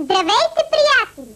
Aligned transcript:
Здравейте, 0.00 0.62
приятели! 0.70 1.34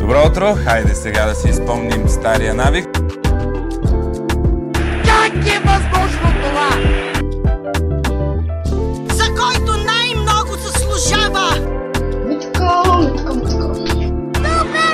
Добро 0.00 0.26
утро! 0.26 0.54
Хайде 0.64 0.94
сега 0.94 1.26
да 1.26 1.34
си 1.34 1.48
изпомним 1.48 2.08
стария 2.08 2.54
навик. 2.54 2.88
Как 5.04 5.46
е 5.46 5.60
възможно 5.64 6.32
това? 6.42 6.70
за 9.14 9.24
който 9.24 9.76
най-много 9.84 10.54
заслужава. 10.56 11.50
Митко, 12.26 12.98
митко, 12.98 13.34
митко. 13.34 13.62
Супер 14.36 14.92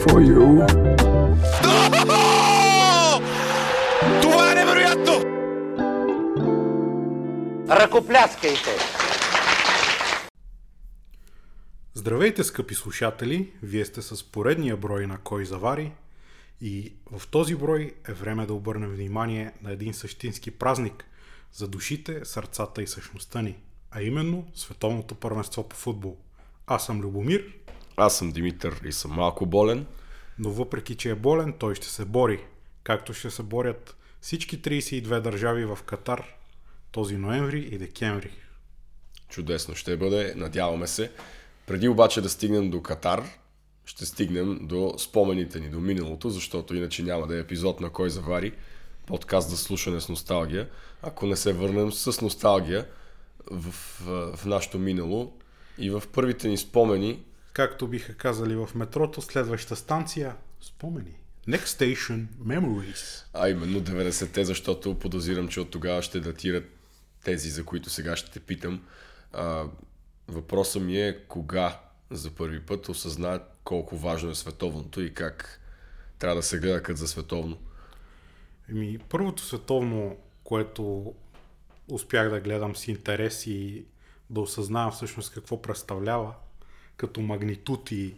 for 0.00 0.20
you. 0.20 0.66
Това 4.22 4.52
е 4.52 4.54
невероятно! 4.54 5.22
Ръкопляскайте! 7.70 8.95
Здравейте, 12.06 12.44
скъпи 12.44 12.74
слушатели! 12.74 13.52
Вие 13.62 13.84
сте 13.84 14.02
с 14.02 14.24
поредния 14.24 14.76
брой 14.76 15.06
на 15.06 15.18
Кой 15.18 15.44
завари 15.44 15.92
и 16.60 16.92
в 17.12 17.28
този 17.28 17.54
брой 17.54 17.94
е 18.08 18.12
време 18.12 18.46
да 18.46 18.54
обърнем 18.54 18.90
внимание 18.90 19.52
на 19.62 19.72
един 19.72 19.94
същински 19.94 20.50
празник 20.50 21.04
за 21.52 21.68
душите, 21.68 22.24
сърцата 22.24 22.82
и 22.82 22.86
същността 22.86 23.42
ни, 23.42 23.58
а 23.90 24.02
именно 24.02 24.46
Световното 24.54 25.14
първенство 25.14 25.68
по 25.68 25.76
футбол. 25.76 26.16
Аз 26.66 26.86
съм 26.86 27.00
Любомир, 27.00 27.52
Аз 27.96 28.18
съм 28.18 28.32
Димитър 28.32 28.80
и 28.84 28.92
съм 28.92 29.10
малко 29.10 29.46
болен. 29.46 29.86
но 30.38 30.50
въпреки, 30.50 30.96
че 30.96 31.10
е 31.10 31.14
болен, 31.14 31.52
той 31.58 31.74
ще 31.74 31.86
се 31.86 32.04
бори, 32.04 32.44
както 32.82 33.14
ще 33.14 33.30
се 33.30 33.42
борят 33.42 33.96
всички 34.20 34.62
32 34.62 35.20
държави 35.20 35.64
в 35.64 35.78
Катар 35.86 36.24
този 36.92 37.16
ноември 37.16 37.60
и 37.60 37.78
декември. 37.78 38.30
Чудесно 39.28 39.74
ще 39.74 39.96
бъде, 39.96 40.34
надяваме 40.36 40.86
се. 40.86 41.12
Преди 41.66 41.88
обаче 41.88 42.20
да 42.20 42.28
стигнем 42.28 42.70
до 42.70 42.82
Катар, 42.82 43.24
ще 43.84 44.06
стигнем 44.06 44.58
до 44.62 44.94
спомените 44.98 45.60
ни, 45.60 45.68
до 45.68 45.80
миналото, 45.80 46.30
защото 46.30 46.74
иначе 46.74 47.02
няма 47.02 47.26
да 47.26 47.36
е 47.36 47.40
епизод 47.40 47.80
на 47.80 47.90
Кой 47.90 48.10
завари, 48.10 48.52
подкаст 49.06 49.50
за 49.50 49.56
слушане 49.56 50.00
с 50.00 50.08
носталгия. 50.08 50.68
Ако 51.02 51.26
не 51.26 51.36
се 51.36 51.52
върнем 51.52 51.92
с 51.92 52.20
носталгия 52.20 52.86
в, 53.50 53.72
в, 54.00 54.36
в 54.36 54.46
нашето 54.46 54.78
минало 54.78 55.32
и 55.78 55.90
в 55.90 56.02
първите 56.12 56.48
ни 56.48 56.56
спомени, 56.56 57.22
Както 57.56 57.88
биха 57.88 58.14
казали 58.14 58.56
в 58.56 58.68
метрото, 58.74 59.22
следваща 59.22 59.76
станция– 59.76 60.36
спомени. 60.60 61.20
Next 61.48 61.64
station– 61.64 62.26
memories. 62.46 63.24
а 63.34 63.48
именно 63.48 63.80
90-те, 63.80 64.44
защото 64.44 64.98
подозирам, 64.98 65.48
че 65.48 65.60
от 65.60 65.70
тогава 65.70 66.02
ще 66.02 66.20
датират 66.20 66.64
тези, 67.24 67.50
за 67.50 67.64
които 67.64 67.90
сега 67.90 68.16
ще 68.16 68.30
те 68.30 68.40
питам. 68.40 68.82
А, 69.32 69.64
въпросът 70.28 70.82
ми 70.82 71.00
е 71.00 71.24
кога 71.28 71.80
за 72.10 72.30
първи 72.30 72.60
път 72.60 72.88
осъзна 72.88 73.40
колко 73.64 73.96
важно 73.96 74.30
е 74.30 74.34
световното 74.34 75.00
и 75.00 75.14
как 75.14 75.60
трябва 76.18 76.36
да 76.36 76.42
се 76.42 76.58
гледа 76.58 76.82
като 76.82 76.96
за 76.96 77.08
световно. 77.08 77.58
Еми, 78.68 78.98
първото 78.98 79.42
световно, 79.42 80.16
което 80.44 81.14
успях 81.90 82.30
да 82.30 82.40
гледам 82.40 82.76
с 82.76 82.88
интерес 82.88 83.46
и 83.46 83.84
да 84.30 84.40
осъзнавам 84.40 84.92
всъщност 84.92 85.34
какво 85.34 85.62
представлява, 85.62 86.34
като 86.96 87.20
магнитуд 87.20 87.90
и 87.90 88.14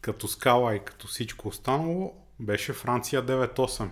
като 0.00 0.28
скала 0.28 0.76
и 0.76 0.84
като 0.84 1.06
всичко 1.06 1.48
останало, 1.48 2.14
беше 2.40 2.72
Франция 2.72 3.26
9-8. 3.26 3.88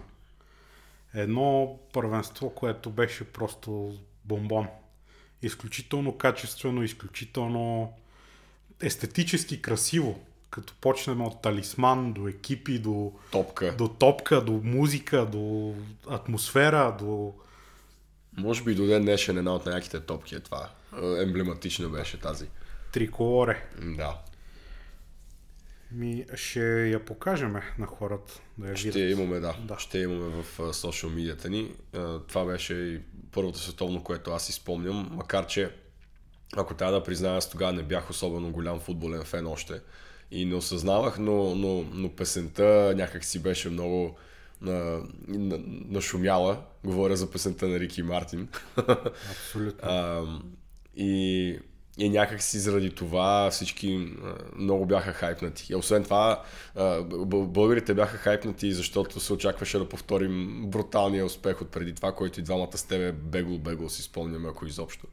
Едно 1.14 1.78
първенство, 1.92 2.50
което 2.50 2.90
беше 2.90 3.32
просто 3.32 3.98
бомбон. 4.24 4.68
Изключително 5.42 6.18
качествено, 6.18 6.82
изключително 6.82 7.92
естетически 8.80 9.62
красиво. 9.62 10.20
Като 10.50 10.74
почнем 10.80 11.20
от 11.22 11.42
талисман 11.42 12.12
до 12.12 12.28
екипи, 12.28 12.78
до, 12.78 13.12
Топка. 13.30 13.74
до 13.78 13.88
топка, 13.88 14.40
до 14.44 14.52
музика, 14.52 15.26
до 15.26 15.74
атмосфера, 16.08 16.96
до... 16.98 17.32
Може 18.36 18.64
би 18.64 18.74
до 18.74 18.86
ден 18.86 19.02
днешен 19.02 19.38
една 19.38 19.54
от 19.54 19.66
най-яките 19.66 20.00
топки 20.00 20.34
е 20.34 20.40
това. 20.40 20.70
Емблематична 21.22 21.88
беше 21.88 22.20
тази. 22.20 22.46
триколоре. 22.92 23.66
Да. 23.82 24.18
Ми 25.92 26.24
ще 26.34 26.88
я 26.88 27.04
покажем 27.04 27.56
на 27.78 27.86
хората 27.86 28.40
да 28.58 28.68
я 28.68 28.76
Ще 28.76 28.90
видят. 28.90 29.18
имаме, 29.18 29.40
да. 29.40 29.56
Да. 29.64 29.78
Ще 29.78 29.98
имаме 29.98 30.42
в 30.42 30.74
социал 30.74 31.12
медията 31.12 31.50
ни. 31.50 31.74
Това 32.28 32.44
беше 32.44 32.74
и 32.74 33.00
първото 33.32 33.58
световно, 33.58 34.04
което 34.04 34.30
аз 34.30 34.48
изпомням, 34.48 35.08
макар 35.12 35.46
че 35.46 35.70
ако 36.56 36.74
трябва 36.74 36.94
да 36.98 37.02
призная, 37.04 37.36
аз 37.36 37.50
тогава 37.50 37.72
не 37.72 37.82
бях 37.82 38.10
особено 38.10 38.50
голям 38.50 38.80
футболен 38.80 39.24
фен 39.24 39.46
още 39.46 39.80
и 40.30 40.44
не 40.44 40.54
осъзнавах, 40.54 41.18
но, 41.18 41.54
но, 41.54 41.84
но 41.92 42.08
песента 42.16 42.92
някак 42.96 43.24
си 43.24 43.42
беше 43.42 43.70
много 43.70 44.16
на, 44.60 45.02
на, 45.28 45.58
нашумяла. 45.88 46.62
Говоря 46.84 47.16
за 47.16 47.30
песента 47.30 47.68
на 47.68 47.80
Рики 47.80 48.02
Мартин. 48.02 48.48
Абсолютно. 49.30 49.88
А, 49.88 50.24
и, 50.96 51.58
и 51.98 52.08
някак 52.08 52.42
си 52.42 52.58
заради 52.58 52.90
това 52.90 53.50
всички 53.50 54.16
много 54.56 54.86
бяха 54.86 55.12
хайпнати. 55.12 55.72
И 55.72 55.76
освен 55.76 56.04
това, 56.04 56.42
българите 57.24 57.94
бяха 57.94 58.16
хайпнати, 58.16 58.72
защото 58.72 59.20
се 59.20 59.32
очакваше 59.32 59.78
да 59.78 59.88
повторим 59.88 60.64
бруталния 60.66 61.24
успех 61.24 61.62
от 61.62 61.70
преди 61.70 61.94
това, 61.94 62.12
който 62.12 62.40
и 62.40 62.42
двамата 62.42 62.76
с 62.76 62.84
тебе 62.84 63.12
бегл-бегл 63.12 63.88
си 63.88 64.02
спомняме, 64.02 64.48
ако 64.48 64.66
изобщо. 64.66 65.06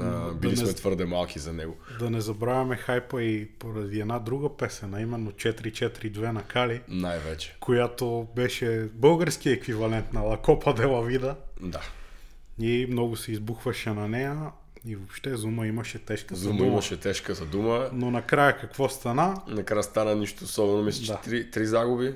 А, 0.00 0.32
били 0.32 0.50
не 0.50 0.56
сме 0.56 0.66
з- 0.66 0.74
твърде 0.74 1.04
малки 1.04 1.38
за 1.38 1.52
него. 1.52 1.76
Да 1.98 2.10
не 2.10 2.20
забравяме 2.20 2.76
хайпа 2.76 3.22
и 3.22 3.46
поради 3.48 4.00
една 4.00 4.18
друга 4.18 4.56
песен, 4.56 4.94
а 4.94 5.00
именно 5.00 5.32
442 5.32 6.30
на 6.30 6.42
Кали, 6.42 6.80
Най-вече. 6.88 7.56
която 7.60 8.26
беше 8.36 8.88
български 8.94 9.50
еквивалент 9.50 10.12
на 10.12 10.20
la 10.20 11.18
Vida 11.18 11.34
Да. 11.60 11.80
и 12.60 12.86
много 12.90 13.16
се 13.16 13.32
избухваше 13.32 13.90
на 13.90 14.08
нея 14.08 14.36
и 14.86 14.96
въобще 14.96 15.36
Зума 15.36 15.66
имаше 15.66 15.98
тежка 15.98 16.36
Зума 16.36 16.56
дума. 16.56 16.68
имаше 16.68 17.00
тежка 17.00 17.34
за 17.34 17.44
дума. 17.46 17.90
Но 17.92 18.10
накрая 18.10 18.58
какво 18.58 18.88
стана? 18.88 19.40
Накрая 19.48 19.82
стана 19.82 20.14
нищо 20.14 20.44
особено. 20.44 20.82
Мисля, 20.82 21.04
че 21.04 21.12
Да. 21.12 21.20
три, 21.20 21.50
три 21.50 21.66
загуби. 21.66 22.14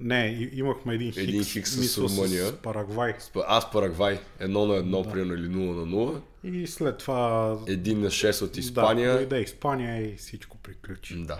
Не, 0.00 0.50
имахме 0.52 0.94
един 0.94 1.12
хикс, 1.12 1.22
Един 1.22 1.44
хикс 1.44 1.70
с 1.70 1.98
Румъния. 1.98 2.46
с 2.46 2.52
Парагвай. 2.52 3.14
Аз 3.46 3.70
Парагвай. 3.70 4.18
Едно 4.38 4.66
на 4.66 4.76
едно, 4.76 5.02
примерно, 5.02 5.34
или 5.34 5.48
0 5.48 5.50
на 5.74 5.86
0. 5.86 6.20
И 6.44 6.66
след 6.66 6.98
това 6.98 7.56
Един 7.66 8.00
на 8.00 8.06
6 8.06 8.42
от 8.42 8.56
Испания. 8.56 9.12
Да, 9.12 9.16
дойде 9.16 9.40
Испания 9.40 10.02
и 10.04 10.16
всичко 10.16 10.56
приключи. 10.58 11.14
Да. 11.16 11.38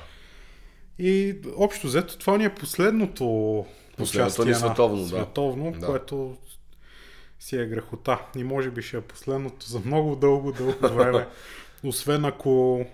И 0.98 1.36
общо 1.56 1.86
взето 1.86 2.18
това 2.18 2.38
ни 2.38 2.44
е 2.44 2.54
последното 2.54 3.66
Последното 3.96 4.44
ни 4.44 4.50
на 4.50 4.56
световно, 4.56 5.02
да. 5.02 5.08
световно 5.08 5.72
Да. 5.72 5.86
което 5.86 6.36
си 7.40 7.56
е 7.56 7.66
грехота. 7.66 8.18
И 8.36 8.44
може 8.44 8.70
би 8.70 8.82
ще 8.82 8.96
е 8.96 9.00
последното 9.00 9.66
за 9.66 9.80
много 9.80 10.16
дълго, 10.16 10.52
дълго 10.52 10.88
време. 10.88 11.28
Освен 11.84 12.24
ако 12.24 12.84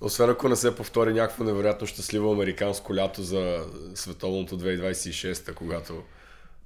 Освен 0.00 0.30
ако 0.30 0.48
не 0.48 0.56
се 0.56 0.74
повтори 0.74 1.12
някакво 1.12 1.44
невероятно 1.44 1.86
щастливо 1.86 2.32
американско 2.32 2.94
лято 2.94 3.22
за 3.22 3.66
световното 3.94 4.58
2026, 4.58 5.54
когато 5.54 6.02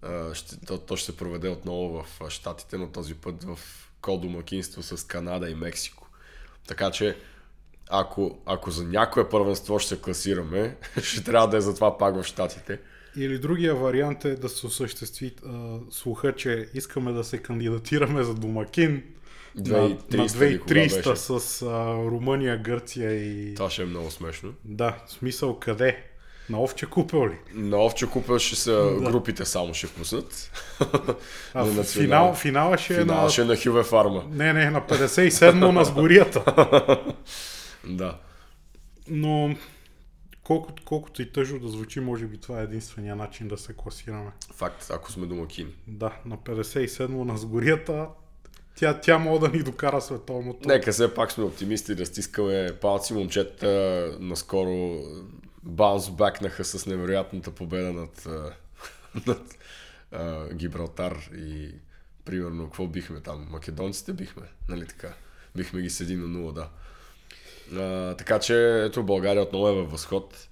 а, 0.03 0.35
ще, 0.35 0.67
то, 0.67 0.79
то 0.79 0.97
ще 0.97 1.07
се 1.07 1.17
проведе 1.17 1.49
отново 1.49 2.03
в 2.03 2.31
Штатите, 2.31 2.79
но 2.79 2.89
този 2.89 3.15
път 3.15 3.45
в 3.45 3.59
кодомакинство 4.01 4.83
с 4.83 5.07
Канада 5.07 5.51
и 5.51 5.55
Мексико. 5.55 6.09
Така 6.67 6.91
че, 6.91 7.17
ако, 7.91 8.39
ако 8.47 8.71
за 8.71 8.85
някое 8.85 9.29
първенство 9.29 9.79
ще 9.79 9.95
се 9.95 10.03
класираме, 10.03 10.77
ще 11.03 11.25
трябва 11.25 11.49
да 11.49 11.57
е 11.57 11.61
за 11.61 11.75
това 11.75 11.99
пак 11.99 12.15
в 12.15 12.25
Штатите. 12.25 12.81
Или 13.17 13.39
другия 13.39 13.75
вариант 13.75 14.25
е 14.25 14.37
да 14.37 14.49
се 14.49 14.67
осъществи 14.67 15.35
а, 15.47 15.79
слуха, 15.91 16.33
че 16.33 16.69
искаме 16.75 17.13
да 17.13 17.25
се 17.25 17.39
кандидатираме 17.39 18.25
за 18.25 18.35
домакин 18.35 19.03
на, 19.57 19.65
2300 19.65 20.17
на 20.17 20.59
кога 20.59 20.75
2300 20.75 21.09
беше? 21.09 21.17
с 21.17 21.63
а, 21.63 21.95
Румъния, 21.95 22.59
Гърция 22.59 23.13
и... 23.13 23.55
Това 23.55 23.71
ще 23.71 23.83
е 23.83 23.87
много 23.87 24.11
смешно. 24.11 24.55
Да, 24.65 24.97
в 25.07 25.13
смисъл 25.13 25.59
къде? 25.59 26.05
На 26.51 26.63
овче 26.63 26.87
купел 26.87 27.27
ли? 27.27 27.39
На 27.55 27.85
Овче 27.85 28.07
купел 28.07 28.39
ще 28.39 28.57
са 28.57 28.97
групите 29.01 29.45
само 29.45 29.75
ще 29.75 29.87
пуснат. 29.87 30.51
А 31.55 31.65
На 31.65 31.85
финал, 31.85 32.35
финала 32.35 32.79
ще 32.79 32.95
е 32.95 32.99
Финал 32.99 33.23
на... 33.23 33.31
ще 33.31 33.43
е 33.43 33.45
на 33.45 33.57
Хюве 33.57 33.83
Фарма. 33.83 34.25
Не, 34.31 34.53
не, 34.53 34.71
на 34.71 34.81
57 34.81 35.53
на 35.53 35.85
сгорията. 35.85 36.43
Да. 37.89 38.19
Но 39.09 39.57
колкото, 40.53 40.83
колкото 40.85 41.23
и 41.23 41.33
тъжно 41.33 41.59
да 41.59 41.69
звучи, 41.69 42.01
може 42.01 42.27
би 42.27 42.39
това 42.39 42.61
е 42.61 42.65
единствения 42.65 43.17
начин 43.17 43.49
да 43.49 43.59
се 43.59 43.73
класираме. 43.73 44.31
Факт, 44.55 44.91
ако 44.91 45.13
сме 45.13 45.27
домакини. 45.27 45.75
Да, 45.87 46.17
на 46.25 46.39
57 46.39 47.09
на 47.09 47.37
сгорията 47.37 48.09
тя, 48.75 49.01
тя 49.01 49.19
може 49.19 49.41
да 49.41 49.49
ни 49.49 49.63
докара 49.63 50.01
световното. 50.01 50.69
Нека 50.69 50.93
все 50.93 51.15
пак 51.15 51.33
сме 51.33 51.45
оптимисти 51.45 51.95
да 51.95 52.07
стискаме 52.07 52.73
палци. 52.81 53.15
Момчета 53.15 54.17
наскоро 54.21 55.01
баунс 55.63 56.11
бакнаха 56.11 56.65
с 56.65 56.87
невероятната 56.87 57.51
победа 57.51 57.93
над, 57.93 58.27
над 59.27 59.59
а, 60.13 60.55
Гибралтар 60.55 61.31
и 61.37 61.75
примерно 62.25 62.65
какво 62.65 62.87
бихме 62.87 63.21
там? 63.21 63.47
Македонците 63.51 64.13
бихме, 64.13 64.43
нали 64.69 64.87
така? 64.87 65.15
Бихме 65.57 65.83
ги 65.83 65.91
с 65.91 66.05
1 66.05 66.17
на 66.17 66.39
0, 66.39 66.53
да. 66.53 66.69
А, 67.77 68.15
така 68.17 68.39
че 68.39 68.85
ето 68.85 69.03
България 69.03 69.43
отново 69.43 69.69
е 69.69 69.73
във 69.73 69.91
възход. 69.91 70.49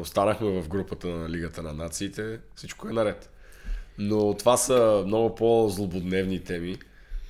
Останахме 0.00 0.62
в 0.62 0.68
групата 0.68 1.08
на 1.08 1.30
Лигата 1.30 1.62
на 1.62 1.72
нациите. 1.72 2.40
Всичко 2.54 2.88
е 2.88 2.92
наред. 2.92 3.30
Но 3.98 4.34
това 4.34 4.56
са 4.56 5.02
много 5.06 5.34
по-злободневни 5.34 6.44
теми. 6.44 6.78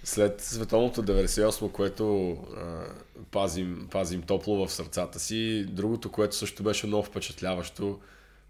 След 0.05 0.41
световното 0.41 1.03
98, 1.03 1.73
което 1.73 2.31
а, 2.33 2.85
пазим, 3.31 3.89
пазим 3.91 4.23
топло 4.23 4.67
в 4.67 4.73
сърцата 4.73 5.21
си, 5.21 5.67
другото, 5.69 6.13
което 6.13 6.37
също 6.37 6.63
беше 6.63 6.87
много 6.87 7.03
впечатляващо 7.03 8.01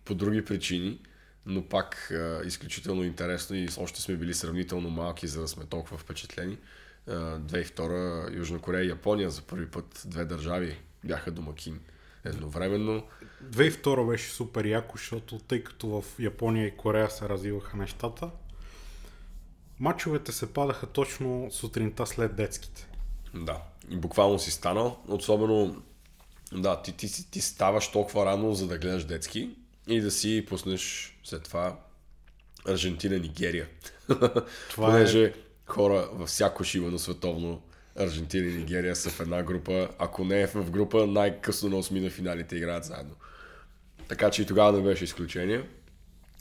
по 0.04 0.14
други 0.14 0.44
причини, 0.44 0.98
но 1.46 1.62
пак 1.62 2.10
а, 2.10 2.42
изключително 2.46 3.04
интересно 3.04 3.56
и 3.56 3.68
още 3.78 4.00
сме 4.00 4.16
били 4.16 4.34
сравнително 4.34 4.90
малки, 4.90 5.26
за 5.26 5.40
да 5.40 5.48
сме 5.48 5.64
толкова 5.64 5.98
впечатлени. 5.98 6.58
А, 7.08 7.12
2002 7.12 8.36
Южна 8.36 8.58
Корея 8.58 8.84
и 8.84 8.88
Япония 8.88 9.30
за 9.30 9.42
първи 9.42 9.66
път 9.66 10.02
две 10.06 10.24
държави 10.24 10.76
бяха 11.04 11.30
домакин 11.30 11.80
едновременно. 12.24 13.02
2002 13.44 14.10
беше 14.10 14.30
супер 14.30 14.64
яко, 14.64 14.96
защото 14.98 15.38
тъй 15.38 15.64
като 15.64 15.86
в 15.88 16.04
Япония 16.18 16.66
и 16.66 16.76
Корея 16.76 17.10
се 17.10 17.28
развиваха 17.28 17.76
нещата, 17.76 18.30
мачовете 19.80 20.32
се 20.32 20.52
падаха 20.52 20.86
точно 20.86 21.48
сутринта 21.52 22.06
след 22.06 22.36
детските. 22.36 22.88
Да, 23.34 23.62
и 23.90 23.96
буквално 23.96 24.38
си 24.38 24.50
станал. 24.50 25.02
Особено, 25.08 25.82
да, 26.52 26.82
ти, 26.82 26.92
ти, 26.92 27.12
ти, 27.12 27.30
ти 27.30 27.40
ставаш 27.40 27.90
толкова 27.90 28.26
рано, 28.26 28.54
за 28.54 28.66
да 28.66 28.78
гледаш 28.78 29.04
детски 29.04 29.50
и 29.88 30.00
да 30.00 30.10
си 30.10 30.44
пуснеш 30.48 31.16
след 31.24 31.42
това 31.42 31.78
Аржентина, 32.68 33.18
Нигерия. 33.18 33.68
Това 34.70 34.88
е- 34.88 34.90
Понеже 34.90 35.34
хора 35.66 36.08
във 36.12 36.28
всяко 36.28 36.64
шивано 36.64 36.98
световно 36.98 37.62
Аржентина 37.96 38.46
и 38.46 38.56
Нигерия 38.56 38.96
са 38.96 39.10
в 39.10 39.20
една 39.20 39.42
група, 39.42 39.88
ако 39.98 40.24
не 40.24 40.40
е 40.40 40.46
в 40.46 40.70
група, 40.70 41.06
най-късно 41.06 41.68
на 41.68 41.76
осми 41.76 42.00
на 42.00 42.10
финалите 42.10 42.56
играят 42.56 42.84
заедно. 42.84 43.14
Така 44.08 44.30
че 44.30 44.42
и 44.42 44.46
тогава 44.46 44.72
не 44.72 44.84
беше 44.84 45.04
изключение. 45.04 45.62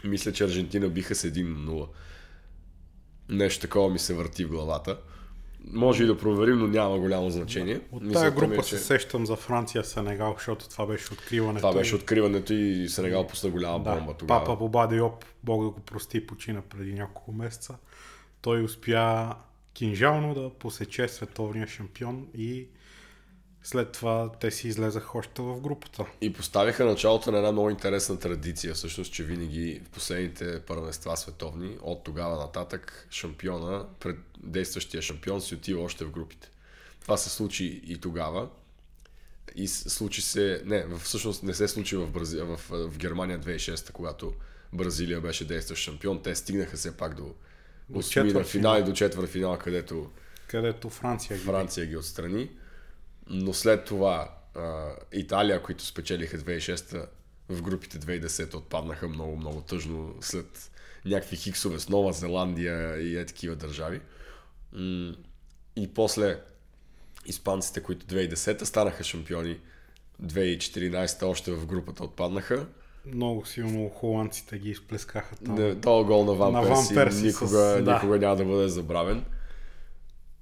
Мисля, 0.03 0.31
че 0.31 0.43
Аржентина 0.43 0.89
биха 0.89 1.15
с 1.15 1.27
1-0. 1.27 1.87
Нещо 3.29 3.61
такова 3.61 3.89
ми 3.89 3.99
се 3.99 4.13
върти 4.13 4.45
в 4.45 4.49
главата. 4.49 4.97
Може 5.71 6.03
и 6.03 6.05
да 6.05 6.17
проверим, 6.17 6.59
но 6.59 6.67
няма 6.67 6.99
голямо 6.99 7.29
значение. 7.29 7.81
От 7.91 8.03
Мисълта 8.03 8.19
тая 8.19 8.31
ми 8.31 8.37
група 8.37 8.61
е, 8.61 8.63
се 8.63 8.69
че 8.69 8.77
сещам 8.77 9.25
за 9.25 9.35
Франция, 9.35 9.83
Сенегал, 9.83 10.33
защото 10.37 10.69
това 10.69 10.85
беше 10.85 11.13
откриването. 11.13 11.67
Това 11.67 11.79
беше 11.79 11.95
откриването 11.95 12.53
и 12.53 12.89
Сенегал 12.89 13.27
пусна 13.27 13.49
голяма 13.49 13.83
да, 13.83 13.95
бомба 13.95 14.13
тогава. 14.13 14.45
Папа 14.45 14.55
Боба 14.55 14.87
Диоп, 14.87 15.25
Бог 15.43 15.63
да 15.63 15.69
го 15.69 15.79
прости, 15.79 16.27
почина 16.27 16.61
преди 16.61 16.93
няколко 16.93 17.31
месеца. 17.31 17.75
Той 18.43 18.63
успя 18.63 19.35
кинжално 19.73 20.33
да 20.33 20.49
посече 20.49 21.07
световния 21.07 21.67
шампион 21.67 22.27
и 22.37 22.67
след 23.63 23.91
това 23.91 24.31
те 24.39 24.51
си 24.51 24.67
излезаха 24.67 25.17
още 25.17 25.41
в 25.41 25.61
групата. 25.61 26.05
И 26.21 26.33
поставиха 26.33 26.85
началото 26.85 27.31
на 27.31 27.37
една 27.37 27.51
много 27.51 27.69
интересна 27.69 28.19
традиция, 28.19 28.73
всъщност, 28.73 29.13
че 29.13 29.23
винаги 29.23 29.81
в 29.85 29.89
последните 29.89 30.61
първенства 30.61 31.17
световни, 31.17 31.77
от 31.81 32.03
тогава 32.03 32.37
нататък, 32.37 33.07
шампиона, 33.11 33.85
пред 33.99 34.17
действащия 34.37 35.01
шампион 35.01 35.41
си 35.41 35.55
отива 35.55 35.83
още 35.83 36.05
в 36.05 36.11
групите. 36.11 36.49
Това 37.01 37.17
се 37.17 37.29
случи 37.29 37.81
и 37.85 37.97
тогава. 37.97 38.49
И 39.55 39.67
случи 39.67 40.21
се, 40.21 40.61
не, 40.65 40.85
всъщност 40.99 41.43
не 41.43 41.53
се 41.53 41.67
случи 41.67 41.95
в, 41.95 42.07
Брази... 42.07 42.37
в, 42.37 42.59
в 42.69 42.97
Германия 42.97 43.39
2006, 43.39 43.91
когато 43.91 44.33
Бразилия 44.73 45.21
беше 45.21 45.47
действащ 45.47 45.83
шампион. 45.83 46.21
Те 46.23 46.35
стигнаха 46.35 46.77
все 46.77 46.97
пак 46.97 47.15
до, 47.15 47.35
до 47.93 47.97
на 47.97 48.03
четвъртфинал. 48.03 48.73
финал 48.73 48.81
и 48.81 48.83
до 48.91 48.93
четвърт 48.93 49.29
финал, 49.29 49.57
където 49.57 50.09
Където 50.47 50.89
Франция 50.89 51.37
ги 51.37 51.43
Франция 51.43 51.85
ги 51.85 51.97
отстрани. 51.97 52.49
Но 53.27 53.53
след 53.53 53.85
това 53.85 54.37
а, 54.55 54.91
Италия, 55.13 55.63
които 55.63 55.85
спечелиха 55.85 56.37
2006 56.37 57.05
в 57.49 57.61
групите 57.61 57.99
2010 57.99 58.53
отпаднаха 58.53 59.07
много, 59.07 59.37
много 59.37 59.61
тъжно 59.61 60.15
след 60.21 60.71
някакви 61.05 61.35
хиксове 61.35 61.79
с 61.79 61.89
Нова 61.89 62.13
Зеландия 62.13 63.01
и 63.01 63.17
е 63.17 63.25
такива 63.25 63.55
държави. 63.55 64.01
И 65.75 65.93
после 65.95 66.39
испанците, 67.25 67.83
които 67.83 68.05
2010 68.05 68.63
станаха 68.63 69.03
шампиони, 69.03 69.59
2014 70.23 71.23
още 71.23 71.51
в 71.51 71.65
групата 71.65 72.03
отпаднаха. 72.03 72.67
Много 73.05 73.45
силно 73.45 73.89
холандците 73.89 74.57
ги 74.57 74.69
изплескаха 74.69 75.35
там. 75.35 75.55
Не, 75.55 75.75
този 75.75 76.07
гол 76.07 76.25
на 76.25 76.33
Ван 76.33 76.53
На 76.53 76.61
Перси, 76.61 76.93
Ван 76.93 77.05
Перси 77.05 77.25
никога, 77.25 77.47
с- 77.47 77.81
да. 77.83 77.93
никога 77.93 78.19
няма 78.19 78.35
да 78.35 78.45
бъде 78.45 78.67
забравен. 78.67 79.25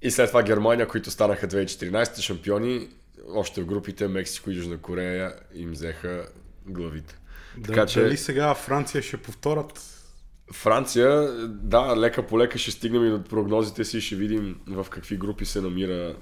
И 0.02 0.10
след 0.10 0.28
това 0.28 0.42
Германия, 0.42 0.88
които 0.88 1.10
станаха 1.10 1.48
2014 1.48 2.16
шампиони, 2.16 2.88
още 3.28 3.62
в 3.62 3.66
групите 3.66 4.08
Мексико 4.08 4.50
и 4.50 4.56
Южна 4.56 4.78
Корея 4.78 5.32
им 5.54 5.70
взеха 5.70 6.26
главите. 6.66 7.18
Да, 7.58 7.62
Така 7.62 7.86
че 7.86 8.00
Дали 8.00 8.16
сега 8.16 8.54
Франция 8.54 9.02
ще 9.02 9.16
повторят? 9.16 9.88
Франция, 10.52 11.10
да, 11.48 11.96
лека 11.96 12.26
по 12.26 12.38
лека 12.38 12.58
ще 12.58 12.70
стигнем 12.70 13.06
и 13.06 13.10
до 13.10 13.22
прогнозите 13.22 13.84
си, 13.84 14.00
ще 14.00 14.16
видим 14.16 14.60
в 14.66 14.86
какви 14.90 15.16
групи 15.16 15.44
се 15.44 15.60
намира, 15.60 16.16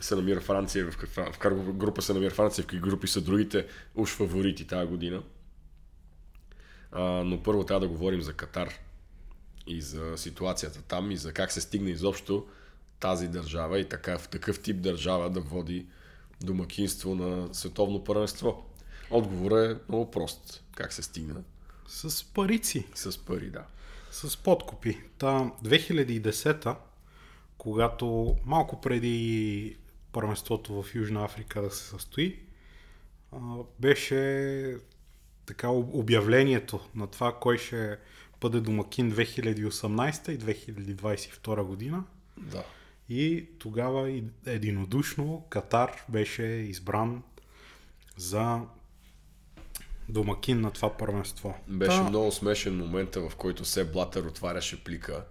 се 0.00 0.16
намира 0.16 0.40
Франция, 0.40 0.90
в 0.90 0.96
каква, 0.96 1.24
в 1.24 1.38
каква 1.38 1.72
група 1.72 2.02
се 2.02 2.12
намира 2.14 2.30
Франция, 2.30 2.62
в 2.62 2.66
какви 2.66 2.80
групи 2.80 3.06
са 3.06 3.20
другите 3.20 3.66
уж 3.94 4.10
фаворити 4.10 4.66
тази 4.66 4.86
година. 4.86 5.22
А, 6.92 7.02
но 7.02 7.42
първо 7.42 7.64
трябва 7.64 7.80
да 7.80 7.88
говорим 7.88 8.22
за 8.22 8.32
Катар 8.32 8.74
и 9.66 9.82
за 9.82 10.12
ситуацията 10.16 10.82
там 10.82 11.10
и 11.10 11.16
за 11.16 11.32
как 11.32 11.52
се 11.52 11.60
стигне 11.60 11.90
изобщо 11.90 12.46
тази 13.00 13.28
държава 13.28 13.80
и 13.80 13.88
така, 13.88 14.18
в 14.18 14.28
такъв 14.28 14.60
тип 14.60 14.80
държава 14.80 15.30
да 15.30 15.40
води 15.40 15.86
домакинство 16.40 17.14
на 17.14 17.54
световно 17.54 18.04
първенство. 18.04 18.64
Отговорът 19.10 19.76
е 19.76 19.80
много 19.88 20.10
прост. 20.10 20.64
Как 20.74 20.92
се 20.92 21.02
стигна 21.02 21.42
С 21.88 22.24
парици, 22.24 22.86
с 22.94 23.18
пари, 23.24 23.50
да. 23.50 23.64
с 24.10 24.36
подкупи. 24.36 25.00
Та 25.18 25.50
2010-та, 25.64 26.78
когато 27.58 28.36
малко 28.44 28.80
преди 28.80 29.76
първенството 30.12 30.82
в 30.82 30.94
Южна 30.94 31.24
Африка 31.24 31.62
да 31.62 31.70
се 31.70 31.84
състои, 31.84 32.38
беше 33.78 34.76
така 35.48 35.68
об- 35.68 35.94
обявлението 35.94 36.80
на 36.94 37.06
това 37.06 37.36
кой 37.40 37.58
ще 37.58 37.96
бъде 38.40 38.60
домакин 38.60 39.12
2018 39.12 40.28
и 40.28 40.38
2022 40.38 41.62
година. 41.62 42.04
Да. 42.36 42.64
И 43.08 43.46
тогава 43.58 44.10
и- 44.10 44.24
единодушно 44.46 45.44
Катар 45.50 45.90
беше 46.08 46.42
избран 46.42 47.22
за 48.16 48.60
домакин 50.08 50.60
на 50.60 50.70
това 50.70 50.96
първенство. 50.96 51.54
Беше 51.68 51.96
Та, 51.96 52.02
много 52.02 52.32
смешен 52.32 52.76
момента, 52.76 53.28
в 53.28 53.36
който 53.36 53.64
се 53.64 53.84
Блатър 53.84 54.22
отваряше 54.22 54.84
плика 54.84 55.24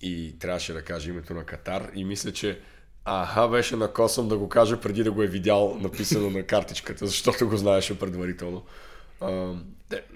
и 0.00 0.36
трябваше 0.38 0.72
да 0.72 0.82
каже 0.84 1.10
името 1.10 1.34
на 1.34 1.44
Катар 1.44 1.90
и 1.94 2.04
мисля, 2.04 2.32
че 2.32 2.60
аха 3.04 3.48
беше 3.48 3.76
на 3.76 3.92
косъм 3.92 4.28
да 4.28 4.38
го 4.38 4.48
каже 4.48 4.80
преди 4.80 5.04
да 5.04 5.12
го 5.12 5.22
е 5.22 5.26
видял 5.26 5.78
написано 5.80 6.30
на 6.30 6.42
картичката, 6.42 7.06
защото 7.06 7.48
го 7.48 7.56
знаеше 7.56 7.98
предварително. 7.98 8.64
А, 9.20 9.54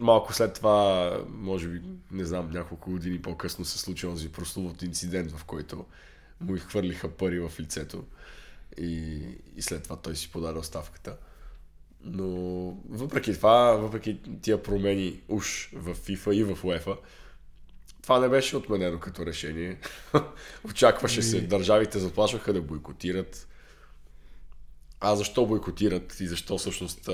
малко 0.00 0.34
след 0.34 0.54
това, 0.54 1.10
може 1.28 1.68
би, 1.68 1.82
не 2.10 2.24
знам, 2.24 2.50
няколко 2.50 2.90
години 2.90 3.22
по-късно 3.22 3.64
се 3.64 3.78
случи 3.78 4.06
този 4.06 4.32
прословут 4.32 4.82
инцидент, 4.82 5.32
в 5.32 5.44
който 5.44 5.84
му 6.40 6.56
изхвърлиха 6.56 7.08
пари 7.08 7.40
в 7.40 7.52
лицето 7.60 8.04
и, 8.78 9.20
и 9.56 9.62
след 9.62 9.82
това 9.82 9.96
той 9.96 10.16
си 10.16 10.30
подаде 10.32 10.58
оставката. 10.58 11.16
Но 12.04 12.26
въпреки 12.88 13.34
това, 13.34 13.72
въпреки 13.72 14.20
тия 14.42 14.62
промени 14.62 15.20
уж 15.28 15.70
в 15.72 15.94
FIFA 15.94 16.32
и 16.32 16.44
в 16.44 16.62
UEFA, 16.62 16.96
това 18.02 18.20
не 18.20 18.28
беше 18.28 18.56
отменено 18.56 19.00
като 19.00 19.26
решение. 19.26 19.78
Очакваше 20.64 21.22
се, 21.22 21.40
държавите 21.40 21.98
заплашваха 21.98 22.52
да 22.52 22.62
бойкотират. 22.62 23.48
А 25.00 25.16
защо 25.16 25.46
бойкотират 25.46 26.20
и 26.20 26.26
защо 26.26 26.58
всъщност 26.58 27.10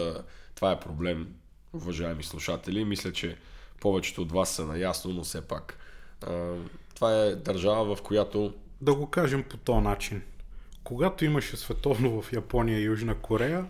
това 0.54 0.72
е 0.72 0.80
проблем, 0.80 1.34
уважаеми 1.74 2.22
слушатели? 2.22 2.84
Mисля, 2.84 3.12
че 3.12 3.36
повечето 3.80 4.22
от 4.22 4.32
вас 4.32 4.50
са 4.50 4.66
наясно, 4.66 5.12
но 5.12 5.24
все 5.24 5.48
пак. 5.48 5.78
Това 6.94 7.12
е 7.12 7.34
държава, 7.34 7.96
в 7.96 8.02
която 8.02 8.54
да 8.80 8.94
го 8.94 9.10
кажем 9.10 9.42
по 9.42 9.56
този 9.56 9.80
начин. 9.80 10.22
Когато 10.84 11.24
имаше 11.24 11.56
световно 11.56 12.22
в 12.22 12.32
Япония 12.32 12.78
и 12.78 12.84
Южна 12.84 13.14
Корея, 13.14 13.66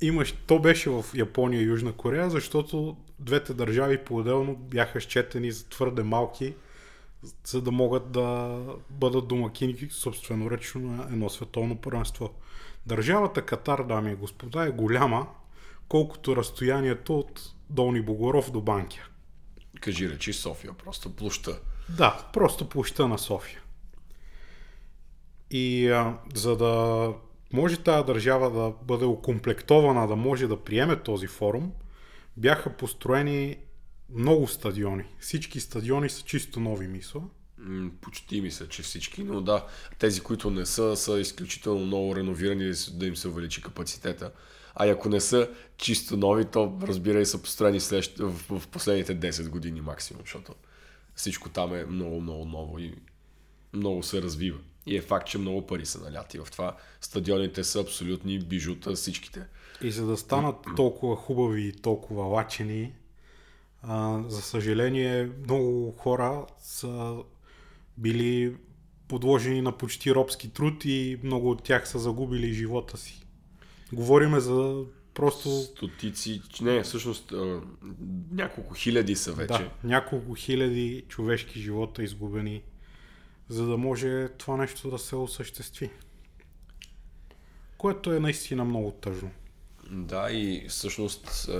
имаш, 0.00 0.34
то 0.46 0.58
беше 0.58 0.90
в 0.90 1.04
Япония 1.14 1.60
и 1.60 1.64
Южна 1.64 1.92
Корея, 1.92 2.30
защото 2.30 2.96
двете 3.18 3.54
държави 3.54 3.98
по-отделно 3.98 4.56
бяха 4.56 5.00
счетени 5.00 5.50
за 5.50 5.68
твърде 5.68 6.02
малки, 6.02 6.54
за 7.44 7.62
да 7.62 7.70
могат 7.70 8.10
да 8.10 8.58
бъдат 8.90 9.28
домакини 9.28 9.76
собственоръчно 9.90 10.80
на 10.80 11.02
едно 11.02 11.28
световно 11.28 11.76
първенство. 11.76 12.30
Държавата 12.86 13.42
Катар, 13.42 13.82
дами 13.82 14.12
и 14.12 14.14
господа, 14.14 14.64
е 14.64 14.70
голяма, 14.70 15.26
колкото 15.88 16.36
разстоянието 16.36 17.18
от 17.18 17.40
Долни 17.70 18.00
Богоров 18.00 18.50
до 18.50 18.60
Банкя. 18.60 19.08
кажи 19.80 20.10
речи 20.10 20.32
София, 20.32 20.72
просто 20.72 21.16
площа. 21.16 21.58
Да, 21.88 22.28
просто 22.32 22.68
площа 22.68 23.08
на 23.08 23.18
София. 23.18 23.60
И 25.50 25.88
а, 25.88 26.18
за 26.34 26.56
да 26.56 27.12
може 27.52 27.76
тази 27.76 28.06
държава 28.06 28.50
да 28.50 28.72
бъде 28.82 29.04
окомплектована, 29.04 30.08
да 30.08 30.16
може 30.16 30.46
да 30.46 30.64
приеме 30.64 31.02
този 31.02 31.26
форум, 31.26 31.72
бяха 32.36 32.76
построени 32.76 33.56
много 34.10 34.48
стадиони. 34.48 35.04
Всички 35.20 35.60
стадиони 35.60 36.08
са 36.08 36.22
чисто 36.22 36.60
нови, 36.60 36.88
мисля. 36.88 37.20
М, 37.58 37.90
Почти 38.00 38.40
мисля, 38.40 38.68
че 38.68 38.82
всички, 38.82 39.24
но 39.24 39.40
да, 39.40 39.66
тези, 39.98 40.20
които 40.20 40.50
не 40.50 40.66
са, 40.66 40.96
са 40.96 41.20
изключително 41.20 41.86
много 41.86 42.16
реновирани 42.16 42.72
да 42.92 43.06
им 43.06 43.16
се 43.16 43.28
увеличи 43.28 43.62
капацитета. 43.62 44.32
А 44.76 44.88
ако 44.88 45.08
не 45.08 45.20
са 45.20 45.50
чисто 45.76 46.16
нови, 46.16 46.44
то 46.44 46.78
разбирай 46.82 47.26
са 47.26 47.42
построени 47.42 47.80
след, 47.80 48.18
в, 48.18 48.58
в 48.58 48.68
последните 48.68 49.20
10 49.20 49.48
години 49.48 49.80
максимум, 49.80 50.22
защото 50.22 50.54
всичко 51.14 51.48
там 51.48 51.74
е 51.74 51.84
много, 51.84 52.20
много 52.20 52.44
ново 52.44 52.78
и 52.78 52.94
много 53.72 54.02
се 54.02 54.22
развива. 54.22 54.58
И 54.86 54.96
е 54.96 55.02
факт, 55.02 55.28
че 55.28 55.38
много 55.38 55.66
пари 55.66 55.86
са 55.86 56.00
наляти 56.00 56.38
в 56.38 56.48
това. 56.52 56.76
Стадионите 57.00 57.64
са 57.64 57.80
абсолютни 57.80 58.38
бижута 58.38 58.92
всичките. 58.92 59.46
И 59.82 59.90
за 59.90 60.06
да 60.06 60.16
станат 60.16 60.56
толкова 60.76 61.16
хубави 61.16 61.62
и 61.62 61.72
толкова 61.72 62.24
лачени, 62.24 62.92
а, 63.82 64.22
за 64.28 64.42
съжаление, 64.42 65.30
много 65.44 65.92
хора 65.92 66.46
са 66.58 67.16
били 67.98 68.56
подложени 69.08 69.62
на 69.62 69.72
почти 69.72 70.14
робски 70.14 70.48
труд 70.48 70.84
и 70.84 71.20
много 71.22 71.50
от 71.50 71.62
тях 71.62 71.88
са 71.88 71.98
загубили 71.98 72.52
живота 72.52 72.96
си. 72.96 73.25
Говориме 73.92 74.40
за 74.40 74.84
просто 75.14 75.50
Стотици, 75.50 76.42
не, 76.60 76.82
всъщност 76.82 77.32
а, 77.32 77.60
няколко 78.30 78.74
хиляди 78.74 79.14
са 79.16 79.32
вече. 79.32 79.52
да, 79.52 79.70
няколко 79.84 80.34
хиляди 80.34 81.04
човешки 81.08 81.60
живота 81.60 82.02
изгубени, 82.02 82.62
за 83.48 83.66
да 83.66 83.76
може 83.76 84.28
това 84.28 84.56
нещо 84.56 84.90
да 84.90 84.98
се 84.98 85.16
осъществи. 85.16 85.90
Което 87.78 88.12
е 88.12 88.20
наистина 88.20 88.64
много 88.64 88.90
тъжно. 88.90 89.30
Да, 89.90 90.30
и 90.30 90.66
всъщност 90.68 91.50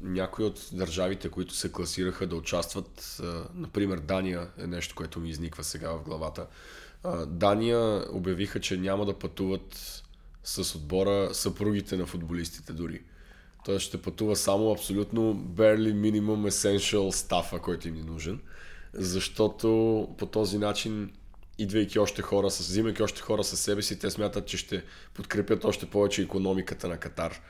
някои 0.00 0.44
от 0.44 0.68
държавите, 0.72 1.28
които 1.28 1.54
се 1.54 1.72
класираха 1.72 2.26
да 2.26 2.36
участват, 2.36 3.20
например 3.54 3.98
Дания 3.98 4.48
е 4.58 4.66
нещо, 4.66 4.94
което 4.94 5.20
ми 5.20 5.30
изниква 5.30 5.64
сега 5.64 5.92
в 5.92 6.02
главата. 6.02 6.46
Дания 7.26 8.04
обявиха, 8.12 8.60
че 8.60 8.76
няма 8.76 9.06
да 9.06 9.18
пътуват 9.18 10.02
с 10.44 10.74
отбора 10.74 11.34
съпругите 11.34 11.96
на 11.96 12.06
футболистите 12.06 12.72
дори. 12.72 13.02
Тоест 13.64 13.86
ще 13.86 14.02
пътува 14.02 14.36
само 14.36 14.70
абсолютно 14.70 15.34
barely 15.34 15.92
minimum 15.92 16.50
essential 16.50 17.10
стафа, 17.10 17.58
който 17.58 17.88
им 17.88 17.96
е 17.96 18.02
нужен. 18.02 18.40
Защото 18.92 19.68
по 20.18 20.26
този 20.26 20.58
начин 20.58 21.12
идвайки 21.58 21.98
още 21.98 22.22
хора, 22.22 22.46
взимайки 22.46 23.02
още 23.02 23.20
хора 23.20 23.44
със 23.44 23.60
себе 23.60 23.82
си, 23.82 23.98
те 23.98 24.10
смятат, 24.10 24.46
че 24.46 24.56
ще 24.56 24.84
подкрепят 25.14 25.64
още 25.64 25.86
повече 25.86 26.22
економиката 26.22 26.88
на 26.88 26.96
Катар 26.96 27.40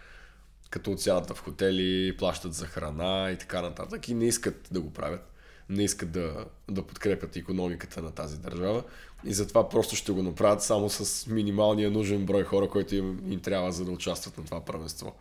като 0.70 0.92
отсядат 0.92 1.30
в 1.30 1.40
хотели, 1.40 2.16
плащат 2.16 2.54
за 2.54 2.66
храна 2.66 3.30
и 3.30 3.38
така 3.38 3.62
нататък 3.62 4.08
и 4.08 4.14
не 4.14 4.24
искат 4.24 4.68
да 4.70 4.80
го 4.80 4.92
правят. 4.92 5.32
Не 5.68 5.84
искат 5.84 6.10
да, 6.10 6.44
да 6.70 6.86
подкрепят 6.86 7.36
економиката 7.36 8.02
на 8.02 8.10
тази 8.10 8.40
държава 8.40 8.82
и 9.24 9.32
затова 9.32 9.68
просто 9.68 9.96
ще 9.96 10.12
го 10.12 10.22
направят 10.22 10.62
само 10.62 10.90
с 10.90 11.26
минималния 11.26 11.90
нужен 11.90 12.26
брой 12.26 12.44
хора, 12.44 12.68
който 12.68 12.94
им, 12.94 13.32
им 13.32 13.40
трябва 13.40 13.72
за 13.72 13.84
да 13.84 13.90
участват 13.90 14.38
на 14.38 14.44
това 14.44 14.64
първенство. 14.64 15.12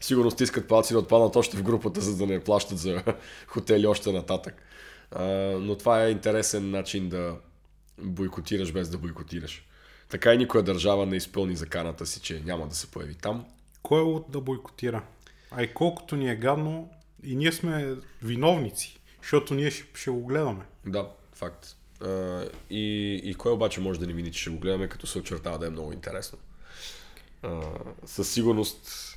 Сигурно 0.00 0.30
стискат 0.30 0.68
палци 0.68 0.92
да 0.92 0.98
отпаднат 0.98 1.36
още 1.36 1.56
в 1.56 1.62
групата, 1.62 2.00
за 2.00 2.16
да 2.16 2.26
не 2.26 2.40
плащат 2.40 2.78
за 2.78 3.02
хотели 3.46 3.86
още 3.86 4.12
нататък. 4.12 4.62
А, 5.10 5.24
но 5.60 5.76
това 5.76 6.04
е 6.04 6.10
интересен 6.10 6.70
начин 6.70 7.08
да 7.08 7.36
бойкотираш 7.98 8.72
без 8.72 8.88
да 8.88 8.98
бойкотираш. 8.98 9.66
Така 10.08 10.34
и 10.34 10.38
никоя 10.38 10.64
държава 10.64 11.06
не 11.06 11.16
изпълни 11.16 11.56
заканата 11.56 12.06
си, 12.06 12.20
че 12.20 12.42
няма 12.44 12.68
да 12.68 12.74
се 12.74 12.90
появи 12.90 13.14
там. 13.14 13.46
Кой 13.82 14.00
е 14.00 14.02
от 14.02 14.30
да 14.30 14.40
бойкотира? 14.40 15.02
А 15.50 15.62
и 15.62 15.74
колкото 15.74 16.16
ни 16.16 16.30
е 16.30 16.36
гадно, 16.36 16.90
и 17.24 17.36
ние 17.36 17.52
сме 17.52 17.94
виновници, 18.22 19.00
защото 19.22 19.54
ние 19.54 19.70
ще, 19.70 19.84
ще 19.94 20.10
го 20.10 20.26
гледаме. 20.26 20.64
Да, 20.86 21.08
факт. 21.34 21.76
И, 22.70 23.14
и 23.24 23.34
кой 23.34 23.52
обаче 23.52 23.80
може 23.80 24.00
да 24.00 24.06
ни 24.06 24.14
мини, 24.14 24.32
че 24.32 24.40
ще 24.40 24.50
го 24.50 24.58
гледаме, 24.58 24.88
като 24.88 25.06
се 25.06 25.18
очертава 25.18 25.58
да 25.58 25.66
е 25.66 25.70
много 25.70 25.92
интересно. 25.92 26.38
А, 27.42 27.62
със 28.04 28.30
сигурност 28.30 29.16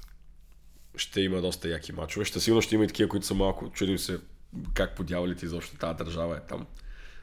ще 0.95 1.21
има 1.21 1.41
доста 1.41 1.69
яки 1.69 1.91
мачове. 1.91 2.25
Ще 2.25 2.39
сигурно 2.39 2.61
ще 2.61 2.75
има 2.75 2.83
и 2.83 2.87
такива, 2.87 3.09
които 3.09 3.25
са 3.25 3.33
малко, 3.33 3.71
чудим 3.71 3.97
се 3.97 4.19
как 4.73 4.95
по 4.95 5.03
дяволите 5.03 5.45
изобщо 5.45 5.77
тази 5.77 5.97
държава 5.97 6.37
е 6.37 6.39
там. 6.39 6.67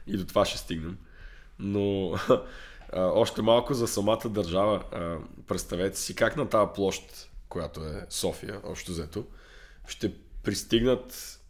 И 0.07 0.17
до 0.17 0.25
това 0.25 0.45
ще 0.45 0.57
стигнем. 0.57 0.97
Но 1.59 2.11
а, 2.93 3.01
още 3.01 3.41
малко 3.41 3.73
за 3.73 3.87
самата 3.87 4.29
държава. 4.29 4.83
Представете 5.47 5.99
си 5.99 6.15
как 6.15 6.37
на 6.37 6.49
тази 6.49 6.69
площ, 6.75 7.29
която 7.49 7.83
е 7.83 8.05
София, 8.09 8.61
общо 8.63 8.91
взето, 8.91 9.25
ще 9.87 10.13
пристигнат 10.43 11.40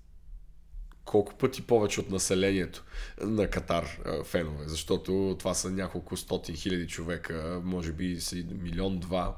колко 1.05 1.33
пъти 1.37 1.61
повече 1.61 1.99
от 1.99 2.09
населението 2.09 2.83
на 3.21 3.47
Катар 3.47 3.99
фенове, 4.23 4.67
защото 4.67 5.35
това 5.39 5.53
са 5.53 5.71
няколко 5.71 6.17
стотин 6.17 6.55
хиляди 6.55 6.87
човека, 6.87 7.61
може 7.63 7.91
би 7.91 8.21
са 8.21 8.37
и 8.37 8.43
милион-два, 8.43 9.35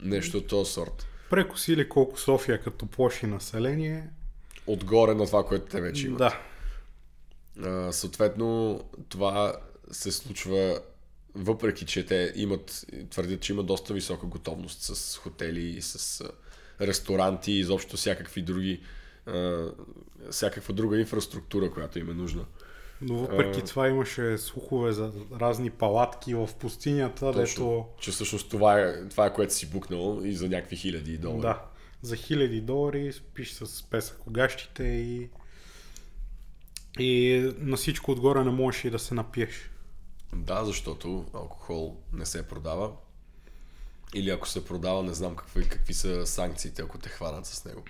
нещо 0.00 0.38
от 0.38 0.46
този 0.46 0.72
сорт. 0.72 1.06
Прекосили 1.30 1.88
колко 1.88 2.20
София 2.20 2.62
като 2.62 2.86
площи 2.86 3.26
население. 3.26 4.08
Отгоре 4.66 5.14
на 5.14 5.26
това, 5.26 5.46
което 5.46 5.66
те 5.66 5.80
вече 5.80 6.06
имат. 6.06 6.18
Да. 6.18 6.40
А, 7.62 7.92
съответно, 7.92 8.80
това 9.08 9.56
се 9.90 10.12
случва 10.12 10.80
въпреки, 11.34 11.86
че 11.86 12.06
те 12.06 12.32
имат, 12.36 12.86
твърдят, 13.10 13.40
че 13.40 13.52
има 13.52 13.62
доста 13.62 13.94
висока 13.94 14.26
готовност 14.26 14.82
с 14.82 15.16
хотели 15.16 15.68
и 15.68 15.82
с 15.82 16.24
ресторанти 16.80 17.52
и 17.52 17.58
изобщо 17.58 17.96
всякакви 17.96 18.42
други 18.42 18.80
а, 19.26 19.66
всякаква 20.30 20.74
друга 20.74 21.00
инфраструктура, 21.00 21.70
която 21.70 21.98
им 21.98 22.10
е 22.10 22.14
нужна. 22.14 22.44
Но 23.00 23.14
въпреки 23.14 23.64
това 23.64 23.88
имаше 23.88 24.38
слухове 24.38 24.92
за 24.92 25.12
разни 25.40 25.70
палатки 25.70 26.34
в 26.34 26.50
пустинята, 26.58 27.26
дето... 27.26 27.40
Точно, 27.40 27.88
че 28.00 28.10
всъщност 28.10 28.50
това 28.50 28.80
е, 28.80 29.08
това 29.08 29.26
е 29.26 29.32
което 29.32 29.54
си 29.54 29.70
букнал 29.70 30.20
и 30.24 30.32
за 30.32 30.48
някакви 30.48 30.76
хиляди 30.76 31.18
долари. 31.18 31.40
Да. 31.40 31.62
За 32.02 32.16
хиляди 32.16 32.60
долари 32.60 33.12
спиш 33.12 33.52
с 33.52 33.82
песъкогащите 33.82 34.84
и... 34.84 35.30
И 36.98 37.52
на 37.58 37.76
всичко 37.76 38.10
отгоре 38.10 38.44
не 38.44 38.50
можеш 38.50 38.84
и 38.84 38.90
да 38.90 38.98
се 38.98 39.14
напиеш. 39.14 39.70
Да, 40.34 40.64
защото 40.64 41.24
алкохол 41.34 41.96
не 42.12 42.26
се 42.26 42.48
продава. 42.48 42.92
Или 44.14 44.30
ако 44.30 44.48
се 44.48 44.64
продава, 44.64 45.02
не 45.02 45.14
знам 45.14 45.36
какви, 45.36 45.68
какви 45.68 45.94
са 45.94 46.26
санкциите, 46.26 46.82
ако 46.82 46.98
те 46.98 47.08
хванат 47.08 47.46
с 47.46 47.64
него. 47.64 47.84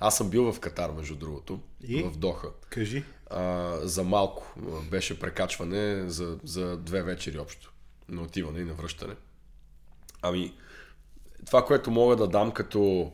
Аз 0.00 0.16
съм 0.16 0.30
бил 0.30 0.52
в 0.52 0.60
Катар, 0.60 0.90
между 0.90 1.14
другото, 1.14 1.60
И? 1.82 2.02
в 2.02 2.16
Доха. 2.16 2.48
Кажи. 2.70 3.04
А, 3.30 3.76
за 3.82 4.04
малко 4.04 4.54
беше 4.90 5.20
прекачване 5.20 6.10
за, 6.10 6.38
за 6.44 6.76
две 6.76 7.02
вечери 7.02 7.38
общо. 7.38 7.72
На 8.08 8.22
отиване 8.22 8.60
и 8.60 8.64
на 8.64 8.74
връщане. 8.74 9.14
Ами, 10.22 10.54
това, 11.46 11.64
което 11.64 11.90
мога 11.90 12.16
да 12.16 12.28
дам 12.28 12.52
като 12.52 13.12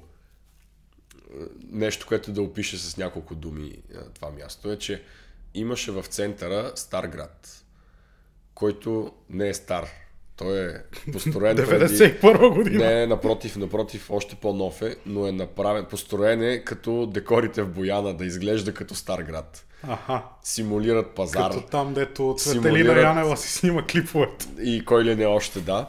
нещо, 1.70 2.06
което 2.06 2.32
да 2.32 2.42
опише 2.42 2.78
с 2.78 2.96
няколко 2.96 3.34
думи 3.34 3.82
това 4.14 4.30
място 4.30 4.72
е, 4.72 4.78
че 4.78 5.02
имаше 5.54 5.90
в 5.90 6.02
центъра 6.02 6.72
стар 6.74 7.06
град, 7.06 7.64
който 8.54 9.12
не 9.28 9.48
е 9.48 9.54
стар. 9.54 9.88
Той 10.36 10.58
е 10.60 10.72
построен 11.12 11.56
преди... 11.58 11.94
91 11.94 12.54
година. 12.54 12.84
Не, 12.84 13.06
напротив, 13.06 13.56
напротив, 13.56 14.10
още 14.10 14.34
по-нов 14.34 14.82
е, 14.82 14.96
но 15.06 15.26
е 15.26 15.32
направен, 15.32 15.84
построен 15.84 16.42
е 16.42 16.58
като 16.58 17.06
декорите 17.06 17.62
в 17.62 17.68
Бояна, 17.68 18.14
да 18.14 18.24
изглежда 18.24 18.74
като 18.74 18.94
стар 18.94 19.18
град. 19.20 19.66
Аха. 19.82 20.22
Симулират 20.42 21.10
пазар 21.10 21.50
Като 21.50 21.60
там, 21.62 21.94
дето 21.94 22.34
Цветелина 22.38 22.78
Симулират- 22.78 23.02
Янева 23.02 23.36
си 23.36 23.48
снима 23.50 23.82
клиповете. 23.82 24.46
и 24.60 24.84
кой 24.84 25.04
ли 25.04 25.16
не 25.16 25.26
още 25.26 25.60
да. 25.60 25.86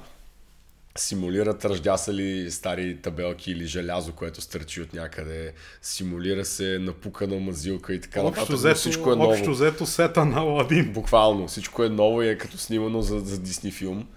Симулират 0.98 1.66
ръждясали 1.66 2.52
стари 2.52 2.98
табелки 2.98 3.52
или 3.52 3.66
желязо, 3.66 4.12
което 4.12 4.42
стърчи 4.42 4.82
от 4.82 4.94
някъде. 4.94 5.54
Симулира 5.82 6.46
се 6.46 6.80
напукана 6.82 7.36
мазилка 7.36 7.94
и 7.94 8.02
така 8.02 8.20
Общо 8.20 8.30
нататък. 8.32 8.50
но 8.50 8.58
взето, 8.58 8.75
Всичко 8.75 9.12
е 9.12 9.16
ново. 9.16 9.32
общо 9.32 9.52
взето 9.52 9.86
сета 9.86 10.25
на 10.25 10.38
Аладин. 10.38 10.94
Буквално. 10.94 11.48
Всичко 11.48 11.84
е 11.84 11.90
ново 11.90 12.22
и 12.22 12.30
е 12.30 12.38
като 12.38 12.58
снимано 12.58 13.02
за, 13.02 13.20
за 13.20 13.40
Дисни 13.40 13.72
филм. 13.72 14.08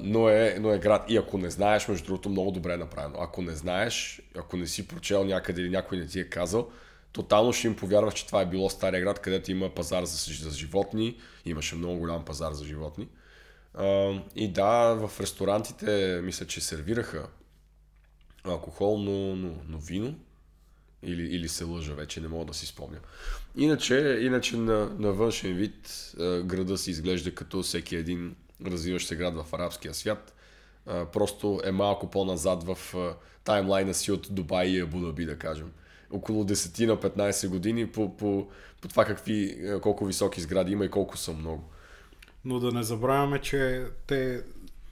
Но, 0.00 0.28
е, 0.28 0.56
но 0.60 0.72
е 0.72 0.78
град. 0.78 1.04
И 1.08 1.16
ако 1.16 1.38
не 1.38 1.50
знаеш, 1.50 1.88
между 1.88 2.06
другото, 2.06 2.28
много 2.28 2.50
добре 2.50 2.72
е 2.72 2.76
направено. 2.76 3.16
Ако 3.20 3.42
не 3.42 3.54
знаеш, 3.54 4.22
ако 4.36 4.56
не 4.56 4.66
си 4.66 4.88
прочел 4.88 5.24
някъде 5.24 5.60
или 5.60 5.70
някой 5.70 5.98
не 5.98 6.06
ти 6.06 6.20
е 6.20 6.28
казал, 6.28 6.70
тотално 7.12 7.52
ще 7.52 7.66
им 7.66 7.76
повярваш, 7.76 8.14
че 8.14 8.26
това 8.26 8.40
е 8.40 8.46
било 8.46 8.70
стария 8.70 9.00
град, 9.00 9.18
където 9.18 9.50
има 9.50 9.74
пазар 9.74 10.04
за, 10.04 10.32
за 10.34 10.56
животни. 10.56 11.16
Имаше 11.44 11.76
много 11.76 11.98
голям 11.98 12.24
пазар 12.24 12.52
за 12.52 12.64
животни. 12.64 13.08
А, 13.74 14.14
и 14.36 14.52
да, 14.52 14.94
в 14.94 15.20
ресторантите 15.20 16.20
мисля, 16.22 16.46
че 16.46 16.60
сервираха 16.60 17.26
алкохол, 18.44 18.98
но, 18.98 19.36
но, 19.36 19.54
но 19.68 19.78
вино. 19.78 20.14
Или, 21.02 21.22
или 21.22 21.48
се 21.48 21.64
лъжа, 21.64 21.94
вече 21.94 22.20
не 22.20 22.28
мога 22.28 22.44
да 22.44 22.54
си 22.54 22.66
спомня. 22.66 22.98
Иначе, 23.56 24.18
иначе 24.20 24.56
на, 24.56 24.90
на 24.98 25.12
външен 25.12 25.54
вид 25.54 26.12
града 26.44 26.78
си 26.78 26.90
изглежда 26.90 27.34
като 27.34 27.62
всеки 27.62 27.96
един 27.96 28.36
развиващ 28.66 29.06
се 29.06 29.16
град 29.16 29.34
в 29.34 29.54
арабския 29.54 29.94
свят. 29.94 30.34
Просто 31.12 31.60
е 31.64 31.72
малко 31.72 32.10
по-назад 32.10 32.64
в 32.64 32.94
таймлайна 33.44 33.94
си 33.94 34.12
от 34.12 34.28
Дубай 34.30 34.66
и 34.66 34.80
Абу 34.80 35.00
Даби, 35.00 35.24
да 35.24 35.38
кажем. 35.38 35.72
Около 36.10 36.44
10 36.44 36.86
на 36.86 36.96
15 36.96 37.48
години 37.48 37.86
по, 37.86 38.16
по, 38.16 38.48
по 38.80 38.88
това 38.88 39.04
какви, 39.04 39.58
колко 39.82 40.06
високи 40.06 40.40
сгради 40.40 40.72
има 40.72 40.84
и 40.84 40.90
колко 40.90 41.16
са 41.16 41.32
много. 41.32 41.64
Но 42.44 42.60
да 42.60 42.72
не 42.72 42.82
забравяме, 42.82 43.40
че 43.40 43.86
те 44.06 44.42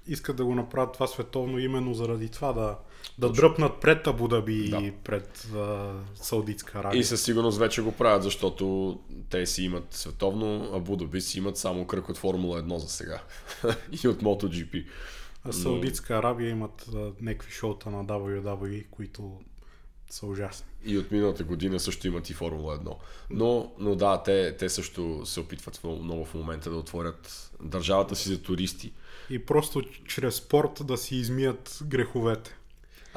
искат 0.07 0.37
да 0.37 0.45
го 0.45 0.55
направят 0.55 0.93
това 0.93 1.07
световно 1.07 1.59
именно 1.59 1.95
заради 1.95 2.29
това 2.29 2.53
да, 2.53 2.77
да 3.19 3.33
дръпнат 3.33 3.81
пред 3.81 4.07
Абу 4.07 4.29
Даби 4.29 4.69
Да. 4.69 4.77
и 4.77 4.93
пред 4.93 5.49
а, 5.55 5.93
Саудитска 6.15 6.79
Арабия. 6.79 7.01
И 7.01 7.05
със 7.05 7.23
сигурност 7.23 7.59
вече 7.59 7.83
го 7.83 7.93
правят, 7.93 8.23
защото 8.23 8.99
те 9.31 9.47
си 9.47 9.63
имат 9.63 9.95
световно, 9.95 10.71
а 10.73 10.77
Абу 10.77 10.97
Даби 10.97 11.21
си 11.21 11.39
имат 11.39 11.57
само 11.57 11.87
кръг 11.87 12.09
от 12.09 12.19
Формула 12.19 12.63
1 12.63 12.77
за 12.77 12.89
сега. 12.89 13.23
и 14.05 14.09
от 14.09 14.23
MotoGP. 14.23 14.87
А 15.45 15.53
Саудитска 15.53 16.15
Арабия 16.15 16.51
имат 16.51 16.87
а, 16.95 17.13
някакви 17.21 17.53
шоута 17.53 17.91
на 17.91 18.05
WWE, 18.05 18.87
които 18.91 19.41
са 20.11 20.27
ужасни. 20.27 20.67
И 20.85 20.99
от 20.99 21.11
миналата 21.11 21.45
година 21.45 21.81
също 21.81 22.07
имат 22.07 22.31
и 22.31 22.35
Формула 22.35 22.79
1. 22.79 22.95
Но, 23.31 23.73
но 23.79 23.95
да, 23.97 24.23
те, 24.23 24.57
те 24.57 24.69
също 24.69 25.27
се 25.27 25.41
опитват 25.41 25.81
много 25.85 26.25
в 26.25 26.35
момента 26.35 26.71
да 26.71 26.77
отворят 26.77 27.51
държавата 27.63 28.17
си 28.17 28.29
за 28.29 28.43
туристи. 28.43 28.93
И 29.31 29.39
просто 29.39 29.83
чрез 30.07 30.35
спорт 30.35 30.81
да 30.85 30.97
си 30.97 31.17
измият 31.17 31.79
греховете. 31.85 32.57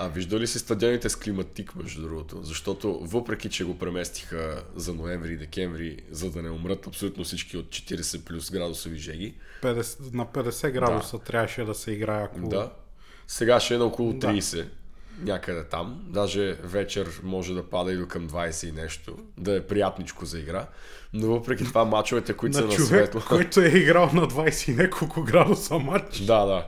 А 0.01 0.07
вижда 0.07 0.39
ли 0.39 0.47
си 0.47 0.59
стадионите 0.59 1.09
с 1.09 1.15
климатик, 1.15 1.75
между 1.75 2.01
другото? 2.01 2.39
Защото 2.43 2.99
въпреки, 3.01 3.49
че 3.49 3.65
го 3.65 3.77
преместиха 3.77 4.63
за 4.75 4.93
ноември 4.93 5.33
и 5.33 5.37
декември, 5.37 5.97
за 6.11 6.31
да 6.31 6.41
не 6.41 6.49
умрат 6.49 6.87
абсолютно 6.87 7.23
всички 7.23 7.57
от 7.57 7.65
40 7.65 8.23
плюс 8.23 8.51
градусови 8.51 8.97
жеги, 8.97 9.35
50, 9.61 10.13
на 10.13 10.25
50 10.25 10.71
градуса 10.71 11.17
да. 11.17 11.23
трябваше 11.23 11.63
да 11.63 11.75
се 11.75 11.91
играе, 11.91 12.23
ако... 12.23 12.49
Да. 12.49 12.71
Сега 13.27 13.59
ще 13.59 13.75
е 13.75 13.77
на 13.77 13.85
около 13.85 14.13
Да. 14.13 14.27
30. 14.27 14.67
Някъде 15.21 15.63
там. 15.63 16.01
Даже 16.07 16.53
вечер 16.63 17.21
може 17.23 17.53
да 17.53 17.69
пада 17.69 17.93
и 17.93 17.97
до 17.97 18.07
към 18.07 18.29
20 18.29 18.69
и 18.69 18.71
нещо. 18.71 19.17
Да 19.37 19.55
е 19.55 19.67
приятничко 19.67 20.25
за 20.25 20.39
игра. 20.39 20.67
Но 21.13 21.27
въпреки 21.27 21.63
това 21.63 21.85
мачовете, 21.85 22.33
които 22.33 22.55
са 22.57 22.61
на 22.61 22.67
на 22.67 22.73
човек, 22.73 22.87
светло. 22.87 23.21
който 23.27 23.61
е 23.61 23.67
играл 23.67 24.09
на 24.13 24.27
20 24.27 24.71
и 24.71 24.75
няколко 24.75 25.23
градуса 25.23 25.79
матч, 25.79 26.19
Да, 26.19 26.45
да. 26.45 26.67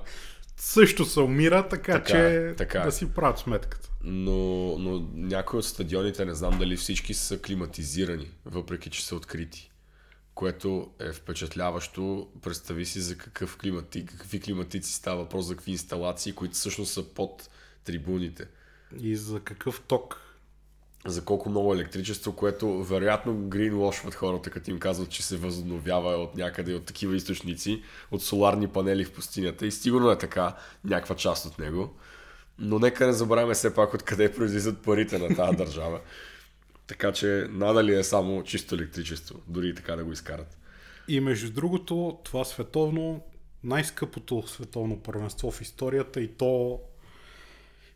Също 0.61 1.05
се 1.05 1.19
умира, 1.19 1.67
така, 1.69 1.93
Така 1.93 2.05
че 2.05 2.35
е, 2.35 2.55
така 2.55 2.79
е. 2.79 2.85
да 2.85 2.91
си 2.91 3.13
правят 3.13 3.39
сметката. 3.39 3.89
Но, 4.03 4.77
но 4.77 5.07
някои 5.13 5.59
от 5.59 5.65
стадионите, 5.65 6.25
не 6.25 6.35
знам 6.35 6.59
дали 6.59 6.77
всички 6.77 7.13
са 7.13 7.41
климатизирани, 7.41 8.31
въпреки 8.45 8.89
че 8.89 9.05
са 9.05 9.15
открити. 9.15 9.71
Което 10.33 10.91
е 10.99 11.11
впечатляващо. 11.11 12.29
Представи 12.41 12.85
си 12.85 12.99
за 12.99 13.17
какъв 13.17 13.57
климатик, 13.57 14.11
какви 14.11 14.39
климатици 14.39 14.93
става 14.93 15.23
въпрос, 15.23 15.45
за 15.45 15.55
какви 15.55 15.71
инсталации, 15.71 16.33
които 16.33 16.53
всъщност 16.53 16.93
са 16.93 17.03
под 17.03 17.49
трибуните. 17.83 18.47
И 18.99 19.15
за 19.15 19.39
какъв 19.39 19.81
ток. 19.87 20.30
За 21.05 21.25
колко 21.25 21.49
много 21.49 21.73
електричество, 21.73 22.35
което 22.35 22.83
вероятно 22.83 23.33
гринвошват 23.33 24.15
хората, 24.15 24.49
като 24.49 24.71
им 24.71 24.79
казват, 24.79 25.09
че 25.09 25.23
се 25.23 25.37
възобновява 25.37 26.09
от 26.09 26.35
някъде 26.35 26.73
от 26.73 26.85
такива 26.85 27.15
източници, 27.15 27.83
от 28.11 28.23
соларни 28.23 28.67
панели 28.67 29.05
в 29.05 29.11
пустинята. 29.11 29.65
И 29.65 29.71
сигурно 29.71 30.11
е 30.11 30.17
така, 30.17 30.55
някаква 30.85 31.15
част 31.15 31.45
от 31.45 31.59
него. 31.59 31.95
Но 32.59 32.79
нека 32.79 33.07
не 33.07 33.13
забравяме 33.13 33.53
все 33.53 33.73
пак 33.73 33.93
откъде 33.93 34.33
произлизат 34.33 34.83
парите 34.83 35.19
на 35.19 35.35
тази 35.35 35.57
държава. 35.57 35.99
Така 36.87 37.11
че 37.11 37.47
надали 37.49 37.95
е 37.95 38.03
само 38.03 38.43
чисто 38.43 38.75
електричество, 38.75 39.39
дори 39.47 39.69
и 39.69 39.75
така 39.75 39.95
да 39.95 40.03
го 40.03 40.11
изкарат. 40.11 40.57
И 41.07 41.19
между 41.19 41.51
другото, 41.51 42.19
това 42.23 42.45
световно, 42.45 43.23
най-скъпото 43.63 44.47
световно 44.47 44.99
първенство 44.99 45.51
в 45.51 45.61
историята 45.61 46.21
и 46.21 46.27
то, 46.27 46.79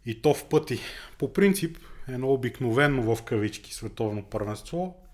и 0.06 0.22
то 0.22 0.34
в 0.34 0.46
пъти. 0.46 0.80
По 1.18 1.34
принцип, 1.34 1.78
едно 2.08 2.34
обикновено 2.34 3.16
в 3.16 3.24
кавички 3.24 3.74
световно 3.74 4.24
първенство 4.24 5.06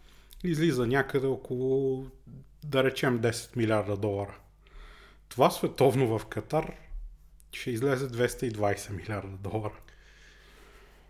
излиза 0.44 0.88
някъде 0.88 1.28
около, 1.28 2.08
да 2.64 2.84
речем, 2.84 3.20
10 3.20 3.58
милиарда 3.58 3.98
долара. 3.98 4.38
Това 5.30 5.50
световно 5.50 6.20
в 6.20 6.26
Катар 6.26 6.74
ще 7.52 7.72
излезе 7.72 8.08
220 8.08 8.92
милиарда 8.92 9.38
долара. 9.38 9.80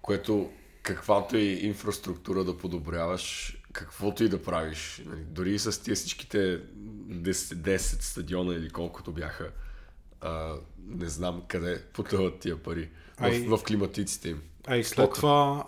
Което 0.01 0.51
каквато 0.83 1.37
и 1.37 1.53
инфраструктура 1.53 2.43
да 2.43 2.57
подобряваш, 2.57 3.57
каквото 3.73 4.23
и 4.23 4.29
да 4.29 4.43
правиш, 4.43 5.01
нали, 5.05 5.21
дори 5.21 5.59
с 5.59 5.83
тия 5.83 5.95
всичките 5.95 6.37
10, 6.59 7.31
10 7.31 7.77
стадиона 7.77 8.53
или 8.53 8.69
колкото 8.69 9.11
бяха, 9.11 9.51
а, 10.21 10.53
не 10.87 11.09
знам 11.09 11.41
къде 11.47 11.81
потъват 11.93 12.39
тия 12.39 12.57
пари. 12.57 12.89
В, 13.19 13.23
Ай- 13.23 13.45
в 13.47 13.59
климатиците 13.67 14.29
им. 14.29 14.41
А 14.67 14.75
и 14.77 14.83
след 14.83 15.13
това 15.13 15.63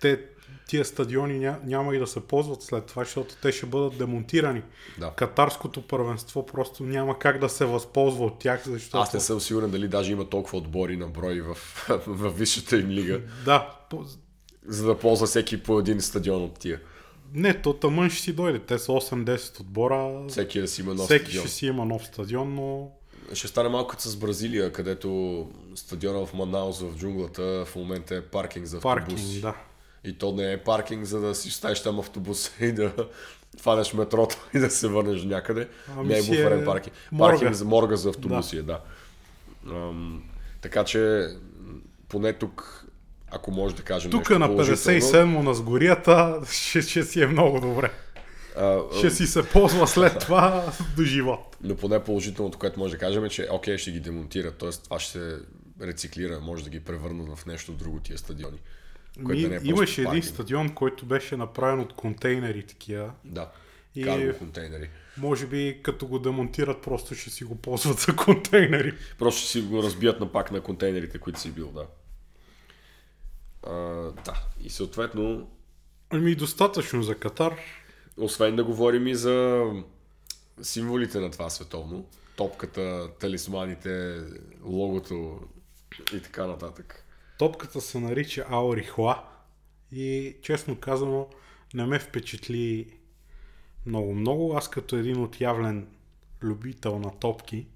те, 0.00 0.20
тия 0.68 0.84
стадиони 0.84 1.38
ня, 1.38 1.58
няма 1.64 1.96
и 1.96 1.98
да 1.98 2.06
се 2.06 2.20
ползват 2.20 2.62
след 2.62 2.86
това, 2.86 3.04
защото 3.04 3.34
те 3.42 3.52
ще 3.52 3.66
бъдат 3.66 3.98
демонтирани. 3.98 4.62
Да. 4.98 5.10
Катарското 5.10 5.82
първенство 5.82 6.46
просто 6.46 6.82
няма 6.82 7.18
как 7.18 7.38
да 7.38 7.48
се 7.48 7.64
възползва 7.64 8.24
от 8.24 8.38
тях, 8.38 8.62
защото... 8.68 8.98
Аз 8.98 9.14
не 9.14 9.20
съм 9.20 9.40
сигурен 9.40 9.70
дали 9.70 9.88
даже 9.88 10.12
има 10.12 10.28
толкова 10.28 10.58
отбори 10.58 10.96
на 10.96 11.06
брой 11.06 11.40
в, 11.40 11.54
в 12.06 12.30
висшата 12.30 12.76
им 12.76 12.88
лига, 12.88 13.20
Да, 13.44 13.76
за 14.66 14.86
да 14.86 14.98
ползва 14.98 15.26
всеки 15.26 15.62
по 15.62 15.78
един 15.78 16.00
стадион 16.00 16.44
от 16.44 16.58
тия. 16.58 16.80
не, 17.34 17.62
то 17.62 17.72
тъмън 17.72 18.10
ще 18.10 18.22
си 18.22 18.32
дойде. 18.32 18.58
Те 18.58 18.78
са 18.78 18.92
8-10 18.92 19.60
отбора. 19.60 20.24
Всеки 20.28 20.60
да 20.60 20.68
си 20.68 20.80
има 20.80 20.94
нов 20.94 21.04
Всеки 21.04 21.24
стадион. 21.24 21.44
ще 21.46 21.52
си 21.54 21.66
има 21.66 21.84
нов 21.84 22.06
стадион, 22.06 22.54
но 22.54 22.90
Ще 23.34 23.48
стане 23.48 23.68
малко 23.68 23.88
като 23.88 24.02
с 24.02 24.16
Бразилия, 24.16 24.72
където 24.72 25.50
стадиона 25.74 26.26
в 26.26 26.34
Манаус 26.34 26.80
в 26.80 26.96
джунглата 26.96 27.64
в 27.64 27.76
момента 27.76 28.16
е 28.16 28.20
паркинг 28.20 28.66
за 28.66 28.76
автобус. 28.76 28.94
паркинг, 28.96 29.42
да. 29.42 29.54
И 30.04 30.12
то 30.12 30.32
не 30.32 30.52
е 30.52 30.58
паркинг, 30.58 31.04
за 31.04 31.20
да 31.20 31.34
си 31.34 31.50
ставиш 31.50 31.82
там 31.82 32.00
автобуса 32.00 32.50
и 32.64 32.72
да 32.72 32.92
фанеш 33.60 33.92
метрото 33.92 34.36
и 34.54 34.58
да 34.58 34.70
се 34.70 34.88
върнеш 34.88 35.24
някъде. 35.24 35.68
Ами 35.96 36.08
не 36.08 36.18
е 36.18 36.22
буферен 36.22 36.62
е 36.62 36.64
паркинг. 36.64 36.96
морга. 37.12 37.32
Паркинг 37.32 37.54
за 37.54 37.64
морга 37.64 37.96
за 37.96 38.08
автобуси, 38.08 38.56
да. 38.56 38.62
да. 38.62 38.80
Ам, 39.74 40.22
така 40.60 40.84
че, 40.84 41.28
поне 42.08 42.32
тук, 42.32 42.86
ако 43.30 43.50
може 43.50 43.74
да 43.74 43.82
кажем 43.82 44.10
Тук 44.10 44.20
нещо 44.20 44.38
на 44.38 44.46
положително, 44.46 45.00
57 45.00 45.24
на 45.24 45.54
сгорията 45.54 46.40
ще, 46.52 46.82
ще 46.82 47.02
си 47.02 47.22
е 47.22 47.26
много 47.26 47.60
добре. 47.60 47.90
А, 48.56 48.82
Ще 48.98 49.10
си 49.10 49.26
се 49.26 49.48
ползва 49.48 49.86
след 49.86 50.18
това 50.20 50.72
до 50.96 51.02
живот. 51.02 51.56
Но 51.62 51.76
поне 51.76 52.04
положителното, 52.04 52.58
което 52.58 52.78
може 52.78 52.92
да 52.92 52.98
кажем 52.98 53.24
е, 53.24 53.28
че 53.28 53.48
окей, 53.50 53.78
ще 53.78 53.90
ги 53.90 54.00
демонтират, 54.00 54.58
т.е. 54.58 54.70
това 54.70 54.98
ще 55.00 55.12
се 55.12 55.38
рециклира, 55.82 56.40
може 56.40 56.64
да 56.64 56.70
ги 56.70 56.80
превърнат 56.80 57.38
в 57.38 57.46
нещо 57.46 57.72
друго 57.72 58.00
тия 58.00 58.18
стадиони. 58.18 58.58
Което 59.24 59.42
да 59.42 59.48
не 59.48 59.56
е 59.56 59.60
Ми, 59.60 59.68
имаше 59.68 60.02
един 60.02 60.22
стадион, 60.22 60.74
който 60.74 61.06
беше 61.06 61.36
направен 61.36 61.80
от 61.80 61.92
контейнери 61.92 62.62
такива. 62.62 63.12
Да, 63.24 63.50
И- 63.94 64.04
карго 64.04 64.38
контейнери. 64.38 64.90
Може 65.18 65.46
би 65.46 65.80
като 65.82 66.06
го 66.06 66.18
демонтират, 66.18 66.82
просто 66.82 67.14
ще 67.14 67.30
си 67.30 67.44
го 67.44 67.54
ползват 67.54 67.98
за 67.98 68.16
контейнери. 68.16 68.94
Просто 69.18 69.40
ще 69.40 69.50
си 69.50 69.60
го 69.60 69.82
разбият 69.82 70.20
на 70.20 70.32
пак 70.32 70.50
на 70.50 70.60
контейнерите, 70.60 71.18
които 71.18 71.40
си 71.40 71.50
бил, 71.50 71.72
да. 71.72 71.86
А, 73.66 73.72
да, 74.24 74.42
и 74.60 74.70
съответно, 74.70 75.48
Ами 76.10 76.34
достатъчно 76.34 77.02
за 77.02 77.14
Катар. 77.14 77.56
Освен 78.16 78.56
да 78.56 78.64
говорим 78.64 79.06
и 79.06 79.14
за 79.14 79.64
символите 80.62 81.20
на 81.20 81.30
това 81.30 81.50
световно, 81.50 82.06
топката, 82.36 83.10
талисманите, 83.20 84.20
логото 84.64 85.40
и 86.14 86.22
така 86.22 86.46
нататък. 86.46 87.04
Топката 87.38 87.80
се 87.80 88.00
нарича 88.00 88.46
Аорихла 88.50 89.24
и 89.92 90.36
честно 90.42 90.76
казано 90.76 91.28
не 91.74 91.86
ме 91.86 91.98
впечатли 91.98 92.92
много-много. 93.86 94.56
Аз 94.56 94.70
като 94.70 94.96
един 94.96 95.22
отявлен 95.22 95.88
любител 96.42 96.98
на 96.98 97.18
топки, 97.18 97.66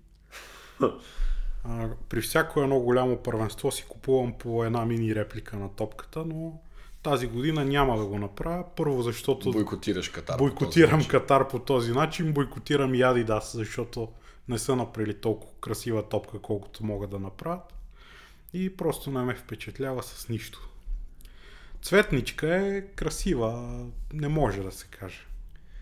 при 2.09 2.21
всяко 2.21 2.61
едно 2.61 2.81
голямо 2.81 3.23
първенство 3.23 3.71
си 3.71 3.85
купувам 3.89 4.39
по 4.39 4.65
една 4.65 4.85
мини 4.85 5.15
реплика 5.15 5.57
на 5.57 5.75
топката, 5.75 6.25
но 6.25 6.61
тази 7.03 7.27
година 7.27 7.65
няма 7.65 7.99
да 7.99 8.07
го 8.07 8.19
направя. 8.19 8.65
Първо, 8.77 9.03
защото 9.03 9.53
Бойкотираш 9.53 10.09
Катар. 10.09 10.37
по 10.39 10.45
бойкотирам 10.45 10.99
начин. 10.99 11.11
Катар 11.11 11.49
по 11.49 11.59
този 11.59 11.93
начин, 11.93 12.33
бойкотирам 12.33 12.95
и 12.95 12.99
Adidas, 12.99 13.57
защото 13.57 14.09
не 14.49 14.59
са 14.59 14.77
направили 14.77 15.15
толкова 15.15 15.53
красива 15.61 16.09
топка, 16.09 16.39
колкото 16.39 16.85
могат 16.85 17.11
да 17.11 17.19
направят. 17.19 17.75
И 18.53 18.77
просто 18.77 19.11
не 19.11 19.23
ме 19.23 19.35
впечатлява 19.35 20.03
с 20.03 20.29
нищо. 20.29 20.69
Цветничка 21.83 22.57
е 22.57 22.83
красива, 22.83 23.81
не 24.13 24.29
може 24.29 24.63
да 24.63 24.73
се 24.73 24.87
каже. 24.87 25.27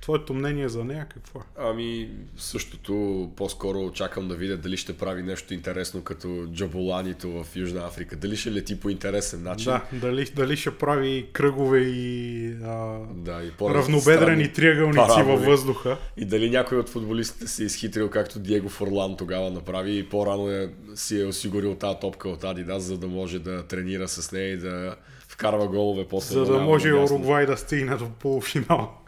Твоето 0.09 0.35
мнение 0.35 0.69
за 0.69 0.85
нея 0.85 1.07
какво 1.09 1.39
е? 1.39 1.43
Ами, 1.59 2.11
същото 2.37 3.31
по-скоро 3.37 3.79
очаквам 3.79 4.29
да 4.29 4.35
видя 4.35 4.57
дали 4.57 4.77
ще 4.77 4.97
прави 4.97 5.23
нещо 5.23 5.55
интересно 5.55 6.03
като 6.03 6.47
Джаболанито 6.53 7.31
в 7.31 7.57
Южна 7.57 7.87
Африка. 7.87 8.17
Дали 8.17 8.37
ще 8.37 8.53
лети 8.53 8.81
по 8.81 8.91
интересен 8.91 9.43
начин. 9.43 9.73
Да, 9.73 9.83
дали, 9.93 10.25
дали 10.25 10.57
ще 10.57 10.71
прави 10.71 11.27
кръгове 11.33 11.81
и 11.81 12.49
а, 12.65 12.99
да 13.15 13.43
и 13.43 13.51
равнобедрени 13.61 14.53
триъгълници 14.53 14.97
параболи. 14.97 15.37
във 15.37 15.45
въздуха. 15.45 15.99
И 16.17 16.25
дали 16.25 16.51
някой 16.51 16.79
от 16.79 16.89
футболистите 16.89 17.47
се 17.47 17.63
е 17.63 17.67
изхитрил, 17.67 18.11
както 18.11 18.39
Диего 18.39 18.69
Форлан 18.69 19.17
тогава 19.17 19.51
направи 19.51 19.99
и 19.99 20.09
по-рано 20.09 20.51
е, 20.51 20.71
си 20.95 21.21
е 21.21 21.25
осигурил 21.25 21.75
тази 21.75 21.99
топка 22.01 22.29
от 22.29 22.45
Адидас, 22.45 22.83
за 22.83 22.99
да 22.99 23.07
може 23.07 23.39
да 23.39 23.63
тренира 23.67 24.09
с 24.09 24.33
нея 24.33 24.53
и 24.53 24.57
да 24.57 24.97
вкарва 25.29 25.69
голове 25.69 26.07
после. 26.11 26.35
За 26.35 26.45
да 26.45 26.61
може. 26.61 26.93
Уругвай 26.93 27.47
да 27.47 27.57
стигне 27.57 27.97
до 27.97 28.09
полуфинал. 28.09 28.99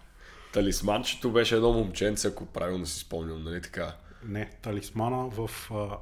Талисманчето 0.52 1.30
беше 1.30 1.56
едно 1.56 1.72
момченце, 1.72 2.28
ако 2.28 2.46
правилно 2.46 2.86
си 2.86 2.98
спомням, 2.98 3.44
нали 3.44 3.62
така? 3.62 3.96
Не, 4.24 4.50
талисмана 4.62 5.28
в 5.28 5.70
а, 5.70 5.96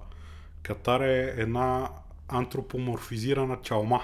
Катар 0.62 1.00
е 1.00 1.34
една 1.37 1.90
антропоморфизирана 2.28 3.58
чалма. 3.62 4.00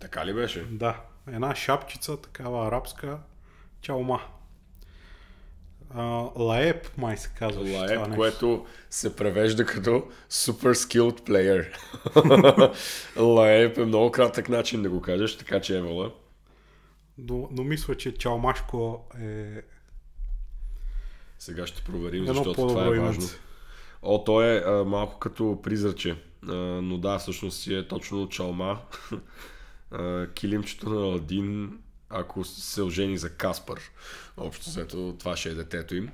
Така 0.00 0.26
ли 0.26 0.34
беше? 0.34 0.64
Да, 0.64 1.00
една 1.32 1.54
шапчица, 1.54 2.16
такава 2.16 2.68
арабска 2.68 3.18
чалма. 3.80 4.20
А, 5.94 6.02
лаеп, 6.36 6.98
май 6.98 7.16
се 7.16 7.30
казва. 7.38 7.78
Лаеп, 7.78 8.14
което 8.14 8.66
се 8.90 9.16
превежда 9.16 9.66
като 9.66 10.08
Super 10.30 10.72
Skilled 10.72 11.20
Player. 11.20 11.66
Лаеп 13.16 13.78
е 13.78 13.84
много 13.84 14.10
кратък 14.10 14.48
начин 14.48 14.82
да 14.82 14.90
го 14.90 15.00
кажеш, 15.00 15.36
така 15.36 15.60
че 15.60 15.78
Евала. 15.78 16.12
Но, 17.18 17.48
но 17.52 17.64
мисля, 17.64 17.96
че 17.96 18.14
чалмашко 18.14 19.08
е 19.20 19.62
Сега 21.38 21.66
ще 21.66 21.84
проверим, 21.84 22.22
едно 22.22 22.34
защото 22.34 22.66
това 22.66 22.86
е 22.86 23.00
важно. 23.00 23.28
О, 24.02 24.24
то 24.24 24.42
е 24.42 24.62
а, 24.66 24.84
малко 24.84 25.18
като 25.18 25.60
призраче. 25.62 26.16
А, 26.48 26.54
но 26.54 26.98
да, 26.98 27.18
всъщност 27.18 27.60
си 27.60 27.74
е 27.74 27.88
точно 27.88 28.28
чалма. 28.28 28.80
а, 29.90 30.28
килимчето 30.34 30.90
на 30.90 31.00
Аладин, 31.00 31.78
ако 32.08 32.44
се 32.44 32.82
ожени 32.82 33.18
за 33.18 33.30
Каспар. 33.30 33.80
Общо 34.36 34.70
взето, 34.70 35.16
това 35.18 35.36
ще 35.36 35.48
е 35.48 35.54
детето 35.54 35.94
им. 35.94 36.10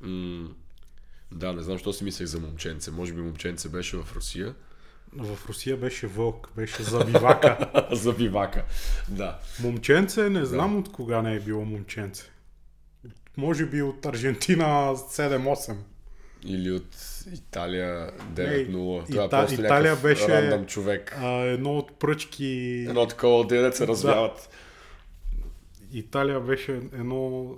М- 0.00 0.48
да, 1.32 1.52
не 1.52 1.62
знам, 1.62 1.78
що 1.78 1.92
си 1.92 2.04
мислех 2.04 2.26
за 2.26 2.40
момченце. 2.40 2.90
Може 2.90 3.12
би 3.12 3.20
момченце 3.20 3.68
беше 3.68 3.96
в 3.96 4.16
Русия. 4.16 4.54
В 5.12 5.48
Русия 5.48 5.76
беше 5.76 6.06
вълк, 6.06 6.50
беше 6.56 6.82
забивака. 6.82 7.70
за 7.92 8.12
бивака. 8.12 8.64
Да. 9.08 9.38
Момченце, 9.60 10.28
не 10.28 10.44
знам 10.44 10.76
от 10.76 10.92
кога 10.92 11.22
не 11.22 11.34
е 11.34 11.40
било 11.40 11.64
момченце. 11.64 12.24
Може 13.36 13.66
би 13.66 13.82
от 13.82 14.06
Аржентина 14.06 14.64
7-8. 14.96 15.76
Или 16.44 16.70
от 16.70 16.96
Италия 17.34 18.10
9-0. 18.34 18.48
Ей, 18.50 18.66
Това 19.06 19.22
е 19.22 19.26
Ита- 19.26 19.30
просто 19.30 19.60
Италия 19.60 19.96
беше- 19.96 20.28
рандъм 20.28 20.66
човек. 20.66 21.16
А, 21.18 21.28
едно 21.28 21.78
от 21.78 21.98
пръчки... 21.98 22.46
Едно 22.88 23.06
такова 23.06 23.46
дете 23.46 23.76
се 23.76 23.86
развяват. 23.86 24.50
Италия 25.92 26.40
беше 26.40 26.72
едно... 26.72 27.50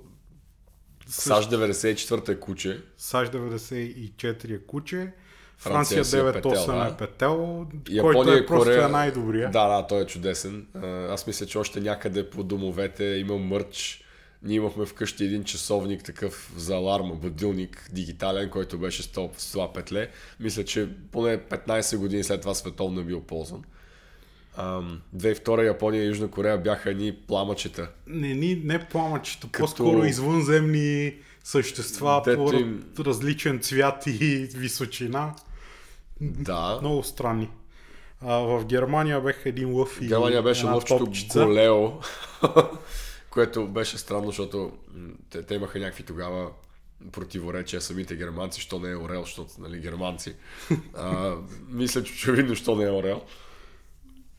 САЩ 1.07 1.51
94 1.51 2.29
е 2.29 2.41
куче. 2.41 2.83
САЩ 2.99 3.33
94 3.33 4.55
е 4.55 4.59
куче, 4.59 5.13
Франция 5.61 5.96
Франция 5.96 6.05
си 6.05 6.16
е 6.16 6.20
9-8 6.20 6.33
петел, 6.33 6.92
е 6.94 6.96
петел, 6.99 7.66
Япония 7.90 8.14
който 8.14 8.33
е 8.33 8.46
просто 8.46 8.64
Корея... 8.64 8.85
е 8.85 8.88
най-добрия. 8.88 9.51
Да, 9.51 9.68
да, 9.68 9.87
той 9.87 10.03
е 10.03 10.07
чудесен. 10.07 10.66
Аз 11.11 11.27
мисля, 11.27 11.46
че 11.46 11.59
още 11.59 11.81
някъде 11.81 12.31
по 12.31 12.42
домовете 12.42 13.05
има 13.05 13.37
мърч. 13.37 14.05
Ние 14.42 14.57
имахме 14.57 14.87
вкъщи 14.87 15.25
един 15.25 15.44
часовник 15.44 16.05
такъв 16.05 16.53
за 16.57 16.75
аларма, 16.75 17.14
будилник, 17.14 17.90
дигитален, 17.92 18.51
който 18.51 18.79
беше 18.79 19.03
с 19.03 19.07
топ- 19.07 19.38
с 19.38 19.53
това 19.53 19.73
петле. 19.73 20.09
Мисля, 20.40 20.64
че 20.64 20.88
поне 21.12 21.38
15 21.38 21.96
години 21.96 22.25
след 22.25 22.40
това 22.40 22.55
световно 22.55 23.01
е 23.01 23.05
бил 23.05 23.20
ползван. 23.20 23.62
Ам, 24.57 25.01
2002 25.16 25.66
Япония 25.66 26.03
и 26.03 26.09
Южна 26.09 26.29
Корея 26.29 26.59
бяха 26.59 26.90
едни 26.90 27.16
пламъчета. 27.29 27.88
Не, 28.07 28.35
ни, 28.35 28.62
не 28.64 28.88
пламъчета, 28.88 29.46
Като- 29.46 29.64
по-скоро 29.64 30.05
извънземни 30.05 31.14
същества 31.44 32.23
Дето 32.25 32.44
по 32.44 32.53
им- 32.53 32.85
различен 32.99 33.59
цвят 33.59 34.07
и 34.07 34.49
височина. 34.55 35.35
Да. 36.21 36.79
Много 36.81 37.03
странни. 37.03 37.51
А, 38.21 38.35
в 38.35 38.65
Германия 38.65 39.21
беха 39.21 39.49
един 39.49 39.75
лъв 39.75 40.03
и 40.03 40.07
Германия 40.07 40.43
беше 40.43 40.67
лъвчето. 40.67 41.13
Голео, 41.35 41.93
което 43.31 43.69
беше 43.69 43.99
странно, 43.99 44.27
защото 44.27 44.73
те, 45.31 45.43
те 45.43 45.55
имаха 45.55 45.79
някакви 45.79 46.03
тогава 46.03 46.51
противоречия 47.13 47.81
самите 47.81 48.17
германци, 48.17 48.61
що 48.61 48.79
не 48.79 48.91
е 48.91 48.97
Орел, 48.97 49.23
защото 49.23 49.51
нали, 49.59 49.81
германци. 49.81 50.35
А, 50.95 51.35
мисля, 51.69 52.05
че 52.05 52.13
очевидно, 52.13 52.55
що 52.55 52.77
не 52.77 52.85
е 52.85 52.91
Орел. 52.91 53.23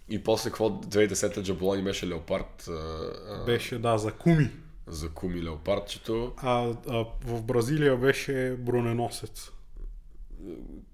И 0.09 0.23
после 0.23 0.49
какво 0.49 0.69
2010-та 0.69 1.43
Джаболани 1.43 1.83
беше 1.83 2.07
Леопард 2.07 2.67
а, 2.67 3.43
Беше, 3.45 3.79
да, 3.79 3.97
за 3.97 4.11
куми. 4.11 4.49
за 4.87 5.09
Куми 5.09 5.43
Леопардчето. 5.43 6.33
А, 6.37 6.73
а 6.89 7.05
в 7.25 7.41
Бразилия 7.41 7.97
беше 7.97 8.55
броненосец. 8.59 9.51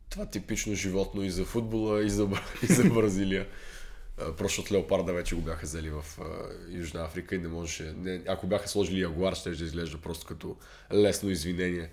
Това 0.09 0.25
типично 0.25 0.75
животно 0.75 1.23
и 1.23 1.29
за 1.29 1.45
футбола, 1.45 2.03
и 2.03 2.09
за, 2.09 2.29
и 2.63 2.65
за 2.65 2.83
Бразилия. 2.83 3.47
Просто 4.17 4.43
защото 4.43 4.73
леопарда 4.73 5.13
вече 5.13 5.35
го 5.35 5.41
бяха 5.41 5.65
взели 5.65 5.89
в 5.89 6.05
Южна 6.69 7.03
Африка 7.03 7.35
и 7.35 7.39
не 7.39 7.47
можеше... 7.47 7.93
Не, 7.97 8.21
ако 8.27 8.47
бяха 8.47 8.67
сложили 8.67 9.01
ягуар, 9.01 9.35
ще 9.35 9.49
да 9.49 9.63
изглежда 9.63 9.97
просто 9.97 10.25
като 10.25 10.57
лесно 10.93 11.29
извинение. 11.29 11.89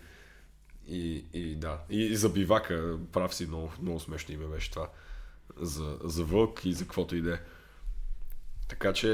И, 0.89 1.25
и 1.33 1.55
да. 1.55 1.79
И, 1.91 2.05
и 2.05 2.17
за 2.17 2.29
бивака, 2.29 2.99
прав 3.13 3.35
си, 3.35 3.47
много, 3.47 3.73
много 3.83 4.01
смешно 4.01 4.35
име 4.35 4.47
беше 4.47 4.71
това. 4.71 4.89
За, 5.61 5.99
за 6.05 6.25
вълк 6.25 6.65
и 6.65 6.73
за 6.73 6.85
каквото 6.85 7.17
и 7.17 7.21
да 7.21 7.35
е. 7.35 7.39
Така 8.69 8.93
че 8.93 9.09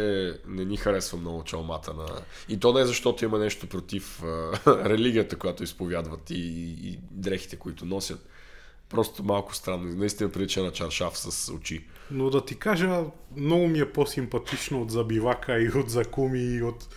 не 0.47 0.65
ни 0.65 0.77
харесва 0.77 1.19
много 1.19 1.45
чалмата 1.45 1.95
на... 1.95 2.07
И 2.49 2.61
то 2.61 2.73
не 2.73 2.85
защото 2.85 3.25
има 3.25 3.39
нещо 3.39 3.67
против 3.67 4.23
религията, 4.67 5.37
която 5.37 5.63
изповядват 5.63 6.31
и, 6.31 6.35
и, 6.35 6.89
и 6.89 6.99
дрехите, 7.11 7.57
които 7.57 7.85
носят. 7.85 8.29
Просто 8.91 9.25
малко 9.25 9.55
странно. 9.55 9.97
Наистина 9.97 10.31
прилича 10.31 10.63
на 10.63 10.73
чаршаф 10.73 11.19
с 11.19 11.53
очи. 11.53 11.87
Но 12.11 12.31
да 12.31 12.45
ти 12.45 12.59
кажа, 12.59 13.05
много 13.37 13.69
ми 13.69 13.79
е 13.79 13.93
по-симпатично 13.93 14.83
от 14.83 14.91
Забивака 14.91 15.61
и 15.61 15.69
от 15.69 15.91
Закуми 15.91 16.39
и 16.41 16.63
от... 16.63 16.89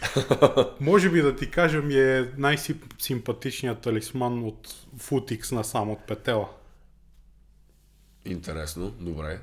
Може 0.79 1.09
би 1.09 1.21
да 1.21 1.35
ти 1.35 1.51
кажа 1.51 1.81
ми 1.81 1.95
е 1.95 2.31
най-симпатичният 2.37 3.81
талисман 3.81 4.43
от 4.43 4.75
Футикс 4.97 5.51
насам 5.51 5.89
от 5.89 5.99
Петела. 6.07 6.49
Интересно, 8.25 8.91
добре. 8.99 9.39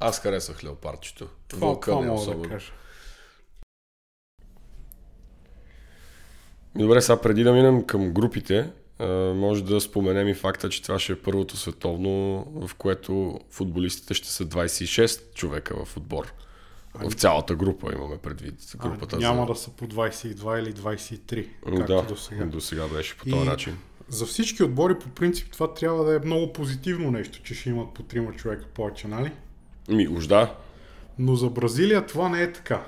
Аз 0.00 0.20
харесах 0.20 0.64
леопардчето. 0.64 1.28
Това, 1.48 1.66
Вълка 1.66 1.90
това 1.90 2.02
не 2.02 2.06
мога 2.06 2.20
особено. 2.20 2.42
да 2.42 2.48
кажа. 2.48 2.72
Добре, 6.74 7.00
сега 7.00 7.20
преди 7.20 7.44
да 7.44 7.52
минем 7.52 7.86
към 7.86 8.10
групите, 8.10 8.70
може 9.34 9.64
да 9.64 9.80
споменем 9.80 10.28
и 10.28 10.34
факта, 10.34 10.68
че 10.68 10.82
това 10.82 10.98
ще 10.98 11.12
е 11.12 11.16
първото 11.16 11.56
световно, 11.56 12.10
в 12.56 12.74
което 12.74 13.40
футболистите 13.50 14.14
ще 14.14 14.28
са 14.28 14.44
26 14.44 15.34
човека 15.34 15.84
в 15.84 15.96
отбор. 15.96 16.32
В 16.94 17.12
цялата 17.12 17.54
група 17.54 17.92
имаме 17.92 18.18
предвид. 18.18 18.54
Групата 18.76 19.16
А, 19.16 19.18
няма 19.18 19.40
за... 19.40 19.46
да 19.46 19.58
са 19.58 19.70
по 19.70 19.86
22 19.86 20.58
или 20.58 20.72
23, 20.74 21.48
както 21.66 21.84
да, 21.86 22.02
до 22.02 22.16
сега. 22.16 22.44
до 22.44 22.60
сега 22.60 22.88
беше 22.88 23.16
по 23.18 23.28
И- 23.28 23.32
този 23.32 23.48
начин. 23.48 23.78
За 24.08 24.26
всички 24.26 24.62
отбори 24.62 24.98
по 24.98 25.08
принцип 25.08 25.52
това 25.52 25.74
трябва 25.74 26.04
да 26.04 26.16
е 26.16 26.18
много 26.18 26.52
позитивно 26.52 27.10
нещо, 27.10 27.42
че 27.42 27.54
ще 27.54 27.70
имат 27.70 27.94
по 27.94 28.02
трима 28.02 28.32
човека 28.32 28.64
повече, 28.74 29.08
нали? 29.08 29.32
Ми, 29.88 30.08
уж 30.08 30.26
да. 30.26 30.54
Но 31.18 31.34
за 31.36 31.50
Бразилия 31.50 32.06
това 32.06 32.28
не 32.28 32.42
е 32.42 32.52
така. 32.52 32.86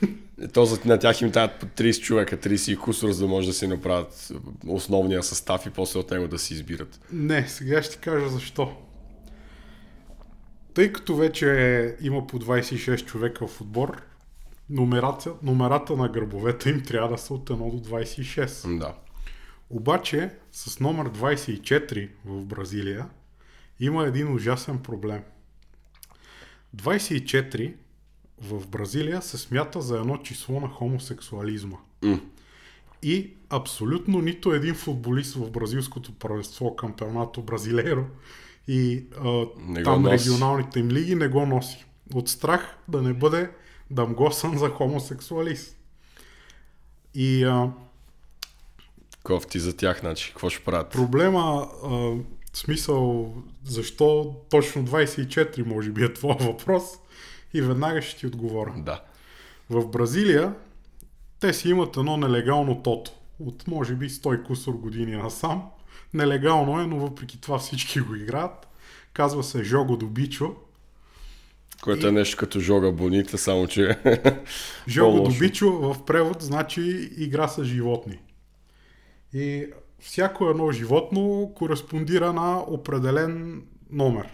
То 0.52 0.78
на 0.84 0.98
тях 0.98 1.22
им 1.22 1.30
дават 1.30 1.60
по 1.60 1.66
30 1.66 2.02
човека, 2.02 2.36
30 2.36 2.72
и 2.72 2.76
кусор, 2.76 3.10
за 3.10 3.20
да 3.20 3.28
може 3.28 3.46
да 3.46 3.54
си 3.54 3.66
направят 3.66 4.32
основния 4.66 5.22
състав 5.22 5.66
и 5.66 5.70
после 5.70 6.00
от 6.00 6.10
него 6.10 6.28
да 6.28 6.38
си 6.38 6.54
избират. 6.54 7.00
Не, 7.12 7.48
сега 7.48 7.82
ще 7.82 7.94
ти 7.94 7.98
кажа 7.98 8.28
защо. 8.28 8.76
Тъй 10.74 10.92
като 10.92 11.16
вече 11.16 11.96
има 12.00 12.26
по 12.26 12.38
26 12.38 13.04
човека 13.04 13.46
в 13.46 13.60
отбор, 13.60 14.02
номерата, 14.70 15.32
номерата 15.42 15.96
на 15.96 16.08
гърбовете 16.08 16.70
им 16.70 16.82
трябва 16.82 17.08
да 17.08 17.18
са 17.18 17.34
от 17.34 17.50
1 17.50 17.56
до 17.56 17.90
26. 17.90 18.78
Да. 18.78 18.94
Обаче 19.70 20.30
с 20.52 20.80
номер 20.80 21.10
24 21.10 22.08
в 22.24 22.44
Бразилия 22.44 23.06
има 23.80 24.06
един 24.06 24.34
ужасен 24.34 24.78
проблем. 24.78 25.22
24 26.76 27.74
в 28.42 28.66
Бразилия 28.68 29.22
се 29.22 29.38
смята 29.38 29.80
за 29.80 29.98
едно 29.98 30.16
число 30.16 30.60
на 30.60 30.68
хомосексуализма. 30.68 31.76
И 33.02 33.30
абсолютно 33.50 34.20
нито 34.20 34.52
един 34.52 34.74
футболист 34.74 35.34
в 35.34 35.50
бразилското 35.50 36.12
първенство, 36.12 36.76
кампионато 36.76 37.42
Бразилеро 37.42 38.04
и 38.68 39.04
а, 39.24 39.44
Не 39.58 39.82
там 39.82 40.02
носи. 40.02 40.14
регионалните 40.14 40.80
им 40.80 40.88
лиги 40.90 41.14
не 41.14 41.28
го 41.28 41.46
носи. 41.46 41.84
От 42.14 42.28
страх 42.28 42.76
да 42.88 43.02
не 43.02 43.12
бъде 43.14 43.50
дамгосан 43.90 44.58
за 44.58 44.68
хомосексуалист. 44.68 45.76
И 47.14 47.44
а, 47.44 47.70
кофти 49.22 49.58
за 49.58 49.76
тях, 49.76 50.00
значи, 50.00 50.30
какво 50.30 50.50
ще 50.50 50.64
правят? 50.64 50.90
Проблема, 50.90 51.68
а, 51.84 51.88
в 52.52 52.58
смисъл, 52.58 53.34
защо 53.64 54.36
точно 54.50 54.86
24 54.86 55.62
може 55.66 55.90
би 55.90 56.04
е 56.04 56.12
твой 56.14 56.36
въпрос 56.40 56.82
и 57.54 57.62
веднага 57.62 58.02
ще 58.02 58.18
ти 58.18 58.26
отговоря. 58.26 58.74
Да. 58.76 59.02
В 59.70 59.86
Бразилия 59.88 60.54
те 61.40 61.52
си 61.52 61.68
имат 61.68 61.96
едно 61.96 62.16
нелегално 62.16 62.82
тото. 62.82 63.10
От 63.40 63.68
може 63.68 63.94
би 63.94 64.10
100 64.10 64.42
кусор 64.42 64.72
години 64.72 65.16
насам. 65.16 65.62
Нелегално 66.14 66.80
е, 66.80 66.86
но 66.86 66.96
въпреки 66.96 67.40
това 67.40 67.58
всички 67.58 68.00
го 68.00 68.14
играят. 68.14 68.68
Казва 69.12 69.44
се 69.44 69.64
Жого 69.64 69.96
до 69.96 70.06
Бичо. 70.06 70.54
Което 71.82 72.06
е 72.06 72.12
нещо 72.12 72.36
като 72.36 72.60
жога 72.60 72.92
бонита, 72.92 73.38
само 73.38 73.66
че... 73.66 73.98
Жого 74.88 75.22
до. 75.22 75.30
Бичо 75.38 75.70
в 75.70 76.04
превод 76.04 76.42
значи 76.42 77.10
игра 77.16 77.48
с 77.48 77.64
животни. 77.64 78.18
И 79.34 79.66
всяко 80.00 80.48
едно 80.48 80.72
животно 80.72 81.52
кореспондира 81.56 82.32
на 82.32 82.58
определен 82.58 83.62
номер. 83.90 84.28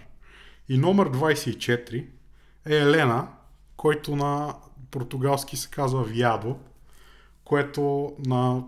И 0.69 0.79
номер 0.79 1.11
24 1.11 2.05
е 2.67 2.77
Елена, 2.77 3.29
който 3.77 4.17
на 4.17 4.55
португалски 4.91 5.57
се 5.57 5.71
казва 5.71 6.05
Виадо, 6.05 6.57
което 7.45 8.13
на 8.27 8.63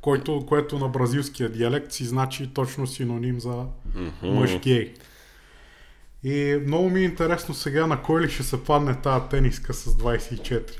който, 0.00 0.46
което 0.46 0.78
на 0.78 0.88
бразилския 0.88 1.48
диалект 1.48 1.92
си 1.92 2.04
значи 2.04 2.50
точно 2.54 2.86
синоним 2.86 3.40
за 3.40 3.64
мъж 4.22 4.58
гей. 4.58 4.94
И 6.22 6.58
много 6.66 6.90
ми 6.90 7.00
е 7.00 7.04
интересно 7.04 7.54
сега 7.54 7.86
на 7.86 8.02
кой 8.02 8.20
ли 8.20 8.30
ще 8.30 8.42
се 8.42 8.64
падне 8.64 8.94
тази 8.94 9.24
тениска 9.30 9.74
с 9.74 9.96
24. 9.96 10.70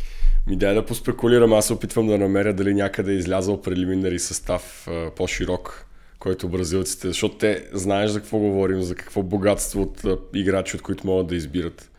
Ми 0.46 0.56
дай 0.56 0.74
да 0.74 0.86
поспекулирам, 0.86 1.52
аз 1.52 1.66
се 1.66 1.72
опитвам 1.72 2.06
да 2.06 2.18
намеря 2.18 2.54
дали 2.54 2.74
някъде 2.74 3.12
е 3.12 3.16
излязъл 3.16 3.62
прелиминари 3.62 4.18
състав 4.18 4.88
по-широк, 5.16 5.85
който 6.26 6.48
бразилците, 6.48 7.08
защото 7.08 7.36
те 7.36 7.68
знаеш 7.72 8.10
за 8.10 8.20
какво 8.20 8.38
говорим, 8.38 8.82
за 8.82 8.94
какво 8.94 9.22
богатство 9.22 9.82
от 9.82 10.04
а, 10.04 10.18
играчи, 10.34 10.76
от 10.76 10.82
които 10.82 11.06
могат 11.06 11.26
да 11.26 11.36
избират. 11.36 11.90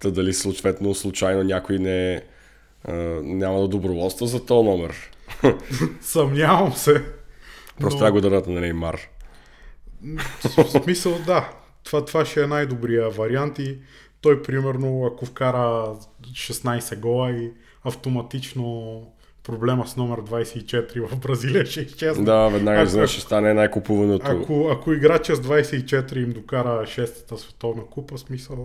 Та 0.00 0.10
дали 0.10 0.34
съответно 0.34 0.94
случайно 0.94 1.42
някой 1.42 1.78
не 1.78 2.14
е, 2.14 2.22
а, 2.84 2.92
няма 3.22 3.60
да 3.60 3.68
доброволства 3.68 4.26
за 4.26 4.46
този 4.46 4.68
номер. 4.68 5.10
Съмнявам 6.00 6.72
се. 6.72 7.04
Просто 7.80 7.96
Но- 7.96 7.98
трябва 7.98 8.20
да 8.20 8.28
го 8.28 8.30
дадат 8.30 8.46
на 8.46 8.60
Неймар. 8.60 9.00
В 10.42 10.82
смисъл, 10.84 11.18
да. 11.26 11.52
Това, 11.84 12.04
това 12.04 12.24
ще 12.24 12.42
е 12.42 12.46
най-добрия 12.46 13.10
вариант 13.10 13.58
и 13.58 13.78
той, 14.20 14.42
примерно, 14.42 15.06
ако 15.06 15.26
вкара 15.26 15.94
16 16.32 16.98
гола 17.00 17.30
и 17.30 17.50
автоматично 17.84 19.02
проблема 19.42 19.86
с 19.86 19.96
номер 19.96 20.20
24 20.20 21.06
в 21.06 21.18
Бразилия 21.18 21.66
ще 21.66 21.80
изчезне. 21.80 22.24
Да, 22.24 22.48
веднага 22.48 22.82
изведнъж 22.82 23.10
ще 23.10 23.20
стане 23.20 23.54
най-купуваното. 23.54 24.26
Ако, 24.28 24.68
ако 24.72 24.92
играча 24.92 25.36
с 25.36 25.40
24 25.40 26.16
им 26.16 26.32
докара 26.32 26.82
6-та 26.86 27.36
световна 27.36 27.82
купа, 27.82 28.18
смисъл, 28.18 28.64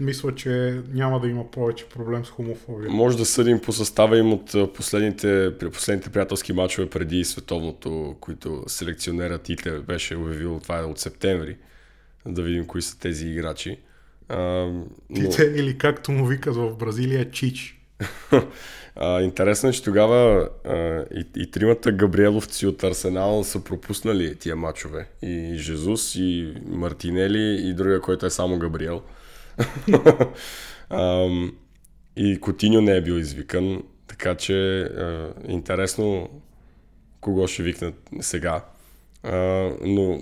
мисля, 0.00 0.34
че 0.34 0.80
няма 0.92 1.20
да 1.20 1.28
има 1.28 1.50
повече 1.50 1.88
проблем 1.88 2.24
с 2.24 2.30
хомофобия. 2.30 2.90
Може 2.90 3.16
да 3.16 3.24
съдим 3.24 3.60
по 3.60 3.72
състава 3.72 4.18
им 4.18 4.32
от 4.32 4.74
последните, 4.74 5.52
последните 5.72 6.10
приятелски 6.10 6.52
матчове 6.52 6.90
преди 6.90 7.24
световното, 7.24 8.16
които 8.20 8.62
селекционерът 8.66 9.48
Ите 9.48 9.70
беше 9.70 10.16
обявил, 10.16 10.60
това 10.62 10.78
е 10.78 10.82
от 10.82 10.98
септември, 10.98 11.56
да 12.26 12.42
видим 12.42 12.66
кои 12.66 12.82
са 12.82 12.98
тези 12.98 13.28
играчи. 13.28 13.78
А, 14.28 14.38
но, 15.10 15.30
Тите, 15.30 15.52
или 15.56 15.78
както 15.78 16.12
му 16.12 16.26
викат 16.26 16.56
в 16.56 16.76
Бразилия, 16.76 17.30
чич. 17.30 17.80
а, 19.00 19.22
интересно 19.22 19.68
е, 19.68 19.72
че 19.72 19.82
тогава 19.82 20.48
а, 20.64 21.04
и, 21.14 21.26
и 21.36 21.50
тримата 21.50 21.92
Габриеловци 21.92 22.66
от 22.66 22.84
Арсенал 22.84 23.44
са 23.44 23.64
пропуснали 23.64 24.36
тия 24.36 24.56
матчове. 24.56 25.08
И 25.22 25.54
Жезус, 25.56 26.14
и 26.14 26.54
Мартинели, 26.66 27.68
и 27.68 27.74
другия, 27.74 28.00
който 28.00 28.26
е 28.26 28.30
само 28.30 28.58
Габриел. 28.58 29.02
Ам, 30.90 31.56
и 32.16 32.40
Котиньо 32.40 32.80
не 32.80 32.96
е 32.96 33.02
бил 33.02 33.14
извикан, 33.14 33.82
така 34.06 34.34
че 34.34 34.80
а, 34.80 35.32
интересно 35.48 36.30
кого 37.20 37.46
ще 37.46 37.62
викнат 37.62 37.94
сега. 38.20 38.64
А, 39.22 39.36
но 39.84 40.20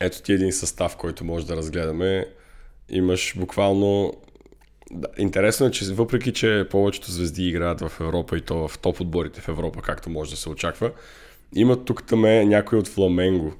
ето 0.00 0.22
ти 0.22 0.32
един 0.32 0.52
състав, 0.52 0.96
който 0.96 1.24
може 1.24 1.46
да 1.46 1.56
разгледаме. 1.56 2.26
Имаш 2.88 3.34
буквално... 3.36 4.14
Да, 4.92 5.08
интересно 5.18 5.66
е, 5.66 5.70
че 5.70 5.84
въпреки, 5.84 6.32
че 6.32 6.66
повечето 6.70 7.12
звезди 7.12 7.48
играят 7.48 7.80
в 7.80 7.92
Европа 8.00 8.36
и 8.36 8.40
то 8.40 8.68
в 8.68 8.78
топ 8.78 9.00
отборите 9.00 9.40
в 9.40 9.48
Европа, 9.48 9.82
както 9.82 10.10
може 10.10 10.30
да 10.30 10.36
се 10.36 10.48
очаква, 10.48 10.90
има 11.54 11.84
тук 11.84 12.06
там 12.06 12.24
е 12.24 12.44
някой 12.44 12.78
от 12.78 12.88
Фламенго. 12.88 13.52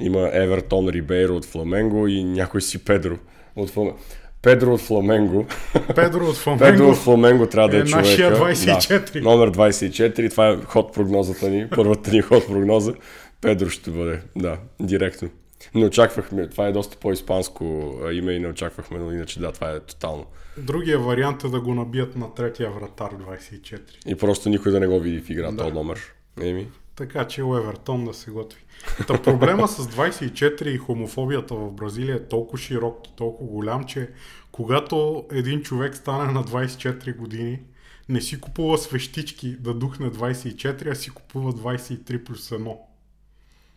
Има 0.00 0.30
Евертон 0.32 0.88
Рибейро 0.88 1.36
от 1.36 1.44
Фламенго 1.44 2.06
и 2.06 2.24
някой 2.24 2.62
си 2.62 2.84
Педро 2.84 3.18
от 3.56 3.70
Фламенго. 3.70 3.98
Педро 4.42 4.74
от 4.74 4.80
Фламенго. 4.80 5.46
Педро 5.94 6.24
от 6.24 6.34
Педро 6.34 6.34
Фламенго. 6.34 6.90
от 6.90 6.96
Фламенго 6.96 7.46
трябва 7.46 7.68
да 7.68 7.76
е, 7.76 7.80
е 7.80 7.84
човека. 7.84 8.36
24. 8.36 9.12
Да, 9.12 9.20
номер 9.20 9.50
24. 9.50 10.30
Това 10.30 10.48
е 10.48 10.56
ход 10.56 10.94
прогнозата 10.94 11.50
ни. 11.50 11.68
Първата 11.76 12.10
ни 12.10 12.20
ход 12.20 12.46
прогноза. 12.46 12.94
Педро 13.40 13.68
ще 13.68 13.90
бъде. 13.90 14.20
Да, 14.36 14.58
директно. 14.80 15.28
Не 15.74 15.86
очаквахме. 15.86 16.48
Това 16.48 16.66
е 16.66 16.72
доста 16.72 16.96
по-испанско 16.96 17.94
име 18.12 18.32
и 18.32 18.38
не 18.38 18.48
очаквахме, 18.48 18.98
но 18.98 19.12
иначе 19.12 19.40
да, 19.40 19.52
това 19.52 19.70
е 19.70 19.80
тотално. 19.80 20.26
Другия 20.58 20.98
вариант 20.98 21.44
е 21.44 21.48
да 21.48 21.60
го 21.60 21.74
набият 21.74 22.16
на 22.16 22.34
третия 22.34 22.70
вратар 22.70 23.10
24. 23.14 23.80
И 24.06 24.14
просто 24.14 24.48
никой 24.48 24.72
да 24.72 24.80
не 24.80 24.86
го 24.86 25.00
види 25.00 25.20
в 25.20 25.30
игра, 25.30 25.50
Да. 25.52 25.70
номер. 25.70 26.14
Еми. 26.40 26.68
Така 26.96 27.24
че 27.24 27.40
Евертон 27.40 28.04
да 28.04 28.14
се 28.14 28.30
готви. 28.30 28.60
Та 29.06 29.22
проблема 29.22 29.68
с 29.68 29.88
24 29.88 30.66
и 30.66 30.78
хомофобията 30.78 31.54
в 31.54 31.72
Бразилия 31.72 32.16
е 32.16 32.28
толкова 32.28 32.58
широк 32.58 33.08
и 33.08 33.16
толкова 33.16 33.50
голям, 33.50 33.84
че 33.84 34.10
когато 34.52 35.24
един 35.32 35.62
човек 35.62 35.96
стане 35.96 36.32
на 36.32 36.44
24 36.44 37.16
години, 37.16 37.60
не 38.08 38.20
си 38.20 38.40
купува 38.40 38.78
свещички 38.78 39.56
да 39.60 39.74
духне 39.74 40.10
24, 40.10 40.90
а 40.90 40.94
си 40.94 41.10
купува 41.10 41.52
23 41.52 42.24
плюс 42.24 42.50
1. 42.50 42.76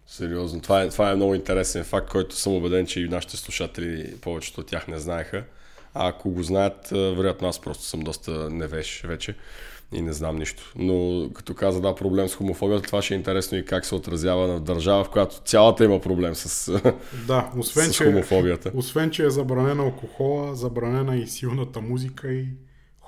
Сериозно. 0.07 0.61
Това 0.61 0.81
е, 0.81 0.89
това 0.89 1.11
е 1.11 1.15
много 1.15 1.35
интересен 1.35 1.83
факт, 1.83 2.09
който 2.09 2.35
съм 2.35 2.53
убеден, 2.53 2.85
че 2.85 2.99
и 3.01 3.07
нашите 3.07 3.37
слушатели, 3.37 4.15
повечето 4.21 4.61
от 4.61 4.67
тях 4.67 4.87
не 4.87 4.99
знаеха. 4.99 5.43
А 5.93 6.07
ако 6.09 6.29
го 6.29 6.43
знаят, 6.43 6.87
вероятно 6.91 7.47
аз 7.47 7.61
просто 7.61 7.83
съм 7.83 7.99
доста 7.99 8.49
невеж 8.49 9.03
вече 9.07 9.35
и 9.93 10.01
не 10.01 10.13
знам 10.13 10.37
нищо. 10.37 10.73
Но 10.75 11.29
като 11.33 11.53
каза 11.53 11.81
да, 11.81 11.95
проблем 11.95 12.27
с 12.29 12.35
хомофобията, 12.35 12.87
това 12.87 13.01
ще 13.01 13.13
е 13.13 13.17
интересно 13.17 13.57
и 13.57 13.65
как 13.65 13.85
се 13.85 13.95
отразява 13.95 14.47
на 14.47 14.59
държава, 14.59 15.03
в 15.03 15.09
която 15.09 15.39
цялата 15.45 15.85
има 15.85 16.01
проблем 16.01 16.35
с, 16.35 16.71
Да, 17.27 17.51
освен, 17.57 17.85
с 17.85 17.95
че, 17.95 18.05
хомофобията. 18.05 18.71
освен 18.75 19.11
че 19.11 19.25
е 19.25 19.29
забранена 19.29 19.83
алкохола, 19.83 20.55
забранена 20.55 21.17
и 21.17 21.27
силната 21.27 21.81
музика 21.81 22.33
и 22.33 22.45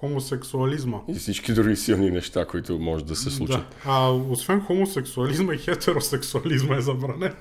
хомосексуализма. 0.04 0.98
И 1.08 1.14
всички 1.14 1.54
други 1.54 1.76
силни 1.76 2.12
неща, 2.12 2.46
които 2.46 2.80
може 2.80 3.06
да 3.06 3.16
се 3.16 3.30
случат. 3.32 3.58
Да. 3.58 3.92
А 3.92 4.12
освен 4.12 4.62
хомосексуализма 4.62 5.54
и 5.54 5.58
хетеросексуализма 5.58 6.76
е 6.76 6.82
забранен. 6.82 7.34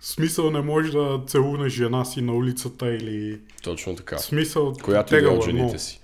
В 0.00 0.06
смисъл 0.06 0.50
не 0.50 0.60
можеш 0.60 0.92
да 0.92 1.20
целунеш 1.26 1.72
жена 1.72 2.04
си 2.04 2.20
на 2.22 2.34
улицата 2.34 2.94
или 2.94 3.40
Точно 3.62 3.96
така. 3.96 4.16
в 4.16 4.20
смисъл 4.20 4.72
Която 4.82 5.10
да 5.10 5.16
е 5.16 5.18
тегала, 5.18 5.38
от 5.38 5.44
жените 5.44 5.72
но 5.72 5.78
си. 5.78 6.00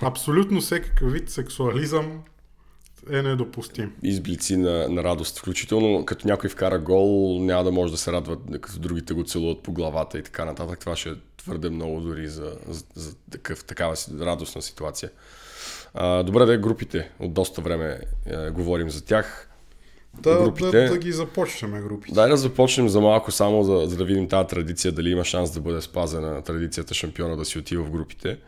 Абсолютно 0.00 0.60
всекакъв 0.60 1.12
вид 1.12 1.30
сексуализъм 1.30 2.22
е 3.10 3.22
недопустим. 3.22 3.92
изблици 4.02 4.56
на, 4.56 4.88
на 4.88 5.04
радост. 5.04 5.38
Включително 5.38 6.04
като 6.04 6.28
някой 6.28 6.50
вкара 6.50 6.78
гол, 6.78 7.38
няма 7.40 7.64
да 7.64 7.72
може 7.72 7.92
да 7.92 7.98
се 7.98 8.12
радва, 8.12 8.36
като 8.60 8.78
другите 8.78 9.14
го 9.14 9.24
целуват 9.24 9.62
по 9.62 9.72
главата 9.72 10.18
и 10.18 10.22
така 10.22 10.44
нататък. 10.44 10.78
Това 10.80 10.96
ще 10.96 11.08
е 11.08 11.12
твърде 11.42 11.70
много 11.70 12.00
дори 12.00 12.28
за, 12.28 12.56
за, 12.68 12.84
за 12.94 13.14
такъв, 13.30 13.64
такава 13.64 13.96
радостна 14.20 14.62
ситуация. 14.62 15.10
А, 15.94 16.22
добре 16.22 16.44
да 16.44 16.54
е 16.54 16.58
групите. 16.58 17.10
От 17.18 17.34
доста 17.34 17.60
време 17.62 18.00
е, 18.26 18.50
говорим 18.50 18.90
за 18.90 19.04
тях. 19.04 19.46
Да, 20.20 20.42
Групите- 20.42 20.70
да, 20.70 20.88
да 20.88 20.98
ги 20.98 21.12
започнем 21.12 21.82
групите. 21.82 22.14
Дай 22.14 22.28
да 22.30 22.36
започнем 22.36 22.88
за 22.88 23.00
малко 23.00 23.30
само, 23.30 23.64
за, 23.64 23.86
за 23.86 23.96
да 23.96 24.04
видим 24.04 24.28
тази 24.28 24.48
традиция, 24.48 24.92
дали 24.92 25.10
има 25.10 25.24
шанс 25.24 25.50
да 25.50 25.60
бъде 25.60 25.80
спазена 25.80 26.42
традицията 26.42 26.94
шампиона 26.94 27.36
да 27.36 27.44
си 27.44 27.58
отива 27.58 27.84
в 27.84 27.90
групите. 27.90 28.38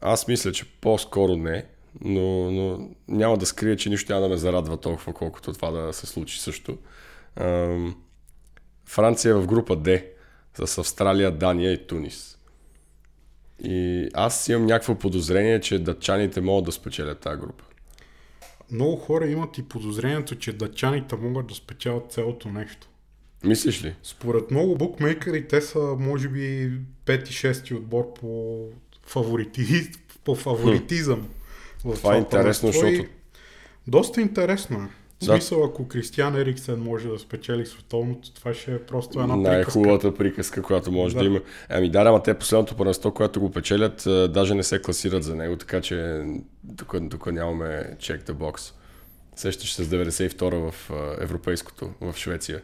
Аз 0.00 0.28
мисля, 0.28 0.52
че 0.52 0.64
по-скоро 0.80 1.36
не, 1.36 1.64
но, 2.00 2.50
но 2.50 2.88
няма 3.08 3.36
да 3.38 3.46
скрия, 3.46 3.76
че 3.76 3.90
нищо 3.90 4.12
няма 4.12 4.22
да 4.22 4.28
ме 4.28 4.36
зарадва 4.36 4.76
толкова, 4.76 5.12
колкото 5.12 5.52
това 5.52 5.70
да 5.70 5.92
се 5.92 6.06
случи 6.06 6.40
също. 6.40 6.78
Ам, 7.36 7.96
Франция 8.86 9.30
е 9.30 9.34
в 9.34 9.46
група 9.46 9.76
D 9.76 10.04
с 10.66 10.78
Австралия, 10.78 11.30
Дания 11.30 11.72
и 11.72 11.86
Тунис. 11.86 12.38
И 13.62 14.08
аз 14.14 14.48
имам 14.48 14.66
някакво 14.66 14.94
подозрение, 14.94 15.60
че 15.60 15.78
датчаните 15.78 16.40
могат 16.40 16.64
да 16.64 16.72
спечелят 16.72 17.18
тази 17.18 17.40
група. 17.40 17.64
Много 18.70 18.96
хора 18.96 19.26
имат 19.26 19.58
и 19.58 19.62
подозрението, 19.62 20.34
че 20.34 20.52
датчаните 20.52 21.16
могат 21.16 21.46
да 21.46 21.54
спечелят 21.54 22.12
цялото 22.12 22.48
нещо. 22.48 22.88
Мислиш 23.44 23.84
ли? 23.84 23.94
Според 24.02 24.50
много 24.50 24.74
букмейкери 24.74 25.48
те 25.48 25.60
са 25.60 25.78
може 25.78 26.28
би 26.28 26.72
5-6 27.06 27.76
отбор 27.76 28.14
по, 28.14 28.58
фаворити... 29.06 29.90
по 30.24 30.34
фаворитизъм. 30.34 31.28
в 31.84 31.94
Това 31.94 32.14
е 32.14 32.18
интересно, 32.18 32.38
първенство 32.38 32.68
и 32.68 32.96
защото 32.96 33.18
Доста 33.86 34.20
интересно 34.20 34.76
е. 34.78 34.88
В 35.20 35.24
смисъл, 35.24 35.64
ако 35.64 35.88
Кристиан 35.88 36.36
Ериксен 36.36 36.80
може 36.80 37.08
да 37.08 37.18
спечели 37.18 37.66
световното, 37.66 38.34
това 38.34 38.54
ще 38.54 38.74
е 38.74 38.78
просто 38.78 39.20
една 39.20 39.34
приказка. 39.34 39.56
Най-хубавата 39.56 40.14
приказка, 40.14 40.62
която 40.62 40.92
може 40.92 41.14
да. 41.14 41.20
Да. 41.20 41.26
има. 41.26 41.40
Ами 41.68 41.90
да, 41.90 42.00
ама 42.00 42.22
те 42.22 42.34
последното 42.34 42.76
първенство, 42.76 43.14
което 43.14 43.40
го 43.40 43.50
печелят, 43.50 44.02
даже 44.32 44.54
не 44.54 44.62
се 44.62 44.82
класират 44.82 45.24
за 45.24 45.34
него, 45.34 45.56
така 45.56 45.80
че 45.80 46.24
тук, 46.76 46.94
тук 47.10 47.32
нямаме 47.32 47.96
check 48.00 48.30
the 48.30 48.32
box. 48.32 48.72
Сещаш 49.36 49.74
се 49.74 49.84
с 49.84 49.88
92-а 49.88 50.70
в 50.70 50.90
европейското, 51.20 51.90
в 52.00 52.14
Швеция, 52.16 52.62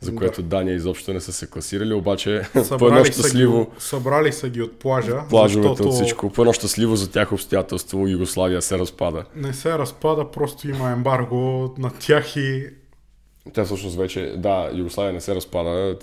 за 0.00 0.10
Да. 0.10 0.16
което 0.16 0.42
Дания 0.42 0.74
изобщо 0.74 1.12
не 1.12 1.20
са 1.20 1.32
се 1.32 1.50
класирали, 1.50 1.92
обаче 1.92 2.42
по 2.52 2.58
едно 2.58 2.64
Събрали 2.64 3.04
са, 3.04 3.10
ги, 3.10 3.12
щастливо, 3.12 3.70
събрали 3.78 4.32
са 4.32 4.48
ги 4.48 4.62
от 4.62 4.78
плажа, 4.78 5.22
плажовете 5.30 5.68
защото 5.68 5.88
от 5.88 5.94
всичко, 5.94 6.30
по 6.30 6.42
едно 6.42 6.52
щастливо 6.52 6.96
за 6.96 7.10
тях 7.10 7.32
обстоятелство 7.32 8.08
Югославия 8.08 8.62
се 8.62 8.78
разпада. 8.78 9.24
не 9.36 9.52
се 9.52 9.78
разпада, 9.78 10.30
просто 10.30 10.68
има 10.68 10.90
ембарго 10.90 11.74
на 11.78 11.90
тях 11.98 12.36
и 12.36 12.66
Тя 13.52 13.64
всъщност 13.64 13.96
вече, 13.96 14.34
да, 14.36 14.70
Югославия 14.74 15.12
не 15.12 15.20
се 15.20 15.34
разпада. 15.34 15.98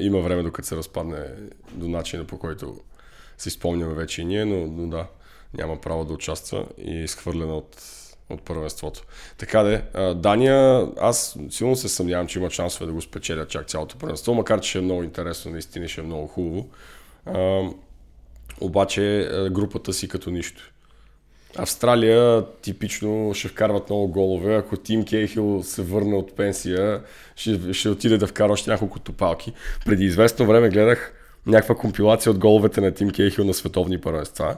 Има 0.00 0.20
време 0.20 0.42
докато 0.42 0.68
се 0.68 0.76
разпадне 0.76 1.18
до 1.72 1.88
начина 1.88 2.24
по 2.24 2.38
който 2.38 2.76
си 3.38 3.50
спомняме 3.50 3.94
вече 3.94 4.22
и 4.22 4.24
ние, 4.24 4.44
но, 4.44 4.66
но 4.66 4.88
да, 4.88 5.06
няма 5.54 5.80
право 5.80 6.04
да 6.04 6.12
участва 6.12 6.66
и 6.78 6.96
е 6.96 7.04
изхвърлена 7.04 7.56
от, 7.56 7.82
от 8.30 8.42
първенството. 8.42 9.02
Така 9.38 9.62
де, 9.62 9.82
Дания, 10.14 10.88
аз 11.00 11.38
силно 11.50 11.76
се 11.76 11.88
съмнявам, 11.88 12.26
че 12.26 12.38
има 12.38 12.50
шансове 12.50 12.86
да 12.86 12.92
го 12.92 13.02
спечелят 13.02 13.48
чак 13.48 13.66
цялото 13.66 13.98
първенство, 13.98 14.34
макар 14.34 14.60
че 14.60 14.70
ще 14.70 14.78
е 14.78 14.82
много 14.82 15.02
интересно, 15.02 15.50
наистина 15.50 15.88
ще 15.88 16.00
е 16.00 16.04
много 16.04 16.26
хубаво. 16.26 16.68
А, 17.26 17.62
обаче 18.60 19.30
групата 19.50 19.92
си 19.92 20.08
като 20.08 20.30
нищо. 20.30 20.70
Австралия 21.56 22.44
типично 22.62 23.34
ще 23.34 23.48
вкарват 23.48 23.90
много 23.90 24.08
голове. 24.08 24.56
Ако 24.56 24.76
Тим 24.76 25.04
Кейхил 25.04 25.62
се 25.62 25.82
върне 25.82 26.16
от 26.16 26.36
пенсия, 26.36 27.02
ще, 27.36 27.72
ще 27.72 27.88
отиде 27.88 28.18
да 28.18 28.26
вкара 28.26 28.52
още 28.52 28.70
няколко 28.70 28.98
топалки. 28.98 29.52
Преди 29.84 30.04
известно 30.04 30.46
време 30.46 30.68
гледах 30.68 31.12
някаква 31.46 31.74
компилация 31.74 32.32
от 32.32 32.38
головете 32.38 32.80
на 32.80 32.90
Тим 32.90 33.10
Кейхил 33.10 33.44
на 33.44 33.54
световни 33.54 34.00
първенства. 34.00 34.56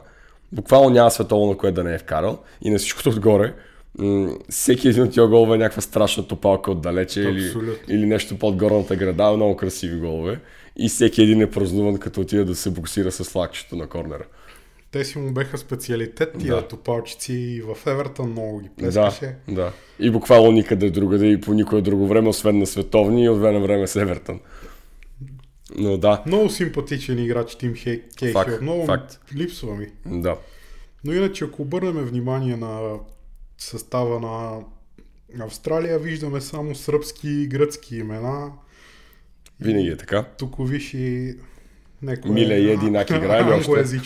Буквално 0.51 0.89
няма 0.89 1.11
световно, 1.11 1.45
на 1.45 1.57
което 1.57 1.75
да 1.75 1.83
не 1.83 1.93
е 1.93 1.99
вкарал. 1.99 2.39
И 2.61 2.69
на 2.69 2.77
всичкото 2.77 3.09
отгоре, 3.09 3.53
м- 3.97 4.29
всеки 4.49 4.87
един 4.87 5.03
от 5.03 5.11
тия 5.11 5.27
голове 5.27 5.55
е 5.55 5.59
някаква 5.59 5.81
страшна 5.81 6.27
топалка 6.27 6.71
отдалече 6.71 7.21
или, 7.21 7.51
или 7.87 8.05
нещо 8.05 8.39
под 8.39 8.55
горната 8.55 8.95
града. 8.95 9.31
Много 9.31 9.55
красиви 9.57 9.99
голове. 9.99 10.39
И 10.77 10.89
всеки 10.89 11.21
един 11.21 11.41
е 11.41 11.49
празнуван, 11.51 11.97
като 11.97 12.21
отиде 12.21 12.43
да 12.43 12.55
се 12.55 12.69
боксира 12.69 13.11
с 13.11 13.35
лакчето 13.35 13.75
на 13.75 13.87
корнера. 13.87 14.23
те 14.91 15.05
си 15.05 15.17
му 15.17 15.31
беха 15.31 15.57
специалитет 15.57 16.33
тия 16.39 16.55
Да. 16.55 16.61
да. 16.61 16.67
топалчици 16.67 17.33
и 17.33 17.61
в 17.61 17.87
Евертън 17.87 18.29
много 18.29 18.59
ги 18.59 18.67
Да, 18.67 18.73
плескаше. 18.75 19.35
да. 19.47 19.71
И 19.99 20.11
буквално 20.11 20.51
никъде 20.51 20.89
другаде 20.89 21.27
и 21.27 21.41
по 21.41 21.53
никое 21.53 21.81
друго 21.81 22.07
време, 22.07 22.29
освен 22.29 22.57
на 22.59 22.65
световни 22.67 23.23
и 23.23 23.29
от 23.29 23.39
време 23.39 23.59
на 23.59 23.65
време 23.65 23.87
с 23.87 23.95
Евертън. 23.95 24.39
Но 25.75 25.97
да, 25.97 26.23
Много 26.25 26.49
симпатичен 26.49 27.19
играч 27.19 27.55
Тим 27.55 27.73
Хей- 27.73 28.15
Кейхил. 28.15 28.33
Факт, 28.33 28.61
много 28.61 28.85
факт. 28.85 29.19
липсва 29.35 29.75
ми. 29.75 29.87
да. 30.05 30.37
Но 31.03 31.13
иначе, 31.13 31.45
ако 31.45 31.61
обърнем 31.61 32.05
внимание 32.05 32.57
на 32.57 32.93
състава 33.57 34.19
на 34.19 34.59
Австралия, 35.45 35.99
виждаме 35.99 36.41
само 36.41 36.75
сръбски 36.75 37.29
и 37.29 37.47
гръцки 37.47 37.95
имена. 37.95 38.51
Винаги 39.59 39.87
е 39.87 39.97
така. 39.97 40.23
Тук 40.23 40.55
виж 40.59 40.93
некое... 42.01 42.31
Миле 42.31 42.55
и 42.55 42.71
Единак 42.71 43.09
играе 43.09 43.43
ли 43.43 43.53
още? 43.69 43.99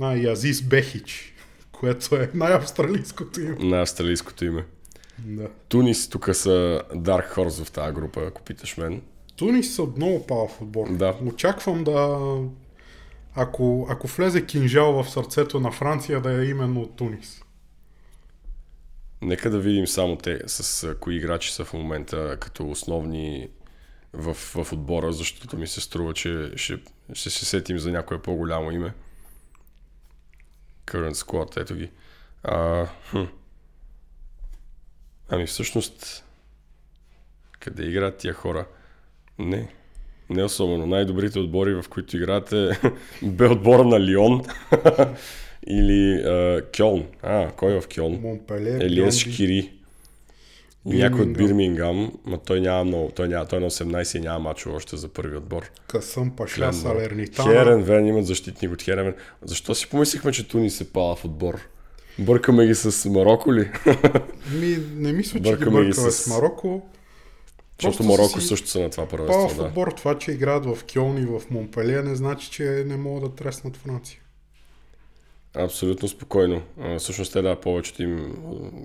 А, 0.00 0.16
и 0.16 0.26
Азис 0.28 0.62
Бехич, 0.62 1.34
което 1.72 2.14
е 2.16 2.30
най-австралийското 2.34 3.40
име. 3.40 3.56
На 3.60 3.82
австралийското 3.82 4.44
име. 4.44 4.64
Да. 5.18 5.48
Тунис 5.68 6.08
тук 6.08 6.28
са 6.34 6.82
Dark 6.94 7.34
Horse 7.34 7.64
в 7.64 7.70
тази 7.70 7.94
група, 7.94 8.20
ако 8.22 8.42
питаш 8.42 8.76
мен. 8.76 9.02
Тунис 9.36 9.74
са 9.74 9.86
много 9.96 10.26
палав 10.26 10.62
отбор. 10.62 10.88
Да. 10.90 11.18
Очаквам 11.24 11.84
да... 11.84 12.18
Ако, 13.34 13.86
ако 13.90 14.06
влезе 14.06 14.46
кинжал 14.46 15.02
в 15.02 15.10
сърцето 15.10 15.60
на 15.60 15.72
Франция, 15.72 16.20
да 16.20 16.42
е 16.42 16.44
именно 16.44 16.86
Тунис. 16.86 17.42
Нека 19.22 19.50
да 19.50 19.58
видим 19.58 19.86
само 19.86 20.16
те 20.16 20.40
с 20.46 20.94
кои 21.00 21.16
играчи 21.16 21.52
са 21.52 21.64
в 21.64 21.72
момента 21.72 22.36
като 22.40 22.70
основни 22.70 23.48
в, 24.12 24.34
в 24.34 24.72
отбора, 24.72 25.12
защото 25.12 25.56
ми 25.56 25.66
се 25.66 25.80
струва, 25.80 26.14
че 26.14 26.52
ще, 26.56 26.78
ще 27.12 27.30
се 27.30 27.44
сетим 27.44 27.78
за 27.78 27.92
някое 27.92 28.22
по-голямо 28.22 28.70
име. 28.70 28.94
Current 30.86 31.12
squad, 31.12 31.60
ето 31.60 31.74
ги. 31.74 31.90
А, 32.42 32.86
хм. 33.10 33.22
Ами 35.28 35.46
всъщност, 35.46 36.24
къде 37.60 37.82
играят 37.82 38.18
тия 38.18 38.34
хора? 38.34 38.66
Не, 39.38 39.68
не 40.30 40.44
особено. 40.44 40.86
Най-добрите 40.86 41.38
отбори, 41.38 41.74
в 41.74 41.84
които 41.90 42.16
играят 42.16 42.52
е 42.52 42.70
бе 43.22 43.46
отбора 43.46 43.84
на 43.84 44.00
Лион 44.00 44.42
или 45.66 46.14
а, 46.14 46.62
Кьолн. 46.76 47.04
А, 47.22 47.50
кой 47.50 47.76
е 47.76 47.80
в 47.80 47.88
Кьолн? 47.88 48.20
Монпеле, 48.22 48.70
Елиес. 48.70 49.16
Шкири. 49.16 49.72
Някой 50.84 51.20
от 51.20 51.32
Бирмингам. 51.32 52.12
Ма 52.24 52.38
той 52.38 52.60
няма 52.60 52.84
много, 52.84 53.10
той, 53.10 53.28
няма, 53.28 53.46
той 53.46 53.60
на 53.60 53.70
18 53.70 54.16
и 54.16 54.20
няма 54.20 54.38
мачове 54.38 54.74
още 54.74 54.96
за 54.96 55.08
първи 55.08 55.36
отбор. 55.36 55.70
Късъм 55.88 56.30
Паша, 56.30 56.72
Салернитана. 56.72 57.50
Херен 57.50 57.82
Вен 57.82 58.06
имат 58.06 58.26
защитник 58.26 58.72
от 58.72 58.82
Херен 58.82 59.04
Вен. 59.04 59.14
Защо 59.42 59.74
си 59.74 59.88
помислихме, 59.88 60.32
че 60.32 60.48
Тунис 60.48 60.80
е 60.80 60.84
пала 60.84 61.16
в 61.16 61.24
отбор? 61.24 61.60
Бъркаме 62.18 62.66
ги 62.66 62.74
с 62.74 63.08
Марокко 63.08 63.54
ли? 63.54 63.70
Ми, 64.52 64.78
не 64.96 65.12
мисля, 65.12 65.32
че 65.34 65.42
Бъркаме 65.42 65.80
ги 65.80 65.86
бъркаме 65.86 66.10
с- 66.10 66.14
с 66.14 66.26
Марокко. 66.26 66.82
Защото 67.82 68.04
Марокко 68.04 68.40
си 68.40 68.46
също 68.46 68.68
са 68.68 68.80
на 68.80 68.90
това 68.90 69.08
първенство. 69.08 69.62
Да. 69.62 69.68
отбор, 69.68 69.92
това, 69.92 70.18
че 70.18 70.32
играят 70.32 70.66
в 70.66 70.78
Кьон 70.92 71.18
и 71.18 71.24
в 71.24 71.42
Монпелие, 71.50 72.02
не 72.02 72.16
значи, 72.16 72.50
че 72.50 72.84
не 72.86 72.96
могат 72.96 73.30
да 73.30 73.36
треснат 73.36 73.76
Франция. 73.76 74.20
Абсолютно 75.54 76.08
спокойно. 76.08 76.62
А, 76.80 76.98
Всъщност 76.98 77.32
те 77.32 77.42
да, 77.42 77.60
повечето 77.60 78.02
им 78.02 78.36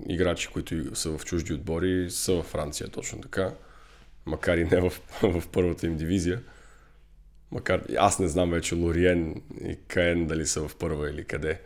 играчи, 0.10 0.48
които 0.48 0.96
са 0.96 1.18
в 1.18 1.26
чужди 1.26 1.54
отбори, 1.54 2.12
са 2.12 2.34
във 2.34 2.46
Франция 2.46 2.90
точно 2.90 3.22
така. 3.22 3.54
Макар 4.26 4.58
и 4.58 4.64
не 4.64 4.82
в, 4.82 4.94
в 5.24 5.44
първата 5.52 5.88
им 5.88 5.98
дивизия. 5.98 6.42
Макар 7.52 7.84
аз 7.98 8.20
не 8.20 8.28
знам 8.28 8.52
вече 8.52 8.76
Лориен 8.76 9.42
и 9.64 9.78
Каен 9.88 10.28
дали 10.28 10.46
са 10.46 10.68
в 10.68 10.76
първа 10.76 11.10
или 11.10 11.24
къде. 11.24 11.60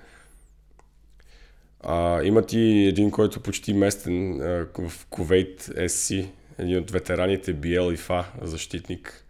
А, 1.80 2.24
имат 2.24 2.54
и 2.54 2.86
един, 2.88 3.12
който 3.12 3.40
почти 3.40 3.74
местен 3.74 4.42
а, 4.42 4.68
в 4.90 5.06
Ковейт 5.10 5.70
СС, 5.88 6.28
един 6.60 6.78
от 6.78 6.91
ветераните 6.91 7.54
Биел 7.54 7.91
и 7.94 7.98
Фа, 7.98 8.26
защитник 8.41 9.26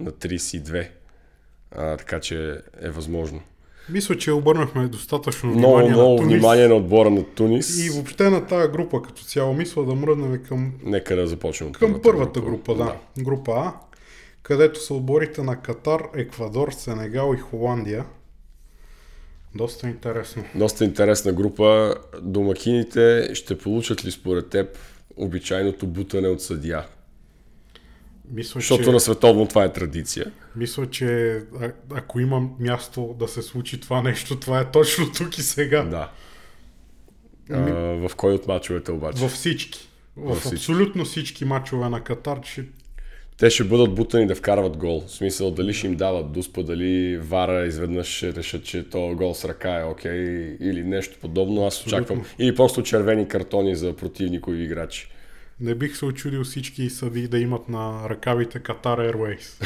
на 0.00 0.10
32. 0.10 0.88
А, 1.70 1.96
така 1.96 2.20
че 2.20 2.60
е 2.80 2.90
възможно. 2.90 3.40
Мисля, 3.90 4.18
че 4.18 4.32
обърнахме 4.32 4.88
достатъчно 4.88 5.50
Много, 5.50 5.76
внимание 5.76 5.90
много 5.90 6.10
на 6.10 6.16
Тунис. 6.16 6.32
внимание 6.32 6.68
на 6.68 6.74
отбора 6.74 7.10
на 7.10 7.24
Тунис. 7.24 7.86
И 7.86 7.90
въобще 7.90 8.30
на 8.30 8.46
тази 8.46 8.72
група 8.72 9.02
като 9.02 9.24
цяло 9.24 9.54
мисля 9.54 9.84
да 9.84 9.94
мръднем 9.94 10.42
към, 10.48 10.72
Нека 10.84 11.16
да 11.16 11.26
започнем 11.26 11.72
към 11.72 12.00
първата 12.02 12.40
група, 12.40 12.74
да. 12.74 12.96
Група 13.18 13.52
А, 13.52 13.72
където 14.42 14.80
са 14.80 14.94
отборите 14.94 15.42
на 15.42 15.60
Катар, 15.62 16.02
Еквадор, 16.16 16.72
Сенегал 16.72 17.34
и 17.34 17.40
Холандия. 17.40 18.04
Доста 19.54 19.88
интересно. 19.88 20.44
Доста 20.54 20.84
интересна 20.84 21.32
група. 21.32 21.94
Домакините 22.22 23.30
ще 23.34 23.58
получат 23.58 24.04
ли 24.04 24.10
според 24.10 24.48
теб 24.48 24.78
обичайното 25.18 25.86
бутане 25.86 26.28
от 26.28 26.42
съдия? 26.42 26.86
Мисля, 28.30 28.60
Защото 28.60 28.84
че, 28.84 28.90
на 28.90 29.00
световно 29.00 29.46
това 29.48 29.64
е 29.64 29.72
традиция. 29.72 30.32
мисля, 30.56 30.90
че 30.90 31.36
а, 31.60 31.72
ако 31.94 32.20
има 32.20 32.48
място 32.58 33.16
да 33.18 33.28
се 33.28 33.42
случи 33.42 33.80
това 33.80 34.02
нещо, 34.02 34.40
това 34.40 34.60
е 34.60 34.70
точно 34.70 35.12
тук 35.12 35.38
и 35.38 35.42
сега. 35.42 35.82
Да. 35.82 36.10
А, 37.50 37.60
в 38.08 38.10
кой 38.16 38.34
от 38.34 38.46
мачовете 38.46 38.92
обаче? 38.92 39.18
Във 39.18 39.32
всички. 39.32 39.88
В, 40.16 40.34
всички. 40.34 40.54
абсолютно 40.54 41.04
всички 41.04 41.44
мачове 41.44 41.88
на 41.88 42.00
Катар, 42.00 42.40
че 42.40 42.64
Те 43.38 43.50
ще 43.50 43.64
бъдат 43.64 43.94
бутани 43.94 44.26
да 44.26 44.34
вкарват 44.34 44.76
гол. 44.76 45.02
В 45.06 45.10
смисъл 45.10 45.50
дали 45.50 45.74
ще 45.74 45.86
им 45.86 45.94
дават 45.94 46.32
дуспа, 46.32 46.62
дали 46.62 47.16
вара 47.16 47.66
изведнъж 47.66 48.22
решат, 48.22 48.64
че 48.64 48.90
то 48.90 49.14
гол 49.14 49.34
с 49.34 49.44
ръка 49.44 49.80
е 49.80 49.84
окей 49.84 50.56
или 50.60 50.82
нещо 50.82 51.18
подобно. 51.20 51.66
Аз 51.66 51.86
очаквам. 51.86 52.24
Или 52.38 52.54
просто 52.54 52.82
червени 52.82 53.28
картони 53.28 53.76
за 53.76 53.92
противникови 53.96 54.62
играчи. 54.64 55.08
не 55.60 55.74
бих 55.74 55.96
се 55.96 56.04
очудил 56.04 56.44
всички 56.44 56.90
съди 56.90 57.28
да 57.28 57.38
имат 57.38 57.68
на 57.68 58.08
ръкавите 58.08 58.60
Qatar 58.60 59.12
Airways. 59.12 59.62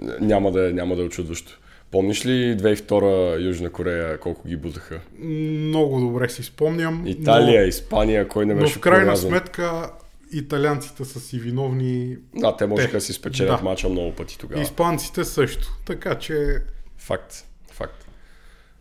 Няма 0.20 0.52
да, 0.52 0.68
е- 0.68 0.72
няма 0.72 0.96
да 0.96 1.02
е 1.02 1.04
очудващо. 1.04 1.58
Помниш 1.90 2.26
ли 2.26 2.56
2002 2.56 3.46
Южна 3.46 3.70
Корея 3.70 4.18
колко 4.18 4.48
ги 4.48 4.56
бутаха? 4.56 5.00
Много 5.18 6.00
добре 6.00 6.28
си 6.28 6.42
спомням. 6.42 7.04
Италия, 7.06 7.66
Испания, 7.66 8.28
кой 8.28 8.46
не 8.46 8.54
но, 8.54 8.60
но 8.60 8.64
беше 8.66 8.78
в 8.78 8.80
крайна 8.80 9.04
порязан? 9.04 9.30
сметка 9.30 9.90
италианците 10.32 11.04
са 11.04 11.20
си 11.20 11.38
виновни, 11.38 12.16
Да, 12.34 12.56
те 12.56 12.66
можеха 12.66 12.92
да 12.92 13.00
си 13.00 13.12
спечелят 13.12 13.56
Да. 13.58 13.64
мача 13.64 13.88
много 13.88 14.12
пъти 14.12 14.38
тогава. 14.38 14.62
испанците 14.62 15.24
също. 15.24 15.68
Така 15.86 16.14
че 16.18 16.62
Факт, 16.96 17.44
факт. 17.72 18.04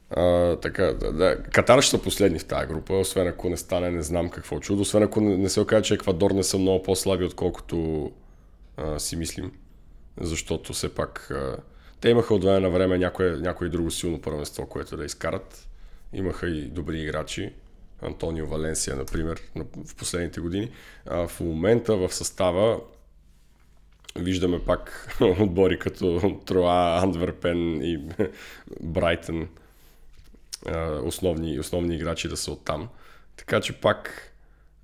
А, 0.09 0.55
така, 0.55 0.83
да, 0.83 1.13
да. 1.13 1.43
Катар 1.43 1.81
ще 1.81 1.91
са 1.91 2.01
последни 2.03 2.39
в 2.39 2.45
тази 2.45 2.67
група, 2.67 2.93
освен 2.93 3.27
ако 3.27 3.49
не 3.49 3.57
стане 3.57 3.91
не 3.91 4.01
знам 4.01 4.29
какво 4.29 4.59
чудо, 4.59 4.81
освен 4.81 5.03
ако 5.03 5.21
не, 5.21 5.37
не 5.37 5.49
се 5.49 5.59
окаже, 5.61 5.83
че 5.83 5.93
Еквадор 5.93 6.31
не 6.31 6.43
са 6.43 6.57
много 6.57 6.83
по-слаби, 6.83 7.23
отколкото 7.25 8.11
а, 8.77 8.99
си 8.99 9.15
мислим. 9.15 9.51
Защото 10.21 10.73
все 10.73 10.89
пак 10.95 11.31
а, 11.31 11.57
те 12.01 12.09
имаха 12.09 12.33
от 12.33 12.43
време 12.43 12.59
на 12.59 12.69
време 12.69 12.97
някое, 12.97 13.29
някое 13.31 13.69
друго 13.69 13.91
силно 13.91 14.21
първенство, 14.21 14.65
което 14.65 14.97
да 14.97 15.05
изкарат. 15.05 15.67
Имаха 16.13 16.47
и 16.49 16.61
добри 16.61 17.01
играчи. 17.01 17.53
Антонио 18.01 18.47
Валенсия, 18.47 18.95
например, 18.95 19.41
на- 19.55 19.65
в 19.85 19.95
последните 19.95 20.41
години. 20.41 20.71
А, 21.05 21.27
в 21.27 21.39
момента 21.39 21.95
в 21.97 22.13
състава 22.13 22.79
виждаме 24.15 24.59
пак 24.65 25.15
отбори 25.39 25.79
като 25.79 26.39
Троа, 26.45 26.99
Антверпен 27.03 27.81
и 27.81 27.99
Брайтън 28.81 29.47
основни, 31.03 31.59
основни 31.59 31.95
играчи 31.95 32.27
да 32.27 32.37
са 32.37 32.51
оттам. 32.51 32.89
Така 33.37 33.61
че 33.61 33.73
пак 33.73 34.31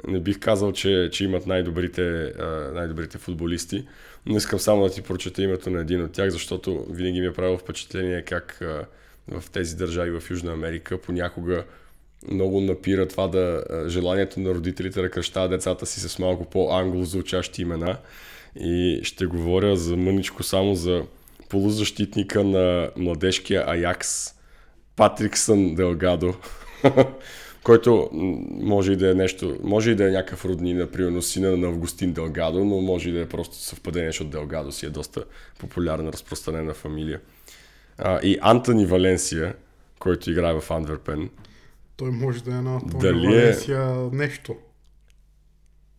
не 0.07 0.19
бих 0.19 0.39
казал, 0.39 0.71
че, 0.73 1.09
че 1.11 1.23
имат 1.23 1.45
най-добрите, 1.47 2.33
най-добрите 2.73 3.17
футболисти, 3.17 3.87
но 4.25 4.37
искам 4.37 4.59
само 4.59 4.83
да 4.83 4.89
ти 4.89 5.01
прочета 5.01 5.41
името 5.43 5.69
на 5.69 5.81
един 5.81 6.03
от 6.03 6.11
тях, 6.11 6.29
защото 6.29 6.85
винаги 6.89 7.21
ми 7.21 7.27
е 7.27 7.33
правило 7.33 7.57
впечатление 7.57 8.21
как 8.21 8.59
в 9.27 9.43
тези 9.51 9.75
държави 9.75 10.19
в 10.19 10.29
Южна 10.31 10.53
Америка 10.53 11.01
понякога 11.01 11.65
много 12.31 12.61
напира 12.61 13.07
това 13.07 13.27
да 13.27 13.63
желанието 13.87 14.39
на 14.39 14.49
родителите 14.49 15.01
да 15.01 15.09
кръщават 15.09 15.51
децата 15.51 15.85
си 15.85 15.99
с 15.99 16.19
малко 16.19 16.45
по-англо 16.45 17.03
звучащи 17.03 17.61
имена. 17.61 17.97
И 18.59 18.99
ще 19.03 19.25
говоря 19.25 19.75
за 19.75 19.97
мъничко 19.97 20.43
само 20.43 20.75
за 20.75 21.03
полузащитника 21.49 22.43
на 22.43 22.89
младежкия 22.97 23.63
Аякс, 23.67 24.33
Патриксън 24.95 25.75
Делгадо, 25.75 26.33
който 27.63 28.09
може 28.61 28.91
и 28.91 28.95
да 28.95 29.11
е 29.11 29.13
нещо, 29.13 29.57
може 29.63 29.91
и 29.91 29.95
да 29.95 30.07
е 30.07 30.11
някакъв 30.11 30.45
роднина, 30.45 30.87
примерно 30.87 31.21
сина 31.21 31.57
на 31.57 31.67
Августин 31.67 32.13
Делгадо, 32.13 32.65
но 32.65 32.81
може 32.81 33.09
и 33.09 33.11
да 33.11 33.19
е 33.19 33.25
просто 33.25 33.55
съвпадение, 33.55 34.09
защото 34.09 34.29
Делгадо 34.29 34.71
си 34.71 34.85
е 34.85 34.89
доста 34.89 35.23
популярна, 35.59 36.11
разпространена 36.11 36.73
фамилия. 36.73 37.19
А, 37.97 38.19
и 38.23 38.37
Антони 38.41 38.85
Валенсия, 38.85 39.55
който 39.99 40.31
играе 40.31 40.59
в 40.59 40.71
Антверпен. 40.71 41.29
Той 41.97 42.11
може 42.11 42.43
да 42.43 42.51
е 42.51 42.61
на 42.61 42.73
Антонио 42.73 42.99
Дали 42.99 43.25
е- 43.25 43.29
Валенсия 43.29 44.09
нещо. 44.11 44.55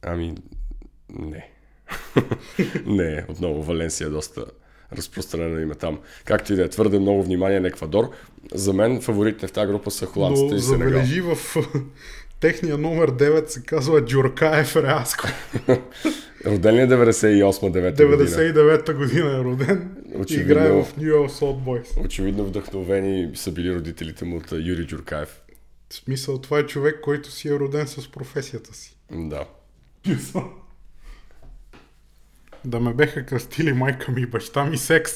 Ами, 0.03 0.35
не. 1.11 1.51
не, 2.87 3.25
отново 3.29 3.63
Валенсия 3.63 4.07
е 4.07 4.11
доста 4.11 4.45
разпространено 4.97 5.61
име 5.61 5.75
там. 5.75 5.99
Както 6.25 6.53
и 6.53 6.57
да 6.57 6.65
е 6.65 6.69
твърде 6.69 6.99
много 6.99 7.23
внимание 7.23 7.61
на 7.61 7.69
Еквадор. 7.69 8.11
За 8.55 8.73
мен 8.73 9.01
фаворитите 9.01 9.47
в 9.47 9.53
тази 9.53 9.67
група 9.67 9.91
са 9.91 10.07
холандците 10.07 10.51
Но 10.51 10.57
и 10.57 10.61
Сенегал. 10.61 10.89
забележи 10.89 11.21
в 11.21 11.37
техния 12.41 12.79
номер 12.79 13.11
9 13.11 13.47
се 13.47 13.63
казва 13.63 14.05
Джуркаев 14.05 14.77
Реаско. 14.77 15.29
Роден 16.47 16.75
ли 16.75 16.81
е 16.81 16.87
98-9 16.89 17.61
година? 17.61 18.29
99-та 18.29 18.95
година 18.95 19.31
е 19.31 19.45
роден. 19.45 19.97
Очевидно. 20.15 20.53
Играе 20.53 20.71
в 20.73 20.97
Нью 20.97 21.07
Йорк 21.07 21.31
Солт 21.31 21.63
Бойс. 21.63 21.89
Очевидно 22.05 22.45
вдъхновени 22.45 23.31
са 23.35 23.53
били 23.53 23.75
родителите 23.75 24.25
му 24.25 24.37
от 24.37 24.53
а, 24.53 24.57
Юрий 24.57 24.87
Джуркаев. 24.87 25.41
В 25.95 25.97
смисъл, 25.97 26.39
това 26.39 26.59
е 26.59 26.67
човек, 26.67 27.01
който 27.01 27.31
си 27.31 27.49
е 27.49 27.59
роден 27.59 27.87
с 27.87 28.11
професията 28.11 28.75
си. 28.75 28.97
Да. 29.11 29.47
Да 32.65 32.81
ме 32.81 32.95
беха 32.95 33.27
кръстили 33.27 33.73
майка 33.73 34.13
ми 34.13 34.21
и 34.21 34.27
баща 34.27 34.65
ми 34.65 34.79
секс. 34.79 35.13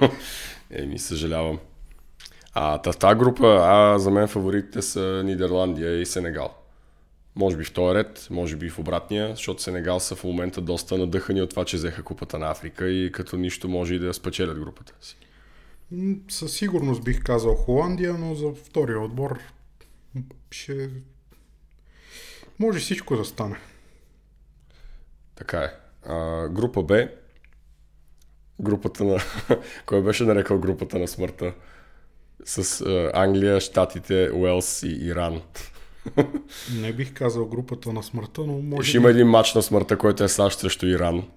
Еми, 0.70 0.98
съжалявам. 0.98 1.58
А 2.54 2.78
тази 2.78 3.18
група, 3.18 3.58
а 3.62 3.98
за 3.98 4.10
мен 4.10 4.28
фаворитите 4.28 4.82
са 4.82 5.22
Нидерландия 5.24 6.00
и 6.00 6.06
Сенегал. 6.06 6.54
Може 7.36 7.56
би 7.56 7.64
в 7.64 7.72
този 7.72 7.94
ред, 7.94 8.28
може 8.30 8.56
би 8.56 8.70
в 8.70 8.78
обратния, 8.78 9.28
защото 9.28 9.62
Сенегал 9.62 10.00
са 10.00 10.16
в 10.16 10.24
момента 10.24 10.60
доста 10.60 10.98
надъхани 10.98 11.42
от 11.42 11.50
това, 11.50 11.64
че 11.64 11.76
взеха 11.76 12.02
купата 12.02 12.38
на 12.38 12.50
Африка 12.50 12.88
и 12.88 13.12
като 13.12 13.36
нищо 13.36 13.68
може 13.68 13.94
и 13.94 13.98
да 13.98 14.14
спечелят 14.14 14.58
групата 14.58 14.94
си. 15.00 15.16
Със 16.28 16.52
сигурност 16.52 17.04
бих 17.04 17.22
казал 17.22 17.54
Холандия, 17.54 18.14
но 18.14 18.34
за 18.34 18.48
втория 18.64 19.00
отбор 19.00 19.38
ще... 20.50 20.90
Може 22.58 22.78
всичко 22.78 23.16
да 23.16 23.24
стане. 23.24 23.56
Така 25.34 25.58
е. 25.58 25.70
А, 26.06 26.48
група 26.48 26.82
Б. 26.82 27.08
Групата 28.60 29.04
на... 29.04 29.18
Кой 29.86 30.02
беше 30.02 30.24
нарекал 30.24 30.58
групата 30.58 30.98
на 30.98 31.08
смъртта? 31.08 31.54
С 32.44 32.80
а, 32.80 33.10
Англия, 33.14 33.60
Штатите, 33.60 34.30
Уелс 34.34 34.82
и 34.82 35.06
Иран. 35.06 35.42
Не 36.80 36.92
бих 36.92 37.14
казал 37.14 37.46
групата 37.46 37.92
на 37.92 38.02
смъртта, 38.02 38.40
но 38.40 38.58
може 38.58 38.88
Ще 38.88 38.96
има 38.96 39.10
един 39.10 39.26
матч 39.26 39.54
на 39.54 39.62
смъртта, 39.62 39.98
който 39.98 40.24
е 40.24 40.28
САЩ 40.28 40.58
срещу 40.58 40.86
Иран. 40.86 41.28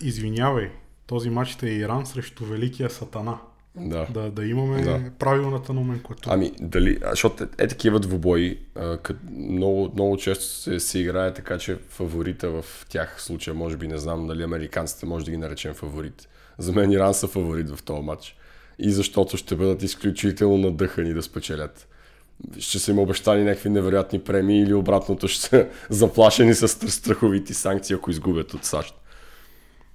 Извинявай, 0.00 0.70
този 1.06 1.30
матч 1.30 1.62
е 1.62 1.66
Иран 1.66 2.06
срещу 2.06 2.44
Великия 2.44 2.90
Сатана. 2.90 3.38
Да. 3.76 4.06
Да, 4.10 4.30
да 4.30 4.44
имаме 4.46 4.82
Да. 4.82 5.00
правилната 5.18 5.72
номенклатура. 5.72 6.34
Ами, 6.34 6.52
дали, 6.60 6.98
защото 7.10 7.44
е, 7.44 7.46
е 7.58 7.68
такива 7.68 8.00
двубои, 8.00 8.58
а, 8.74 8.98
кът, 8.98 9.16
много, 9.30 9.90
много 9.94 10.16
често 10.16 10.44
се, 10.44 10.80
се 10.80 10.98
играе 10.98 11.34
така, 11.34 11.58
че 11.58 11.78
фаворита 11.88 12.50
в 12.50 12.64
тях 12.88 13.22
случая, 13.22 13.54
може 13.54 13.76
би 13.76 13.88
не 13.88 13.98
знам 13.98 14.26
дали 14.26 14.42
американците 14.42 15.06
може 15.06 15.24
да 15.24 15.30
ги 15.30 15.36
наречем 15.36 15.74
фаворит. 15.74 16.28
За 16.58 16.72
мен 16.72 16.92
Иран 16.92 17.14
са 17.14 17.28
фаворит 17.28 17.70
в 17.70 17.82
този 17.82 18.02
матч. 18.02 18.36
И 18.78 18.92
защото 18.92 19.36
ще 19.36 19.56
бъдат 19.56 19.82
изключително 19.82 20.58
надъхани 20.58 21.14
да 21.14 21.22
спечелят. 21.22 21.88
Ще 22.58 22.78
са 22.78 22.90
им 22.90 22.98
обещани 22.98 23.44
някакви 23.44 23.70
невероятни 23.70 24.20
премии 24.20 24.62
или 24.62 24.74
обратното 24.74 25.28
ще 25.28 25.40
са 25.42 25.66
заплашени 25.90 26.54
с 26.54 26.68
стр- 26.68 26.88
страховити 26.88 27.54
санкции, 27.54 27.94
ако 27.96 28.10
изгубят 28.10 28.54
от 28.54 28.64
САЩ. 28.64 28.94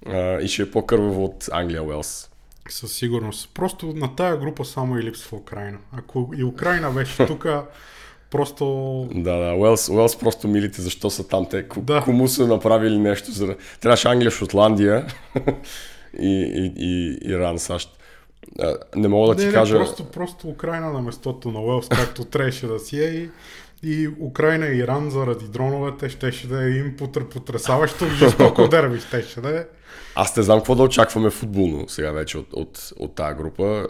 А, 0.06 0.40
и 0.40 0.48
ще 0.48 0.62
е 0.62 0.70
по-кърваво 0.70 1.24
от 1.24 1.48
Англия 1.52 1.82
Уелс. 1.82 2.30
Със 2.68 2.92
сигурност. 2.92 3.50
Просто 3.54 3.86
на 3.86 4.16
тая 4.16 4.36
група 4.36 4.64
само 4.64 4.98
и 4.98 5.02
липсва 5.02 5.36
Украина. 5.36 5.78
Ако 5.92 6.30
и 6.36 6.44
Украина 6.44 6.90
беше 6.90 7.26
тук, 7.26 7.46
просто 8.30 8.64
Да, 9.14 9.36
да, 9.36 9.54
Уелс, 9.54 9.88
Уелс 9.88 10.18
просто 10.18 10.48
милите 10.48 10.82
защо 10.82 11.10
са 11.10 11.28
там 11.28 11.46
те. 11.50 11.68
Ко, 11.68 11.80
Да. 11.80 12.02
Кому 12.02 12.28
са 12.28 12.46
направили 12.46 12.98
нещо? 12.98 13.32
За... 13.32 13.56
Трябваше 13.80 14.08
Англия, 14.08 14.30
Шотландия 14.30 15.06
и, 16.20 16.42
и, 16.56 16.74
и 16.78 17.18
Иран, 17.30 17.58
САЩ. 17.58 17.98
Не 18.96 19.08
мога 19.08 19.34
да 19.34 19.40
ти 19.40 19.46
не, 19.46 19.52
кажа... 19.52 19.78
не, 19.78 19.84
просто, 19.84 20.04
просто 20.04 20.48
Украина 20.48 20.92
на 20.92 21.00
местото 21.02 21.50
на 21.50 21.60
Уелс, 21.60 21.88
както 21.88 22.24
трябваше 22.24 22.66
да 22.66 22.78
си 22.78 23.04
е. 23.04 23.08
И, 23.08 23.30
и 23.82 24.08
Украина 24.20 24.66
и 24.66 24.78
Иран 24.78 25.10
заради 25.10 25.48
дроновете 25.48 26.08
щеше 26.08 26.48
да 26.48 26.64
е 26.64 26.70
им 26.70 26.96
потр- 26.96 27.28
потрясаващо 27.28 28.08
жестоко 28.18 28.68
дерби 28.68 29.00
щеше 29.00 29.40
да 29.40 29.58
е. 29.58 29.64
Аз 30.14 30.36
не 30.36 30.42
знам 30.42 30.58
какво 30.58 30.74
да 30.74 30.82
очакваме 30.82 31.30
футболно 31.30 31.88
сега 31.88 32.12
вече 32.12 32.38
от, 32.38 32.46
от, 32.52 32.92
от 32.98 33.14
тази 33.14 33.36
група. 33.36 33.86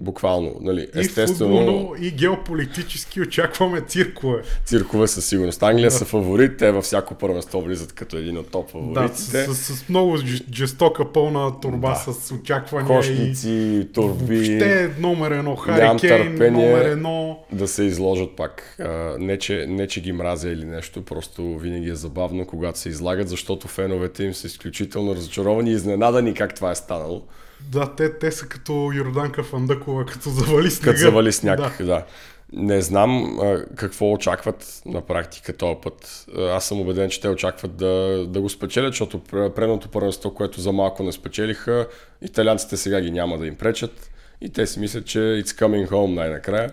Буквално, 0.00 0.54
нали, 0.60 0.86
И 0.96 1.00
естествено, 1.00 1.56
футболно, 1.56 1.94
и 2.00 2.10
геополитически 2.10 3.20
очакваме 3.20 3.80
циркове. 3.80 4.42
циркове 4.64 5.06
със 5.06 5.26
сигурност. 5.26 5.62
Англия 5.62 5.90
са 5.90 6.04
фаворит, 6.04 6.56
те 6.56 6.72
във 6.72 6.84
всяко 6.84 7.14
първенство 7.14 7.60
влизат 7.60 7.92
като 7.92 8.16
един 8.16 8.38
от 8.38 8.50
топ 8.50 8.66
Да, 8.66 8.70
фаворитите. 8.72 9.44
с, 9.44 9.54
с, 9.54 9.76
с 9.76 9.88
много 9.88 10.16
жестока 10.52 11.12
пълна 11.12 11.60
турба 11.60 11.88
Да. 12.06 12.12
с 12.12 12.32
очаквания 12.32 12.86
Кошници, 12.88 13.88
турби. 13.94 14.36
Въобще 14.36 14.90
номер 15.00 15.30
едно. 15.30 15.56
Хари 15.56 15.80
Нямам 15.80 15.98
Кейн, 15.98 16.10
търпение. 16.28 16.68
номер 16.68 16.84
едно. 16.84 17.38
да 17.52 17.68
се 17.68 17.82
изложат 17.84 18.30
пак. 18.30 18.76
А, 18.80 18.88
не, 19.18 19.38
че, 19.38 19.66
не, 19.68 19.86
че 19.86 20.00
ги 20.00 20.12
мразя 20.12 20.48
или 20.48 20.64
нещо, 20.64 21.02
просто 21.02 21.58
винаги 21.58 21.90
е 21.90 21.94
забавно, 21.94 22.46
когато 22.46 22.78
се 22.78 22.88
излагат, 22.88 23.28
защото 23.28 23.68
феновете 23.68 24.24
им 24.24 24.34
са 24.34 24.46
изключително 24.46 25.14
разочаровани 25.14 25.70
и 25.70 25.74
изненадани 25.74 26.34
как 26.34 26.54
това 26.54 26.70
е 26.70 26.74
станало. 26.74 27.22
Да, 27.68 27.94
те, 27.94 28.18
те 28.18 28.32
са 28.32 28.46
като 28.46 28.90
Йорданка 28.94 29.42
Фандъкова, 29.42 30.06
като 30.06 30.30
завали 30.30 30.70
снега. 30.70 30.90
Като 30.90 31.00
завали 31.00 31.32
сняг, 31.32 31.56
Да. 31.60 31.84
да. 31.84 32.04
Не 32.52 32.82
знам 32.82 33.38
а, 33.42 33.64
какво 33.76 34.12
очакват 34.12 34.82
на 34.86 35.00
практика 35.00 35.56
този 35.56 35.76
път. 35.82 36.26
Аз 36.38 36.64
съм 36.68 36.80
убеден, 36.80 37.10
че 37.10 37.20
те 37.20 37.28
очакват 37.28 37.76
да, 37.76 38.24
да 38.28 38.40
го 38.40 38.48
спечелят, 38.48 38.92
защото 38.92 39.18
пр- 39.18 39.54
предното 39.54 39.88
първенство, 39.88 40.34
което 40.34 40.60
за 40.60 40.72
малко 40.72 41.02
не 41.02 41.12
спечелиха, 41.12 41.86
италианците 42.22 42.76
сега 42.76 43.00
ги 43.00 43.10
няма 43.10 43.38
да 43.38 43.46
им 43.46 43.56
пречат 43.56 44.10
и 44.40 44.48
те 44.52 44.66
си 44.66 44.80
мислят, 44.80 45.06
че 45.06 45.18
it's 45.18 45.44
coming 45.46 45.88
home 45.88 46.14
най-накрая. 46.14 46.70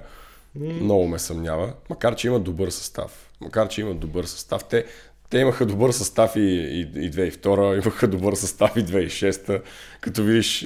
Много 0.56 1.08
ме 1.08 1.20
съмнява. 1.20 1.74
Макар, 1.90 2.16
че 2.16 2.28
имат 2.28 2.44
добър 2.44 2.70
състав. 2.70 3.30
Макар, 3.42 3.68
че 3.68 3.82
имат 3.82 4.00
добър 4.00 4.26
състав. 4.26 4.64
Те, 4.64 4.86
те 5.30 5.38
имаха 5.38 5.66
добър 5.66 5.92
състав 5.92 6.36
и, 6.36 6.40
и, 6.40 6.82
и 6.82 7.12
2002, 7.12 7.84
имаха 7.84 8.08
добър 8.08 8.34
състав 8.34 8.72
и 8.76 8.86
2006. 8.86 9.62
Като 10.02 10.24
видиш 10.24 10.66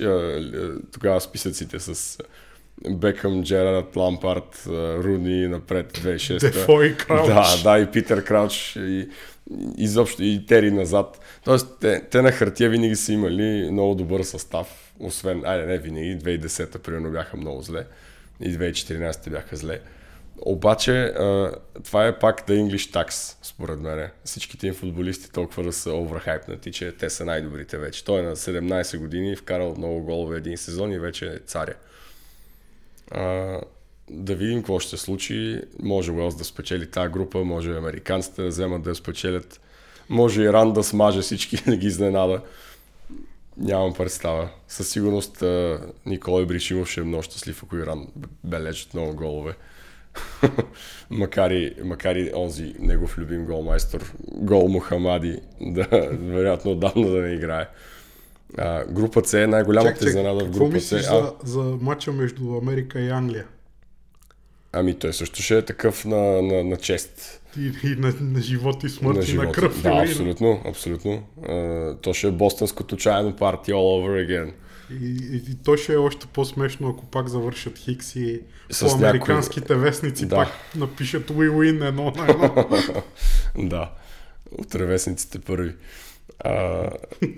тогава 0.92 1.22
списъците 1.22 1.80
с 1.80 2.18
Бекъм, 2.90 3.44
Джерард, 3.44 3.96
Лампард, 3.96 4.64
Руни 4.68 5.48
напред 5.48 5.98
2006. 5.98 6.40
Дефо 6.40 6.82
и 6.82 6.98
Крауч. 6.98 7.28
Да, 7.28 7.64
да, 7.64 7.80
и 7.80 7.92
Питер 7.92 8.24
Крауч, 8.24 8.76
и, 8.76 9.10
изобщо 9.78 10.24
и 10.24 10.46
Тери 10.46 10.72
назад. 10.72 11.20
Тоест, 11.44 11.68
те, 11.82 12.02
те 12.12 12.22
на 12.22 12.32
хартия 12.32 12.70
винаги 12.70 12.96
са 12.96 13.14
имали 13.14 13.70
много 13.72 13.96
добър 13.96 14.24
състав. 14.24 14.94
Освен, 15.00 15.42
айде 15.46 15.66
не 15.66 15.78
винаги, 15.78 16.18
2010-та 16.18 16.80
примерно 16.80 17.12
бяха 17.12 17.38
много 17.38 17.62
зле. 17.62 17.86
и 18.42 18.58
2014 18.58 19.30
бяха 19.30 19.56
зле. 19.56 19.80
Обаче, 20.42 20.92
а, 20.92 21.52
това 21.84 22.08
е 22.08 22.20
пак 22.20 22.48
The 22.48 22.52
English 22.52 22.94
Tax, 22.94 23.38
според 23.42 23.80
мен. 23.80 24.10
Всичките 24.24 24.68
им 24.68 24.74
футболисти 24.74 25.32
толкова 25.32 25.64
да 25.64 25.74
са 25.74 25.94
оверхайпнати, 25.94 26.72
че 26.72 26.92
те 26.92 27.10
са 27.10 27.26
най-добрите 27.26 27.78
вече. 27.78 28.06
Той 28.06 28.20
е 28.20 28.24
на 28.24 28.36
17 28.36 28.98
години, 28.98 29.36
вкарал 29.36 29.76
много 29.78 30.02
голове 30.02 30.38
един 30.38 30.58
сезон 30.58 30.92
и 30.92 31.00
вече 31.00 31.26
е 31.26 31.40
царя. 31.40 31.74
А, 33.12 33.60
да 34.10 34.36
видим 34.36 34.60
какво 34.60 34.80
ще 34.80 34.90
се 34.90 35.04
случи. 35.04 35.62
Може 35.80 36.12
Уелс 36.12 36.36
да 36.36 36.44
спечели 36.44 36.92
тази 36.92 37.12
група, 37.12 37.44
може 37.44 37.78
американците 37.78 38.42
да 38.42 38.48
вземат 38.48 38.82
да 38.82 38.90
я 38.90 38.96
спечелят. 38.96 39.62
Може 40.10 40.42
Иран 40.42 40.74
да 40.74 40.84
смаже 40.84 41.22
всички 41.22 41.56
да 41.68 41.76
ги 41.78 41.88
изненада. 41.88 42.42
Нямам 43.58 43.94
представа. 43.94 44.50
Със 44.68 44.90
сигурност 44.90 45.44
Николай 46.06 46.46
Бришимов 46.46 46.90
ще 46.90 47.02
е 47.02 47.04
много 47.04 47.24
щастлив, 47.24 47.64
ако 47.64 47.78
Иран 47.78 48.08
бележат 48.44 48.94
много 48.94 49.16
голове. 49.16 49.54
макар, 51.10 51.52
и, 51.52 51.76
макар 51.84 52.16
и 52.16 52.32
онзи 52.36 52.76
негов 52.80 53.18
любим 53.18 53.46
голмайстор, 53.46 54.14
Гол 54.32 54.68
Мухамади, 54.68 55.40
да, 55.62 55.88
вероятно 56.12 56.72
отдавна 56.72 57.10
да 57.10 57.22
не 57.22 57.34
играе. 57.34 57.68
А, 58.58 58.86
група 58.86 59.22
С 59.26 59.34
е 59.34 59.48
най-голямата 59.48 60.08
изненада 60.08 60.40
в 60.40 60.48
какво 60.48 60.66
група 60.66 60.80
С. 60.80 60.92
А, 60.92 61.00
за, 61.02 61.34
за 61.44 61.62
матча 61.82 62.12
между 62.12 62.58
Америка 62.58 63.00
и 63.00 63.10
Англия? 63.10 63.46
ами 64.74 64.94
той 64.94 65.14
също 65.14 65.42
ще 65.42 65.58
е 65.58 65.62
такъв 65.62 66.06
на, 66.06 66.42
на, 66.42 66.64
на 66.64 66.78
чест. 66.78 67.42
И, 67.60 67.72
и 67.84 67.96
на, 67.98 68.14
на 68.22 68.42
живот 68.42 68.84
и 68.84 68.90
смърт, 68.90 69.18
на 69.18 69.24
и 69.24 69.26
живота. 69.26 69.48
на 69.48 69.54
кръв. 69.54 69.82
Да, 69.82 70.04
абсолютно, 70.04 70.62
абсолютно. 70.66 71.24
А, 71.48 71.96
то 72.02 72.14
ще 72.14 72.28
е 72.28 72.32
бостонското 72.32 72.98
чайно 72.98 73.36
парти 73.36 73.72
all 73.72 73.76
over 73.76 74.28
again. 74.28 74.52
И, 75.02 75.06
и, 75.06 75.36
и 75.36 75.56
то 75.66 75.78
ще 75.78 75.94
е 75.94 75.98
още 75.98 76.28
по-смешно, 76.28 76.90
ако 76.90 77.06
пак 77.06 77.28
завършат 77.28 77.78
Хикс 77.78 78.16
и 78.16 78.42
С 78.70 78.80
по 78.80 78.96
американските 78.96 79.76
вестници 79.76 80.26
Да. 80.26 80.36
пак 80.36 80.50
напишат 80.76 81.30
win 81.30 81.88
едно 81.88 82.12
на 82.16 82.28
едно. 82.30 82.70
да, 83.70 83.92
от 84.58 84.76
ревесниците 84.76 85.40
първи. 85.40 85.76
А, 86.44 86.90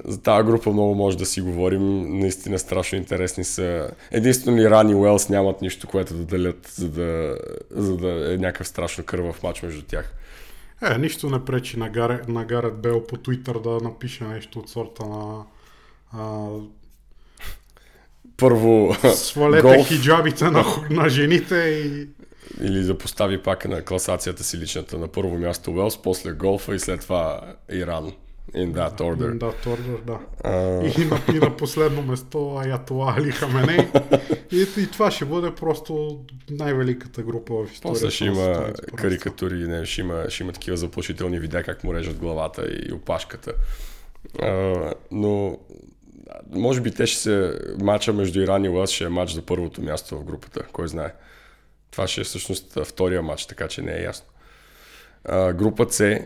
за 0.06 0.22
тази 0.22 0.46
група 0.46 0.70
много 0.70 0.96
може 0.96 1.18
да 1.18 1.26
си 1.26 1.42
говорим. 1.42 2.20
Наистина 2.20 2.60
страшно 2.60 2.98
интересни 2.98 3.44
са. 3.44 3.92
Единствено 4.12 4.62
Иран 4.62 4.90
и 4.90 4.96
Уелс 4.96 5.30
нямат 5.30 5.62
нищо, 5.62 5.88
което 5.88 6.14
да 6.14 6.24
делят, 6.24 6.68
за 6.68 6.90
да, 6.90 7.38
за 7.72 7.98
да 7.98 8.34
е 8.34 8.38
някакъв 8.38 8.68
страшно 8.68 9.04
кървав 9.04 9.44
матч 9.44 9.62
между 9.62 9.82
тях. 9.82 10.14
Е, 10.82 10.98
нищо 10.98 11.30
не 11.30 11.46
пречи 11.46 11.80
на, 11.80 11.90
Гаре, 11.90 12.22
на 12.28 12.46
Гарет 12.46 12.82
Бел 12.82 13.04
по 13.04 13.18
Твитър 13.18 13.60
да 13.60 13.70
напише 13.70 14.24
нещо 14.24 14.60
от 14.60 14.70
сорта 14.70 15.06
на 15.06 15.44
а, 16.12 16.48
Първо 18.38 18.96
свалете 19.16 19.62
голф 19.62 19.88
хиджабите 19.88 20.46
на, 20.46 20.66
на 20.90 21.10
жените 21.10 21.56
и 21.56 22.08
или 22.62 22.84
да 22.84 22.98
постави 22.98 23.44
пак 23.44 23.66
на 23.66 23.82
класацията 23.82 24.44
си 24.44 24.58
личната 24.58 24.98
на 24.98 25.08
първо 25.08 25.38
място 25.38 25.72
Уелс, 25.72 26.02
после 26.02 26.32
голфа 26.32 26.76
и 26.76 26.80
след 26.80 27.02
това 27.02 27.42
Иран. 27.72 28.12
In 28.56 28.72
that 28.74 29.00
order. 29.00 29.38
Да, 29.38 29.52
Тордър, 29.52 29.98
да. 30.08 30.20
А, 30.44 30.52
И, 31.02 31.06
на, 31.06 31.22
и 31.36 31.40
на 31.40 31.58
последно 31.58 32.02
место 32.02 32.56
Аятола 32.58 33.16
Али 33.18 33.32
Хаменей. 33.32 33.88
И, 34.52 34.66
и 34.78 34.88
това 34.92 35.12
ще 35.12 35.26
бъде 35.26 35.56
просто 35.56 36.20
най-великата 36.50 37.24
група 37.24 37.54
в 37.54 37.74
историята. 37.74 38.00
После 38.00 38.12
ще 38.12 38.26
има 38.26 38.74
карикатури, 38.96 39.68
не, 39.68 39.86
ще, 39.86 40.02
има, 40.02 40.26
ще 40.30 40.44
има 40.44 40.52
такива 40.52 40.78
заплашителни 40.78 41.40
видеа, 41.40 41.64
как 41.64 41.84
му 41.84 41.94
режат 41.94 42.18
главата 42.18 42.66
и 42.68 42.94
опашката. 42.94 43.54
А, 44.42 44.74
но 45.12 45.58
може 46.52 46.82
би 46.82 46.92
те 46.92 47.08
ще 47.08 47.20
се... 47.22 47.60
Матча 47.82 48.14
между 48.14 48.42
Иран 48.42 48.66
и 48.66 48.70
Уелс 48.70 48.92
ще 48.92 49.04
е 49.04 49.10
матч 49.10 49.32
за 49.32 49.42
първото 49.42 49.82
място 49.82 50.20
в 50.20 50.24
групата, 50.24 50.64
кой 50.72 50.88
знае. 50.88 51.14
Това 51.92 52.08
ще 52.08 52.22
е 52.22 52.24
всъщност 52.24 52.86
втория 52.86 53.22
матч, 53.22 53.46
така 53.46 53.68
че 53.68 53.82
не 53.82 53.94
е 53.94 54.04
ясно. 54.04 54.26
А, 55.26 55.54
група 55.54 55.86
С, 55.90 56.20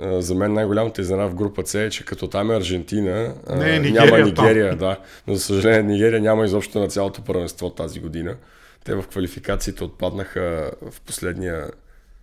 а, 0.00 0.22
за 0.22 0.34
мен 0.34 0.52
най-голямата 0.52 1.02
изненада 1.02 1.28
в 1.28 1.34
група 1.34 1.66
С 1.66 1.74
е, 1.74 1.90
че 1.90 2.04
като 2.04 2.28
там 2.28 2.50
е 2.50 2.56
Аржентина, 2.56 3.34
а, 3.46 3.56
Не 3.56 3.76
е 3.76 3.80
Нигерия 3.80 4.10
няма 4.10 4.34
там. 4.34 4.44
Нигерия, 4.44 4.76
да. 4.76 4.98
Но 5.26 5.34
за 5.34 5.40
съжаление 5.40 5.82
Нигерия 5.82 6.20
няма 6.20 6.44
изобщо 6.44 6.80
на 6.80 6.88
цялото 6.88 7.24
първенство 7.24 7.70
тази 7.70 8.00
година. 8.00 8.36
Те 8.84 8.94
в 8.94 9.06
квалификациите 9.06 9.84
отпаднаха 9.84 10.70
в 10.90 11.00
последния, 11.00 11.70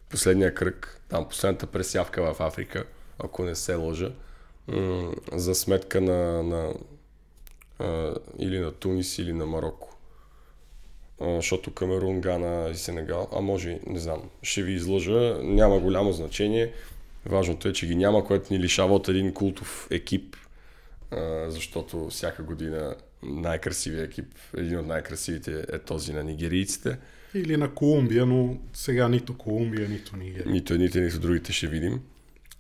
последния 0.10 0.54
кръг, 0.54 1.02
там 1.10 1.30
последната 1.30 1.68
пресявка 1.68 2.34
в 2.34 2.42
Африка, 2.42 2.84
ако 3.20 3.44
не 3.44 3.56
се 3.56 3.76
лъжа, 3.76 4.12
за 5.32 5.56
сметка 5.56 6.02
на, 6.02 6.44
на 6.44 6.74
а, 7.82 8.16
или 8.40 8.60
на 8.60 8.72
Тунис, 8.72 9.18
или 9.18 9.34
на 9.34 9.46
Марокко. 9.46 9.98
А, 11.22 11.36
защото 11.36 11.74
Камерун, 11.74 12.22
Гана 12.22 12.70
и 12.70 12.76
Сенегал, 12.76 13.28
а 13.36 13.42
може, 13.42 13.80
не 13.88 14.00
знам, 14.00 14.30
ще 14.44 14.64
ви 14.64 14.74
излъжа, 14.74 15.38
няма 15.44 15.80
голямо 15.80 16.14
значение. 16.14 16.74
Важното 17.26 17.68
е, 17.68 17.74
че 17.74 17.88
ги 17.88 17.96
няма, 17.96 18.26
което 18.26 18.54
ни 18.54 18.60
лишава 18.60 18.96
от 18.96 19.08
един 19.08 19.34
култов 19.34 19.88
екип, 19.92 20.36
а, 21.12 21.46
защото 21.50 22.10
всяка 22.10 22.44
година 22.44 22.96
най-красивия 23.24 24.04
екип, 24.04 24.26
един 24.58 24.80
от 24.80 24.88
най-красивите 24.88 25.66
е 25.74 25.80
този 25.80 26.14
на 26.14 26.24
нигерийците. 26.24 26.98
Или 27.34 27.58
на 27.58 27.74
Колумбия, 27.74 28.26
но 28.26 28.58
сега 28.74 29.10
нито 29.10 29.38
Колумбия, 29.38 29.90
нито 29.90 30.18
Нигерия. 30.18 30.52
Нито 30.52 30.74
едните, 30.74 31.02
нито 31.02 31.20
другите 31.20 31.54
ще 31.54 31.68
видим. 31.68 32.02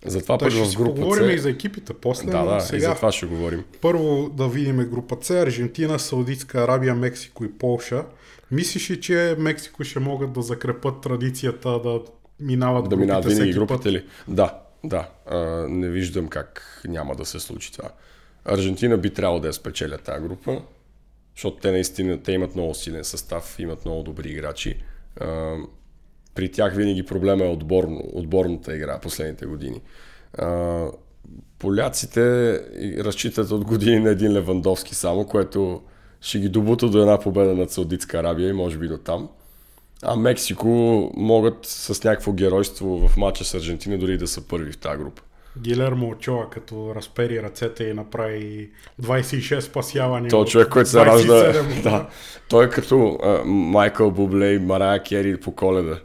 Затова 0.06 0.38
пък 0.38 0.52
ще 0.52 0.64
в 0.64 0.78
група 0.78 0.95
поговорим 0.95 1.30
С... 1.30 1.34
и 1.34 1.38
за 1.38 1.49
екипите 1.49 1.93
после, 1.93 2.32
Да, 2.32 2.43
да, 2.45 2.58
и 2.58 2.62
сега 2.62 2.89
за 2.89 2.95
това 2.95 3.12
ще 3.12 3.26
говорим. 3.26 3.64
първо 3.82 4.30
да 4.30 4.47
видим 4.47 4.78
група 4.78 5.18
С, 5.22 5.30
Аржентина, 5.30 5.99
Саудитска 5.99 6.64
Арабия, 6.64 6.95
Мексико 6.95 7.43
и 7.45 7.58
Полша. 7.58 8.06
Мислиш 8.52 8.91
ли, 8.91 9.02
че 9.02 9.36
Мексико 9.39 9.84
ще 9.84 9.99
могат 9.99 10.34
да 10.34 10.41
закрепат 10.41 11.02
традицията 11.02 11.70
да 11.70 12.02
минават 12.39 12.89
Да 12.89 12.97
минават 12.97 13.26
винаги 13.26 13.54
групите 13.54 13.84
път? 13.84 13.86
ли? 13.86 14.06
Да, 14.28 14.60
да. 14.84 15.10
А, 15.30 15.38
не 15.70 15.89
виждам 15.89 16.28
как 16.28 16.82
няма 16.88 17.16
да 17.16 17.26
се 17.26 17.39
случи 17.39 17.72
това. 17.72 17.89
Аржентина 18.45 18.97
би 18.97 19.10
трябвало 19.10 19.39
да 19.39 19.47
я 19.47 19.54
спечелят 19.54 20.02
тази 20.02 20.22
група, 20.22 20.62
защото 21.36 21.58
те 21.58 21.72
наистина 21.72 22.24
те 22.24 22.32
имат 22.32 22.56
много 22.56 22.74
силен 22.74 23.04
състав, 23.04 23.56
имат 23.60 23.86
много 23.86 24.04
добри 24.04 24.30
играчи. 24.30 24.78
А, 25.20 25.56
при 26.36 26.52
тях 26.52 26.76
винаги 26.76 27.04
проблема 27.04 27.46
е 27.46 27.50
отборно, 27.50 28.04
отборната 28.14 28.76
игра 28.76 29.00
последните 29.00 29.46
години. 29.46 29.82
А, 30.38 30.86
поляците 31.60 32.22
разчитат 33.04 33.52
от 33.52 33.66
години 33.66 34.00
на 34.00 34.10
един 34.10 34.34
Левандовски 34.34 34.96
само, 34.96 35.26
което 35.26 35.82
ще 36.22 36.40
ги 36.40 36.50
добута 36.50 36.90
до 36.90 37.02
една 37.02 37.20
победа 37.20 37.56
над 37.56 37.72
Саудитска 37.72 38.18
Арабия 38.18 38.50
и 38.50 38.54
може 38.54 38.78
би 38.78 38.88
до 38.88 38.98
там. 38.98 39.30
А 40.04 40.16
Мексико 40.16 40.68
могат 41.18 41.58
с 41.62 42.04
някакво 42.04 42.34
геройство 42.34 43.08
в 43.08 43.18
матча 43.18 43.44
с 43.44 43.54
Аржентина 43.54 43.98
дори 43.98 44.18
да 44.18 44.28
са 44.28 44.48
първи 44.48 44.72
в 44.72 44.78
тази 44.78 44.98
група. 44.98 45.22
Гилермо 45.60 46.10
Очоа, 46.10 46.50
като 46.50 46.96
разпери 46.96 47.44
ръцете 47.44 47.84
и 47.84 47.94
направи 47.94 48.70
26 49.02 49.60
спасявания. 49.60 50.38
От 50.38 50.50
човек, 50.50 50.70
който 50.70 50.90
се 50.90 50.98
27 50.98 51.06
ражда. 51.06 51.64
да. 51.90 52.10
Той 52.50 52.66
е 52.66 52.70
като 52.70 53.20
а, 53.24 53.44
Майкъл 53.46 54.12
Бубле 54.12 54.54
и 54.54 54.60
Марая 54.60 55.04
Кери 55.04 55.40
по 55.40 55.56
коледа. 55.56 56.00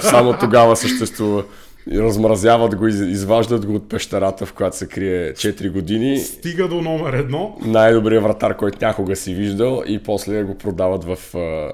Само 0.00 0.38
тогава 0.40 0.76
съществува. 0.76 1.44
Размразяват 1.92 2.76
го, 2.76 2.86
из- 2.86 3.00
изваждат 3.00 3.66
го 3.66 3.74
от 3.74 3.88
пещерата, 3.88 4.46
в 4.46 4.52
която 4.52 4.76
се 4.76 4.88
крие 4.88 5.32
4 5.32 5.70
години. 5.70 6.18
Стига 6.18 6.68
до 6.68 6.80
номер 6.82 7.12
едно. 7.12 7.58
Най-добрият 7.64 8.22
вратар, 8.24 8.56
който 8.56 8.78
някога 8.80 9.16
си 9.16 9.34
виждал 9.34 9.82
и 9.86 10.02
после 10.02 10.42
го 10.42 10.58
продават 10.58 11.04
в 11.04 11.34
а, 11.38 11.72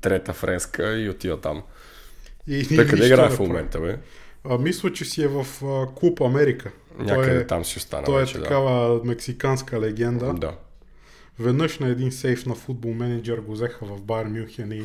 трета 0.00 0.32
френска 0.32 0.98
и 0.98 1.08
отива 1.10 1.40
там. 1.40 1.62
И, 2.48 2.76
Той 2.76 2.86
къде 2.86 3.06
играе 3.06 3.28
в 3.28 3.38
момента, 3.38 3.80
бе? 3.80 3.96
А, 4.44 4.58
мисля, 4.58 4.92
че 4.92 5.04
си 5.04 5.22
е 5.22 5.28
в 5.28 5.46
а, 5.64 5.94
Клуб 5.94 6.20
Америка. 6.20 6.70
Някъде 6.98 7.28
той 7.28 7.40
е, 7.40 7.46
там 7.46 7.64
си 7.64 7.78
остана 7.78 8.04
той 8.04 8.16
е 8.16 8.24
вече, 8.24 8.34
такава 8.34 9.00
мексиканска 9.04 9.80
легенда. 9.80 10.32
да. 10.32 10.52
Веднъж 11.42 11.78
на 11.78 11.88
един 11.88 12.12
сейф 12.12 12.46
на 12.46 12.54
футбол 12.54 12.94
менеджер 12.94 13.38
го 13.38 13.52
взеха 13.52 13.86
в 13.86 14.02
Байер 14.02 14.26
Мюнхен 14.26 14.72
и, 14.72 14.82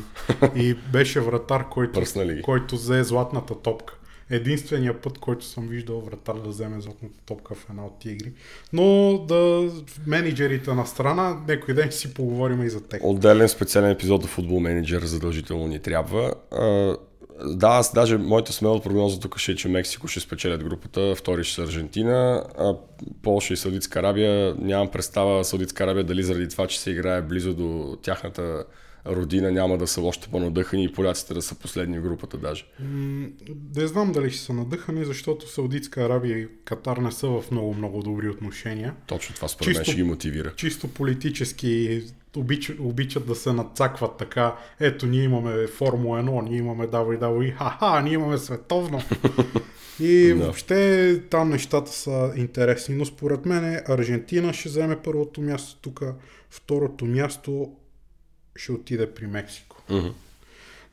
и 0.56 0.74
беше 0.92 1.20
вратар, 1.20 1.68
който, 1.68 2.02
който 2.42 2.76
взе 2.76 3.04
златната 3.04 3.54
топка. 3.54 3.94
Единственият 4.30 5.02
път, 5.02 5.18
който 5.18 5.44
съм 5.44 5.68
виждал 5.68 6.00
вратар 6.00 6.34
да 6.34 6.48
вземе 6.48 6.80
златната 6.80 7.14
топка 7.26 7.54
в 7.54 7.66
една 7.70 7.86
от 7.86 7.98
тия 7.98 8.12
игри. 8.12 8.32
Но 8.72 9.18
да 9.28 9.70
менеджерите 10.06 10.74
на 10.74 10.86
страна, 10.86 11.36
някой 11.48 11.74
ден 11.74 11.92
си 11.92 12.14
поговорим 12.14 12.62
и 12.62 12.70
за 12.70 12.80
тях. 12.80 13.00
Отделен 13.04 13.48
специален 13.48 13.90
епизод 13.90 14.22
за 14.22 14.28
футбол 14.28 14.60
менеджер 14.60 15.02
задължително 15.02 15.66
ни 15.66 15.78
трябва. 15.78 16.34
Да, 17.44 17.68
аз 17.68 17.92
даже 17.94 18.18
моята 18.18 18.52
смела 18.52 18.80
прогноза 18.80 19.20
тук 19.20 19.38
ще 19.38 19.52
е, 19.52 19.54
че 19.54 19.68
Мексико 19.68 20.08
ще 20.08 20.20
спечелят 20.20 20.64
групата, 20.64 21.14
втори 21.14 21.44
ще 21.44 21.54
са 21.54 21.62
Аржентина, 21.62 22.44
а 22.58 22.74
Полша 23.22 23.54
и 23.54 23.56
Саудитска 23.56 23.98
Арабия, 23.98 24.54
нямам 24.58 24.88
представа 24.88 25.44
Саудитска 25.44 25.84
Арабия 25.84 26.04
дали 26.04 26.22
заради 26.22 26.48
това, 26.48 26.66
че 26.66 26.80
се 26.80 26.90
играе 26.90 27.22
близо 27.22 27.54
до 27.54 27.98
тяхната 28.02 28.64
родина 29.08 29.52
няма 29.52 29.78
да 29.78 29.86
са 29.86 30.02
още 30.02 30.28
по-надъхани 30.28 30.84
и 30.84 30.92
поляците 30.92 31.34
да 31.34 31.42
са 31.42 31.54
последни 31.54 31.98
в 31.98 32.02
групата 32.02 32.36
даже. 32.36 32.64
Не 33.76 33.86
знам 33.86 34.12
дали 34.12 34.30
ще 34.30 34.40
са 34.40 34.52
надъхани, 34.52 35.04
защото 35.04 35.48
Саудитска 35.48 36.00
Арабия 36.04 36.38
и 36.38 36.48
Катар 36.64 36.96
не 36.96 37.12
са 37.12 37.28
в 37.28 37.44
много-много 37.50 38.02
добри 38.02 38.28
отношения. 38.28 38.94
Точно 39.06 39.34
това 39.34 39.48
според 39.48 39.74
мен 39.74 39.84
ще 39.84 39.94
ги 39.94 40.02
мотивира. 40.02 40.52
Чисто 40.56 40.88
политически 40.88 42.02
обич, 42.36 42.72
обичат 42.80 43.26
да 43.26 43.34
се 43.34 43.52
надцакват 43.52 44.16
така. 44.16 44.56
Ето, 44.80 45.06
ние 45.06 45.22
имаме 45.22 45.66
Формула 45.66 46.22
1, 46.22 46.48
ние 46.48 46.58
имаме 46.58 46.86
WWE, 46.86 47.56
ха-ха, 47.56 48.02
ние 48.02 48.12
имаме 48.12 48.38
световно. 48.38 49.02
И 50.00 50.28
Да. 50.28 50.44
въобще 50.44 51.20
там 51.30 51.50
нещата 51.50 51.92
са 51.92 52.32
интересни, 52.36 52.94
но 52.94 53.04
според 53.04 53.46
мен 53.46 53.80
Аржентина 53.88 54.52
ще 54.52 54.68
вземе 54.68 54.98
първото 55.04 55.40
място 55.40 55.78
тук, 55.80 56.02
второто 56.50 57.04
място 57.04 57.72
ще 58.58 58.72
отиде 58.72 59.14
при 59.14 59.26
Мексико. 59.26 59.82
Мгм. 59.90 60.08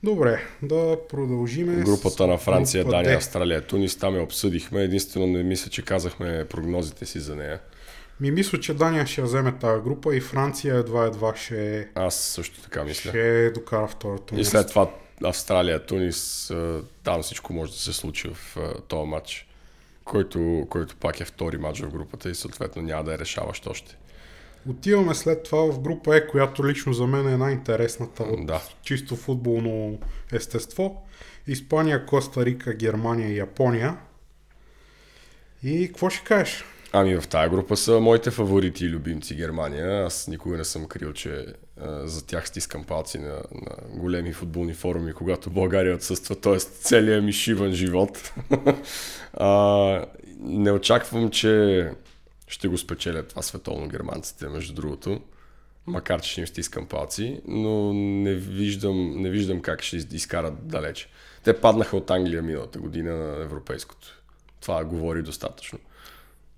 Добре, 0.04 0.44
да 0.62 0.98
продължиме. 1.10 1.84
Групата 1.84 2.24
с 2.24 2.28
на 2.28 2.38
Франция, 2.38 2.84
група 2.84 2.98
Дания. 2.98 3.18
Австралия, 3.18 3.62
Тунис, 3.62 3.96
там 3.96 4.16
я 4.16 4.24
обсъдихме. 4.24 4.84
Единствено 4.84 5.28
не 5.28 5.44
мисля, 5.44 5.70
че 5.70 5.82
казахме 5.82 6.46
прогнозите 6.50 7.06
си 7.06 7.20
за 7.20 7.36
нея. 7.36 7.60
Ми 8.20 8.32
мисля, 8.32 8.60
че 8.60 8.74
Дания 8.74 9.08
ще 9.08 9.22
вземе 9.22 9.52
тази 9.52 9.84
група 9.84 10.16
и 10.16 10.22
Франция 10.22 10.76
едва-едва 10.76 11.36
ще, 11.36 11.88
Аз 11.96 12.16
също 12.16 12.62
така 12.62 12.84
мисля. 12.84 13.10
ще 13.10 13.52
докара 13.52 13.88
второто 13.88 14.36
И 14.36 14.46
след 14.46 14.68
това 14.70 14.90
Австралия, 15.24 15.86
Тунис, 15.86 16.52
там 17.04 17.24
всичко 17.24 17.54
може 17.54 17.72
да 17.72 17.78
се 17.78 17.94
случи 17.94 18.30
в 18.34 18.58
този 18.88 19.08
матч, 19.08 19.48
който, 20.04 20.68
който 20.70 20.96
пак 20.96 21.20
е 21.20 21.26
втори 21.26 21.58
матч 21.58 21.82
в 21.82 21.90
групата 21.90 22.30
и 22.30 22.36
съответно 22.36 22.82
няма 22.82 23.04
да 23.04 23.14
е 23.14 23.18
решаващ 23.18 23.68
още. 23.68 23.98
Отиваме 24.70 25.16
след 25.16 25.44
това 25.44 25.72
в 25.72 25.80
група 25.80 26.18
Е, 26.18 26.28
която 26.28 26.68
лично 26.68 26.94
за 26.94 27.08
мен 27.08 27.28
е 27.28 27.38
най-интересната 27.38 28.24
от 28.24 28.46
Да. 28.46 28.62
чисто 28.82 29.16
футболно 29.16 30.00
естество. 30.32 31.06
Испания, 31.48 32.06
Коста 32.06 32.46
Рика, 32.46 32.74
Германия 32.74 33.30
и 33.30 33.38
Япония. 33.38 33.98
И 35.64 35.88
какво 35.88 36.10
ще 36.10 36.24
кажеш? 36.24 36.66
Ами 36.92 37.16
в 37.16 37.28
тази 37.28 37.50
група 37.50 37.78
са 37.78 38.00
моите 38.00 38.32
фаворити 38.32 38.86
и 38.86 38.90
любимци 38.90 39.36
Германия. 39.36 40.06
Аз 40.06 40.28
никога 40.28 40.58
не 40.58 40.64
съм 40.64 40.86
крил, 40.86 41.14
че 41.14 41.46
а, 41.82 42.08
за 42.08 42.26
тях 42.26 42.48
стискам 42.48 42.84
палци 42.84 43.20
на, 43.20 43.34
на 43.34 43.72
големи 43.90 44.34
футболни 44.34 44.74
форуми, 44.74 45.14
когато 45.14 45.50
България 45.50 45.96
отсъства, 45.96 46.36
т.е. 46.36 46.58
целият 46.60 47.24
ми 47.24 47.34
шиван 47.34 47.72
живот. 47.72 48.34
а, 49.34 50.06
не 50.40 50.72
очаквам, 50.72 51.30
че 51.30 51.90
ще 52.56 52.68
го 52.68 52.78
спечелят 52.78 53.28
това 53.28 53.42
световно 53.42 53.88
германците, 53.88 54.50
между 54.50 54.74
другото. 54.74 55.22
Макар, 55.86 56.22
че 56.22 56.32
ще 56.32 56.42
им 56.42 56.48
стискам 56.48 56.86
палци, 56.88 57.42
но 57.48 57.94
не 57.94 58.34
виждам, 58.34 59.22
не 59.22 59.30
виждам 59.30 59.62
как 59.62 59.82
ще 59.84 59.98
из- 59.98 60.08
изкарат 60.12 60.68
далече. 60.68 61.08
Те 61.44 61.62
паднаха 61.62 61.98
от 61.98 62.12
Англия 62.12 62.42
миналата 62.42 62.80
година 62.80 63.16
на 63.16 63.44
европейското. 63.44 64.22
Това 64.62 64.84
говори 64.84 65.22
достатъчно. 65.22 65.80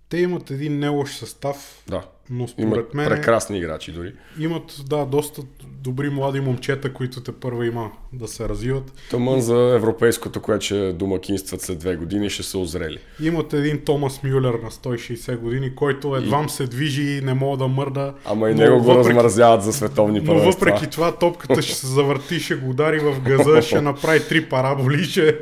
Те 0.09 0.17
имат 0.17 0.51
един 0.51 0.79
не 0.79 0.87
лош 0.87 1.15
състав, 1.15 1.83
Да. 1.87 2.03
Но 2.29 2.47
според 2.47 2.63
Имат 2.65 2.93
мен 2.93 3.07
прекрасни 3.07 3.57
играчи 3.57 3.91
дори. 3.91 4.13
имат 4.39 4.81
да, 4.85 5.05
доста 5.05 5.41
добри 5.63 6.09
млади 6.09 6.39
момчета, 6.39 6.93
които 6.93 7.21
те 7.21 7.31
първа 7.31 7.65
има 7.65 7.91
да 8.13 8.27
се 8.27 8.49
развиват. 8.49 8.93
Тъмън 9.11 9.41
за 9.41 9.73
европейското, 9.75 10.41
което 10.41 10.65
ще 10.65 10.93
домакинстват 10.93 11.61
след 11.61 11.79
две 11.79 11.95
години, 11.95 12.29
ще 12.29 12.43
са 12.43 12.57
озрели. 12.57 12.97
Имат 13.21 13.53
един 13.53 13.79
Томас 13.79 14.23
Мюлер 14.23 14.53
на 14.53 14.71
160 14.71 15.37
години, 15.37 15.75
който 15.75 16.15
едвам 16.15 16.49
се 16.49 16.63
движи 16.65 17.03
и 17.03 17.21
не 17.21 17.33
мога 17.33 17.57
да 17.57 17.67
мърда. 17.67 18.13
Ама 18.25 18.49
и 18.49 18.53
но 18.53 18.59
него 18.59 18.77
го 18.77 18.83
въпреки- 18.85 19.09
размразяват 19.09 19.63
за 19.63 19.73
световни 19.73 20.19
Но 20.19 20.25
първенства. 20.25 20.51
въпреки 20.51 20.87
това 20.87 21.11
топката 21.11 21.61
ще 21.61 21.75
се 21.75 21.87
завърти, 21.87 22.39
ще 22.39 22.55
го 22.55 22.69
удари 22.69 22.99
в 22.99 23.21
газа, 23.21 23.61
ще 23.61 23.81
направи 23.81 24.19
три 24.19 24.45
параболи, 24.45 25.03
ще 25.03 25.37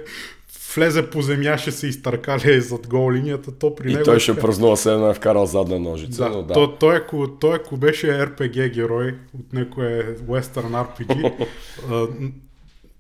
влезе 0.75 1.09
по 1.09 1.21
земя, 1.21 1.57
ще 1.57 1.71
се 1.71 1.87
изтъркали 1.87 2.61
зад 2.61 2.87
гол 2.87 3.11
линията. 3.11 3.51
То 3.51 3.75
при 3.75 3.89
И 3.91 3.93
него 3.93 4.05
той 4.05 4.15
е 4.15 4.19
ще 4.19 4.35
празнува 4.35 4.77
се 4.77 4.93
едно 4.93 5.09
е 5.09 5.13
вкарал 5.13 5.45
задна 5.45 5.79
ножица. 5.79 6.23
Да, 6.23 6.29
но 6.29 6.43
да. 6.43 6.53
То, 6.53 6.75
той, 6.75 6.95
ако, 6.95 7.27
той 7.27 7.55
ако 7.55 7.77
беше 7.77 8.07
RPG 8.07 8.73
герой 8.73 9.15
от 9.39 9.53
някое 9.53 10.15
Western 10.15 10.85
RPG, 10.85 11.47
а, 11.89 12.07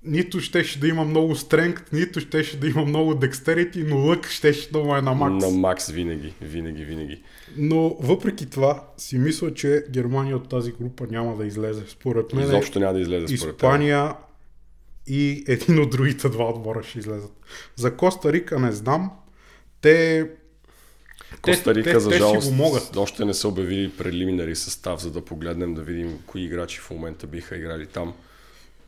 нито 0.05 0.39
щеше 0.39 0.79
да 0.79 0.87
има 0.87 1.03
много 1.03 1.35
стренг, 1.35 1.85
нито 1.93 2.19
щеше 2.19 2.57
да 2.57 2.67
има 2.67 2.85
много 2.85 3.15
декстерити, 3.15 3.83
но 3.83 3.97
лък 3.97 4.27
щеше 4.27 4.71
да 4.71 4.79
му 4.79 4.95
е 4.95 5.01
на 5.01 5.13
макс. 5.13 5.45
На 5.45 5.51
Макс 5.51 5.89
винаги, 5.89 6.33
винаги, 6.41 6.83
винаги. 6.83 7.21
Но 7.57 7.97
въпреки 7.99 8.49
това 8.49 8.83
си 8.97 9.17
мисля, 9.17 9.53
че 9.53 9.83
Германия 9.91 10.35
от 10.35 10.49
тази 10.49 10.71
група 10.71 11.05
няма 11.11 11.37
да 11.37 11.45
излезе. 11.45 11.83
Според 11.87 12.33
мен 12.33 12.45
Изобщо 12.45 12.79
няма 12.79 12.93
да 12.93 12.99
излезе 12.99 13.37
според. 13.37 13.55
Испания 13.55 14.13
и 15.07 15.43
един 15.47 15.79
от 15.79 15.89
другите 15.89 16.29
два 16.29 16.49
отбора 16.49 16.83
ще 16.83 16.99
излезат. 16.99 17.33
За 17.75 17.97
Коста 17.97 18.33
Рика 18.33 18.59
не 18.59 18.71
знам. 18.71 19.11
Те... 19.81 20.29
Коста 21.41 21.73
те, 21.73 21.75
Рика, 21.75 21.91
те, 21.91 21.99
за 21.99 22.09
те 22.09 22.17
жалост, 22.17 22.49
го 22.49 22.55
могат. 22.55 22.97
още 22.97 23.25
не 23.25 23.33
са 23.33 23.47
обявили 23.47 23.91
прелиминари 23.97 24.55
състав, 24.55 25.01
за 25.01 25.11
да 25.11 25.25
погледнем 25.25 25.73
да 25.73 25.81
видим 25.81 26.19
кои 26.27 26.43
играчи 26.43 26.79
в 26.79 26.89
момента 26.89 27.27
биха 27.27 27.57
играли 27.57 27.87
там. 27.87 28.13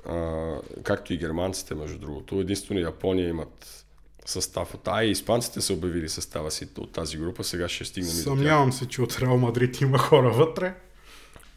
А, 0.06 0.54
както 0.84 1.14
и 1.14 1.18
германците, 1.18 1.76
между 1.76 1.98
другото. 1.98 2.40
Единствено 2.40 2.80
Япония 2.80 3.30
имат 3.30 3.86
състав 4.26 4.74
от 4.74 4.88
А 4.88 5.04
и 5.04 5.12
испанците 5.12 5.62
са 5.62 5.74
обявили 5.74 6.10
състава 6.10 6.52
си 6.52 6.68
от 6.78 6.92
тази 6.92 7.18
група. 7.18 7.44
Сега 7.44 7.70
ще 7.70 7.86
стигнем. 7.86 8.12
Съмнявам 8.12 8.74
се, 8.74 8.88
че 8.88 9.02
от 9.02 9.20
Реал 9.22 9.38
Мадрид 9.38 9.82
има 9.82 9.98
хора 9.98 10.30
вътре. 10.32 10.74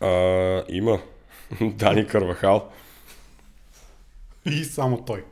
А, 0.01 0.65
има. 0.69 1.01
Дани 1.61 2.07
Карвахал 2.07 2.71
И 4.47 4.65
само 4.65 5.05
той. 5.05 5.25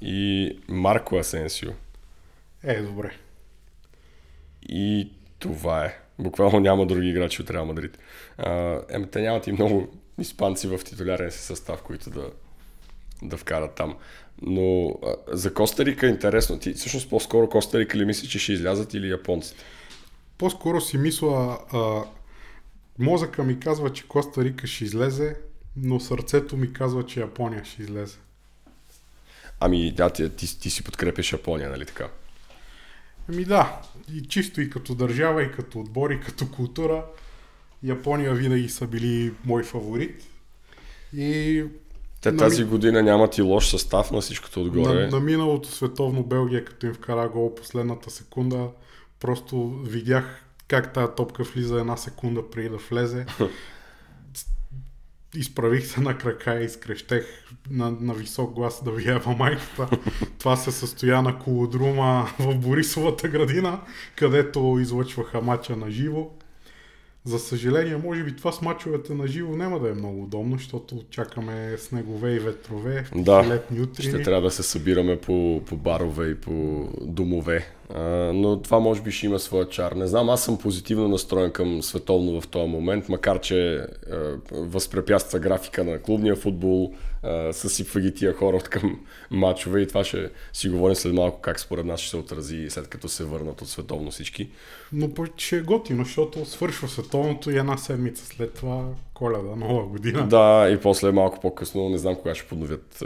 и 0.00 0.58
Марко 0.68 1.16
Асенсио. 1.16 1.70
Е, 2.62 2.82
добре. 2.82 3.10
И 4.68 5.12
това 5.38 5.84
е. 5.84 5.98
Буквално 6.18 6.60
няма 6.60 6.86
други 6.86 7.08
играчи 7.08 7.42
от 7.42 7.50
Реал 7.50 7.66
Мадрид. 7.66 7.98
Еми, 8.88 9.10
те 9.10 9.22
нямат 9.22 9.46
и 9.46 9.52
много 9.52 9.88
испанци 10.18 10.68
в 10.68 10.78
титулярен 10.84 11.30
си 11.30 11.38
състав, 11.38 11.82
които 11.82 12.10
да, 12.10 12.30
да 13.22 13.36
вкарат 13.36 13.74
там. 13.74 13.96
Но 14.42 14.88
а, 14.88 15.16
за 15.28 15.54
Коста 15.54 15.84
Рика 15.84 16.06
е 16.06 16.10
интересно. 16.10 16.58
Ти 16.58 16.72
всъщност 16.72 17.10
по-скоро 17.10 17.48
Коста 17.48 17.78
Рика 17.78 17.98
ли 17.98 18.04
мислиш, 18.04 18.30
че 18.30 18.38
ще 18.38 18.52
излязат 18.52 18.94
или 18.94 19.10
японците? 19.10 19.62
По-скоро 20.38 20.80
си 20.80 20.98
мисля, 20.98 21.58
а, 21.72 22.04
мозъка 22.98 23.42
ми 23.44 23.60
казва, 23.60 23.92
че 23.92 24.08
Коста 24.08 24.44
Рика 24.44 24.66
ще 24.66 24.84
излезе, 24.84 25.36
но 25.76 26.00
сърцето 26.00 26.56
ми 26.56 26.72
казва, 26.72 27.06
че 27.06 27.20
Япония 27.20 27.64
ще 27.64 27.82
излезе. 27.82 28.16
Ами, 29.60 29.92
да, 29.92 30.10
ти, 30.10 30.30
ти, 30.30 30.60
ти 30.60 30.70
си 30.70 30.84
подкрепяш 30.84 31.32
Япония, 31.32 31.70
нали 31.70 31.86
така? 31.86 32.08
Ами 33.28 33.44
да, 33.44 33.80
и 34.12 34.22
чисто 34.22 34.60
и 34.60 34.70
като 34.70 34.94
държава, 34.94 35.42
и 35.42 35.52
като 35.52 35.80
отбор, 35.80 36.10
и 36.10 36.20
като 36.20 36.50
култура, 36.50 37.04
Япония 37.82 38.34
винаги 38.34 38.68
са 38.68 38.86
били 38.86 39.32
мой 39.44 39.62
фаворит. 39.62 40.22
И 41.16 41.64
Те 42.20 42.32
Нали- 42.32 42.38
тази 42.38 42.64
година 42.64 43.02
нямат 43.02 43.38
и 43.38 43.42
лош 43.42 43.70
състав 43.70 44.10
на 44.10 44.20
всичкото 44.20 44.60
отгоре. 44.62 44.94
на, 44.94 45.08
на 45.08 45.20
миналото 45.20 45.68
световно 45.68 46.22
Белгия, 46.22 46.64
като 46.64 46.86
им 46.86 46.94
вкара 46.94 47.28
гол 47.28 47.54
последната 47.54 48.10
секунда, 48.10 48.68
просто 49.20 49.68
видях 49.70 50.44
как 50.68 50.92
тази 50.92 51.12
топка 51.16 51.42
влиза 51.42 51.80
една 51.80 51.96
секунда 51.96 52.50
преди 52.50 52.68
да 52.68 52.76
влезе. 52.76 53.26
Изправих 55.36 55.86
се 55.86 56.00
на 56.00 56.18
крака 56.18 56.60
и 56.60 56.64
изкрещех 56.64 57.24
на, 57.70 57.90
на 58.00 58.14
висок 58.14 58.54
глас 58.54 58.84
да 58.84 58.90
ви 58.90 59.10
ева 59.10 59.36
майката. 59.38 59.88
Това 60.38 60.56
се 60.56 60.72
състоя 60.72 61.22
на 61.22 61.38
колодрума 61.38 62.28
в 62.38 62.54
Борисовата 62.54 63.28
градина, 63.28 63.80
където 64.16 64.78
излъчваха 64.80 65.40
мача 65.40 65.76
на 65.76 65.90
живо. 65.90 66.30
За 67.24 67.38
съжаление, 67.38 67.96
може 67.96 68.24
би 68.24 68.36
това 68.36 68.52
с 68.52 68.62
мачовете 68.62 69.14
на 69.14 69.26
живо 69.26 69.56
няма 69.56 69.80
да 69.80 69.90
е 69.90 69.94
много 69.94 70.22
удобно, 70.22 70.56
защото 70.56 71.04
чакаме 71.10 71.76
снегове 71.78 72.34
и 72.34 72.38
ветрове, 72.38 73.04
Да, 73.14 73.48
летни 73.48 73.80
утрини. 73.80 74.12
Ще 74.12 74.22
трябва 74.22 74.42
да 74.42 74.50
се 74.50 74.62
събираме 74.62 75.20
по, 75.20 75.62
по 75.66 75.76
барове 75.76 76.28
и 76.28 76.34
по 76.34 76.88
домове. 77.00 77.66
Но 78.34 78.60
това 78.62 78.80
може 78.80 79.02
би 79.02 79.10
ще 79.10 79.26
има 79.26 79.38
своя 79.38 79.68
чар. 79.68 79.92
Не 79.92 80.06
знам, 80.06 80.30
аз 80.30 80.44
съм 80.44 80.58
позитивно 80.58 81.08
настроен 81.08 81.50
към 81.50 81.82
световно 81.82 82.40
в 82.40 82.48
този 82.48 82.70
момент, 82.70 83.08
макар 83.08 83.40
че 83.40 83.74
а, 83.76 83.86
възпрепятства 84.52 85.38
графика 85.38 85.84
на 85.84 85.98
клубния 85.98 86.36
футбол, 86.36 86.92
а, 87.22 87.52
съсипва 87.52 88.00
ги 88.00 88.14
тия 88.14 88.32
хора 88.32 88.56
от 88.56 88.68
към 88.68 89.00
матчове 89.30 89.80
и 89.80 89.88
това 89.88 90.04
ще 90.04 90.30
си 90.52 90.68
говорим 90.68 90.96
след 90.96 91.14
малко 91.14 91.40
как 91.40 91.60
според 91.60 91.86
нас 91.86 92.00
ще 92.00 92.10
се 92.10 92.16
отрази 92.16 92.66
след 92.70 92.88
като 92.88 93.08
се 93.08 93.24
върнат 93.24 93.62
от 93.62 93.68
световно 93.68 94.10
всички. 94.10 94.50
Но 94.92 95.14
пък 95.14 95.28
ще 95.36 95.56
е 95.56 95.60
готино, 95.60 96.04
защото 96.04 96.44
свършва 96.44 96.88
световното 96.88 97.50
и 97.50 97.58
една 97.58 97.76
седмица 97.76 98.26
след 98.26 98.54
това 98.54 98.84
коледа, 99.14 99.56
нова 99.56 99.86
година. 99.86 100.28
Да, 100.28 100.68
и 100.70 100.80
после 100.80 101.12
малко 101.12 101.40
по-късно, 101.40 101.88
не 101.88 101.98
знам 101.98 102.14
кога 102.14 102.34
ще 102.34 102.48
подновят. 102.48 103.04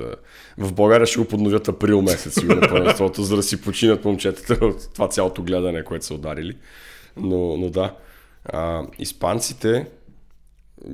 В 0.59 0.73
България 0.73 1.07
ще 1.07 1.21
го 1.21 1.25
подновят 1.25 1.69
април 1.69 2.03
месец, 2.03 2.35
сигурно 2.41 2.61
първенството, 2.69 3.23
за 3.23 3.37
да 3.37 3.43
си 3.43 3.61
починат 3.61 4.05
момчетата 4.05 4.68
това 4.95 5.09
цялото 5.09 5.43
гледане, 5.43 5.85
което 5.85 6.07
са 6.07 6.15
ударили. 6.15 6.57
Но, 7.17 7.57
но 7.57 7.71
да. 7.71 7.97
А, 8.45 8.87
испанците, 8.99 9.87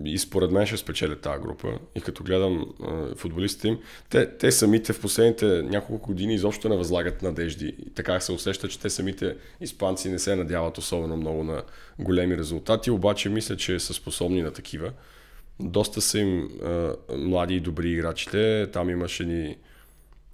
и 0.05 0.19
според 0.19 0.51
мен 0.51 0.67
ще 0.67 0.77
спечелят 0.77 1.21
тази 1.21 1.43
група. 1.43 1.79
И 1.95 2.01
като 2.01 2.25
гледам 2.25 2.75
а, 2.83 3.15
футболистите 3.15 3.69
им, 3.69 3.79
те, 4.11 4.31
те 4.39 4.53
самите 4.53 4.93
в 4.93 5.01
последните 5.01 5.47
няколко 5.47 6.07
години 6.07 6.35
изобщо 6.35 6.69
не 6.69 6.77
възлагат 6.77 7.23
надежди. 7.23 7.75
И 7.87 7.91
така 7.91 8.21
се 8.21 8.33
усеща, 8.33 8.69
че 8.69 8.81
те 8.81 8.91
самите 8.91 9.37
испанци 9.61 10.09
не 10.09 10.19
се 10.19 10.37
надяват 10.37 10.79
особено 10.79 11.17
много 11.17 11.45
на 11.45 11.63
големи 11.99 12.39
резултати, 12.39 12.91
обаче 12.91 13.29
мисля, 13.29 13.57
че 13.57 13.81
са 13.81 13.95
способни 13.95 14.43
на 14.43 14.51
такива. 14.51 14.93
Доста 15.61 16.01
са 16.01 16.19
им 16.19 16.49
а, 16.65 16.95
млади 17.17 17.55
и 17.55 17.61
добри 17.61 17.91
играчите. 17.91 18.71
Там 18.73 18.91
имаше 18.91 19.25
ни 19.25 19.57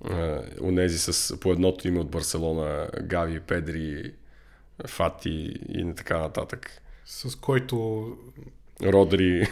а, 0.05 0.43
унези 0.63 0.99
с 0.99 1.41
по 1.41 1.53
едното 1.53 1.89
име 1.89 2.01
от 2.01 2.11
Барселона, 2.11 2.89
Гави, 3.03 3.41
Педри, 3.41 4.13
Фати 4.87 5.59
и 5.69 5.95
така 5.97 6.19
нататък. 6.19 6.83
С 7.05 7.37
който 7.37 8.07
Родри. 8.83 9.49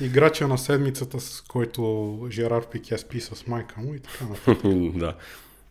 играча 0.00 0.48
на 0.48 0.58
седмицата, 0.58 1.20
с 1.20 1.40
който 1.40 2.26
Жерар 2.30 2.70
Пике 2.70 2.98
спи 2.98 3.20
с 3.20 3.46
майка 3.46 3.80
му 3.80 3.94
и 3.94 4.00
така 4.00 4.24
нататък. 4.24 4.58
да. 4.98 5.16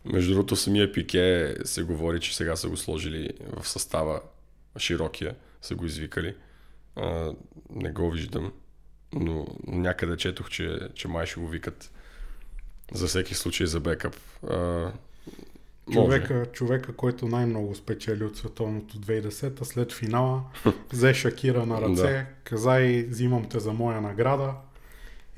Между 0.04 0.32
другото, 0.32 0.56
самия 0.56 0.92
Пике 0.92 1.54
се 1.64 1.82
говори, 1.82 2.20
че 2.20 2.36
сега 2.36 2.56
са 2.56 2.68
го 2.68 2.76
сложили 2.76 3.30
в 3.56 3.68
състава 3.68 4.20
широкия, 4.78 5.34
са 5.62 5.74
го 5.74 5.86
извикали. 5.86 6.34
А, 6.96 7.32
не 7.70 7.92
го 7.92 8.10
виждам, 8.10 8.52
но 9.12 9.46
някъде 9.66 10.16
четох, 10.16 10.50
че, 10.50 10.78
че 10.94 11.08
май 11.08 11.26
ще 11.26 11.40
го 11.40 11.48
викат 11.48 11.92
за 12.94 13.06
всеки 13.06 13.34
случай 13.34 13.66
за 13.66 13.80
бекъп. 13.80 14.16
А, 14.50 14.56
може. 14.56 14.92
Човека, 16.06 16.46
човека, 16.52 16.92
който 16.92 17.28
най-много 17.28 17.74
спечели 17.74 18.24
от 18.24 18.36
световното 18.36 18.98
2010 18.98 19.64
след 19.64 19.92
финала, 19.92 20.42
взе 20.92 21.14
Шакира 21.14 21.66
на 21.66 21.80
ръце, 21.80 22.02
Да. 22.02 22.24
каза 22.44 22.80
и 22.80 23.02
взимам 23.02 23.44
те 23.48 23.60
за 23.60 23.72
моя 23.72 24.00
награда 24.00 24.52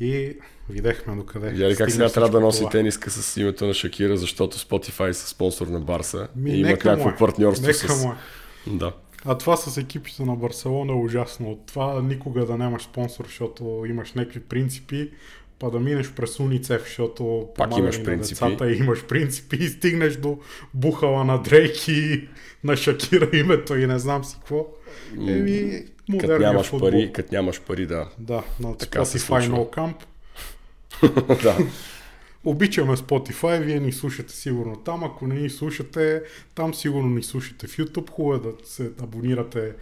и 0.01 0.37
видяхме 0.71 1.17
докъде. 1.17 1.49
Видя 1.51 1.69
ли 1.69 1.77
как 1.77 1.91
сега 1.91 2.09
трябва 2.09 2.31
да 2.31 2.41
носи 2.41 2.59
това. 2.59 2.71
тениска 2.71 3.11
с 3.11 3.37
името 3.37 3.67
на 3.67 3.75
Шакира, 3.75 4.17
защото 4.17 4.59
Spotify 4.59 5.13
са 5.13 5.29
спонсор 5.29 5.67
на 5.67 5.81
Барса 5.81 6.29
Ми, 6.37 6.51
и 6.51 6.61
имат 6.61 6.85
някакво 6.85 7.09
е. 7.09 7.17
партньорство 7.17 7.67
Нека 7.67 7.93
с... 7.93 8.05
му 8.05 8.13
е. 8.13 8.17
Да. 8.71 8.93
А 9.25 9.39
това 9.39 9.57
с 9.57 9.77
екипите 9.77 10.25
на 10.25 10.37
Барселона 10.37 10.93
е 10.93 10.97
ужасно. 10.97 11.51
От 11.51 11.67
това 11.67 12.03
никога 12.03 12.47
да 12.47 12.57
нямаш 12.57 12.83
спонсор, 12.83 13.25
защото 13.25 13.85
имаш 13.89 14.13
някакви 14.13 14.41
принципи, 14.41 15.11
па 15.59 15.71
да 15.71 15.81
минеш 15.81 16.13
през 16.13 16.41
Уницев, 16.41 16.83
защото 16.83 17.49
Пак 17.57 17.77
имаш 17.77 17.99
на 17.99 18.05
принципи. 18.05 18.35
децата 18.35 18.71
и 18.71 18.77
имаш 18.77 19.05
принципи 19.05 19.57
и 19.57 19.69
стигнеш 19.69 20.17
до 20.17 20.39
бухала 20.75 21.25
на 21.25 21.43
Дрейк 21.43 21.89
и 21.89 22.29
на 22.65 22.77
Шакира 22.77 23.31
името 23.33 23.77
и 23.77 23.87
не 23.87 23.99
знам 23.99 24.25
си 24.25 24.37
какво. 24.37 24.67
Еми, 25.19 25.85
Като 26.21 26.39
нямаш 26.39 26.67
футбол. 26.67 26.91
пари, 26.91 27.13
като 27.13 27.35
нямаш 27.35 27.61
пари, 27.61 27.87
да. 27.87 28.09
Да, 28.19 28.43
на 28.61 28.75
Spotify. 28.75 29.49
No 29.49 29.71
Camp. 29.71 29.95
да. 31.43 31.59
Обичаме 32.45 32.97
Spotify, 32.97 33.61
вие 33.61 33.81
ни 33.81 33.93
слушате 33.93 34.33
сигурно 34.33 34.77
там. 34.77 35.05
Ако 35.05 35.27
не 35.27 35.35
ни 35.35 35.51
слушате, 35.51 36.23
там 36.55 36.75
сигурно 36.75 37.09
ни 37.09 37.23
слушате 37.23 37.67
в 37.67 37.77
YouTube. 37.77 38.11
Хубаво 38.11 38.35
е 38.35 38.39
да 38.41 38.53
се 38.65 38.91
абонирате 39.03 39.73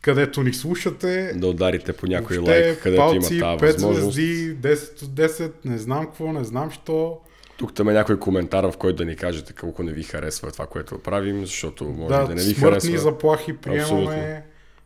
където 0.00 0.42
ни 0.42 0.54
слушате. 0.54 1.32
Да 1.36 1.46
ударите 1.46 1.92
по 1.92 2.06
някой 2.06 2.36
Въобще, 2.36 2.64
лайк, 2.64 2.82
където 2.82 3.00
палци, 3.02 3.34
има 3.34 3.58
тази 3.58 3.64
5 3.64 3.72
възможност. 3.72 4.02
звезди, 4.02 4.56
10 4.56 5.02
от 5.02 5.08
10, 5.10 5.52
не 5.64 5.78
знам 5.78 6.06
какво, 6.06 6.32
не 6.32 6.44
знам 6.44 6.70
що. 6.70 7.18
Тук 7.56 7.74
там 7.74 7.88
е 7.88 7.92
някой 7.92 8.18
коментар, 8.18 8.64
в 8.64 8.76
който 8.76 8.96
да 8.96 9.04
ни 9.04 9.16
кажете 9.16 9.52
колко 9.52 9.82
не 9.82 9.92
ви 9.92 10.02
харесва 10.02 10.52
това, 10.52 10.66
което 10.66 10.98
правим, 10.98 11.40
защото 11.40 11.84
може 11.84 12.08
да, 12.08 12.26
Да, 12.26 12.34
не 12.34 12.42
ви 12.42 12.54
смъртни 12.54 12.80
харесва. 12.80 12.98
заплахи 12.98 13.56
приемаме. 13.56 13.82
Абсолютно. 14.02 14.42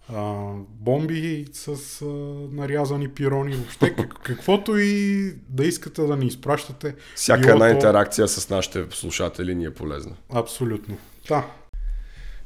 А, 0.08 0.44
бомби 0.70 1.44
с 1.52 1.68
а, 2.02 2.04
нарязани 2.52 3.08
пирони, 3.08 3.54
въобще 3.54 3.94
как, 3.94 4.14
каквото 4.14 4.78
и 4.78 5.24
да 5.48 5.64
искате 5.64 6.02
да 6.02 6.16
ни 6.16 6.26
изпращате. 6.26 6.94
Всяка 7.14 7.50
една 7.50 7.70
интеракция 7.70 8.28
с 8.28 8.50
нашите 8.50 8.84
слушатели 8.90 9.54
ни 9.54 9.64
е 9.64 9.70
полезна. 9.70 10.12
Абсолютно. 10.30 10.96
Да, 11.28 11.46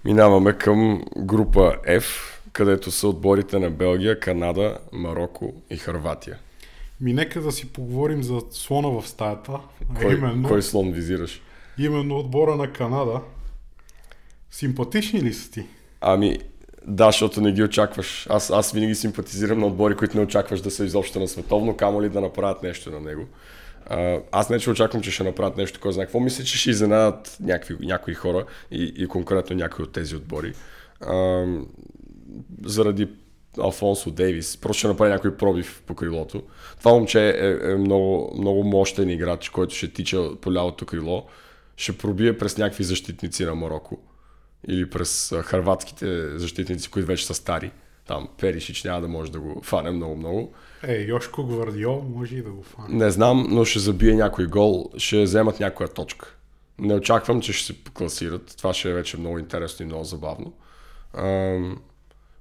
Минаваме 0.04 0.52
към 0.52 1.04
група 1.18 1.74
F, 1.88 2.04
където 2.52 2.90
са 2.90 3.08
отборите 3.08 3.58
на 3.58 3.70
Белгия, 3.70 4.20
Канада, 4.20 4.78
Марокко 4.92 5.54
и 5.70 5.76
Харватия. 5.76 6.38
ми 7.00 7.12
нека 7.12 7.40
да 7.40 7.52
си 7.52 7.72
поговорим 7.72 8.22
за 8.22 8.40
слона 8.50 9.00
в 9.00 9.08
стаята. 9.08 9.60
Кой, 10.00 10.14
именно, 10.14 10.48
кой 10.48 10.62
слон 10.62 10.92
визираш? 10.92 11.42
именно 11.78 12.18
отбора 12.18 12.56
на 12.56 12.72
Канада. 12.72 13.20
Симпатични 14.50 15.22
ли 15.22 15.34
са 15.34 15.50
ти? 15.50 15.66
Ами, 16.00 16.38
да, 16.86 17.06
защото 17.06 17.40
не 17.40 17.52
ги 17.52 17.62
очакваш. 17.62 18.26
Аз, 18.30 18.50
аз 18.50 18.72
винаги 18.72 18.94
симпатизирам 18.94 19.58
на 19.58 19.66
отбори, 19.66 19.96
които 19.96 20.16
не 20.16 20.22
очакваш 20.22 20.60
да 20.60 20.70
са 20.70 20.84
изобщо 20.84 21.20
на 21.20 21.28
световно, 21.28 21.76
камо 21.76 22.02
ли 22.02 22.08
да 22.08 22.20
направят 22.20 22.62
нещо 22.62 22.90
на 22.90 23.00
него. 23.00 23.26
А, 23.86 24.18
аз 24.32 24.50
не 24.50 24.58
че 24.58 24.70
очаквам, 24.70 25.02
че 25.02 25.10
ще 25.10 25.24
направят 25.24 25.56
нещо, 25.56 25.80
кой 25.80 25.92
знае 25.92 26.06
какво. 26.06 26.20
Мисля, 26.20 26.44
че 26.44 26.58
ще 26.58 26.70
изненадат 26.70 27.36
някакви, 27.40 27.86
някои 27.86 28.14
хора 28.14 28.44
и, 28.70 28.92
и 28.96 29.08
конкретно 29.08 29.56
някои 29.56 29.82
от 29.82 29.92
тези 29.92 30.16
отбори. 30.16 30.52
А, 31.00 31.44
заради 32.64 33.08
Алфонсо 33.58 34.10
Дейвис. 34.10 34.56
Просто 34.56 34.78
ще 34.78 34.88
направи 34.88 35.12
някой 35.12 35.36
пробив 35.36 35.82
по 35.86 35.94
крилото. 35.94 36.42
Това 36.78 36.92
момче 36.92 37.28
е, 37.28 37.72
е 37.72 37.76
много, 37.76 38.34
много 38.38 38.64
мощен 38.64 39.10
играч, 39.10 39.48
който 39.48 39.74
ще 39.74 39.92
тича 39.92 40.36
по 40.40 40.52
лявото 40.52 40.86
крило. 40.86 41.26
Ще 41.76 41.98
пробие 41.98 42.38
през 42.38 42.58
някакви 42.58 42.84
защитници 42.84 43.44
на 43.44 43.54
Марокко 43.54 43.98
или 44.68 44.90
през 44.90 45.34
харватските 45.42 46.38
защитници, 46.38 46.90
които 46.90 47.06
вече 47.06 47.26
са 47.26 47.34
стари. 47.34 47.70
Там 48.06 48.28
Перишич 48.38 48.84
няма 48.84 49.00
да 49.00 49.08
може 49.08 49.32
да 49.32 49.40
го 49.40 49.60
фане 49.62 49.90
много-много. 49.90 50.52
Е, 50.82 51.02
Йошко 51.02 51.44
Гвардиол 51.44 52.04
може 52.16 52.36
и 52.36 52.42
да 52.42 52.50
го 52.50 52.62
фане. 52.62 52.88
Не 53.04 53.10
знам, 53.10 53.46
но 53.50 53.64
ще 53.64 53.78
забие 53.78 54.14
някой 54.14 54.46
гол, 54.46 54.90
ще 54.96 55.22
вземат 55.22 55.60
някоя 55.60 55.88
точка. 55.88 56.34
Не 56.78 56.94
очаквам, 56.94 57.40
че 57.40 57.52
ще 57.52 57.66
се 57.66 57.78
класират. 57.94 58.54
Това 58.58 58.74
ще 58.74 58.90
е 58.90 58.94
вече 58.94 59.16
много 59.16 59.38
интересно 59.38 59.82
и 59.82 59.86
много 59.86 60.04
забавно. 60.04 60.52
Ам, 61.14 61.78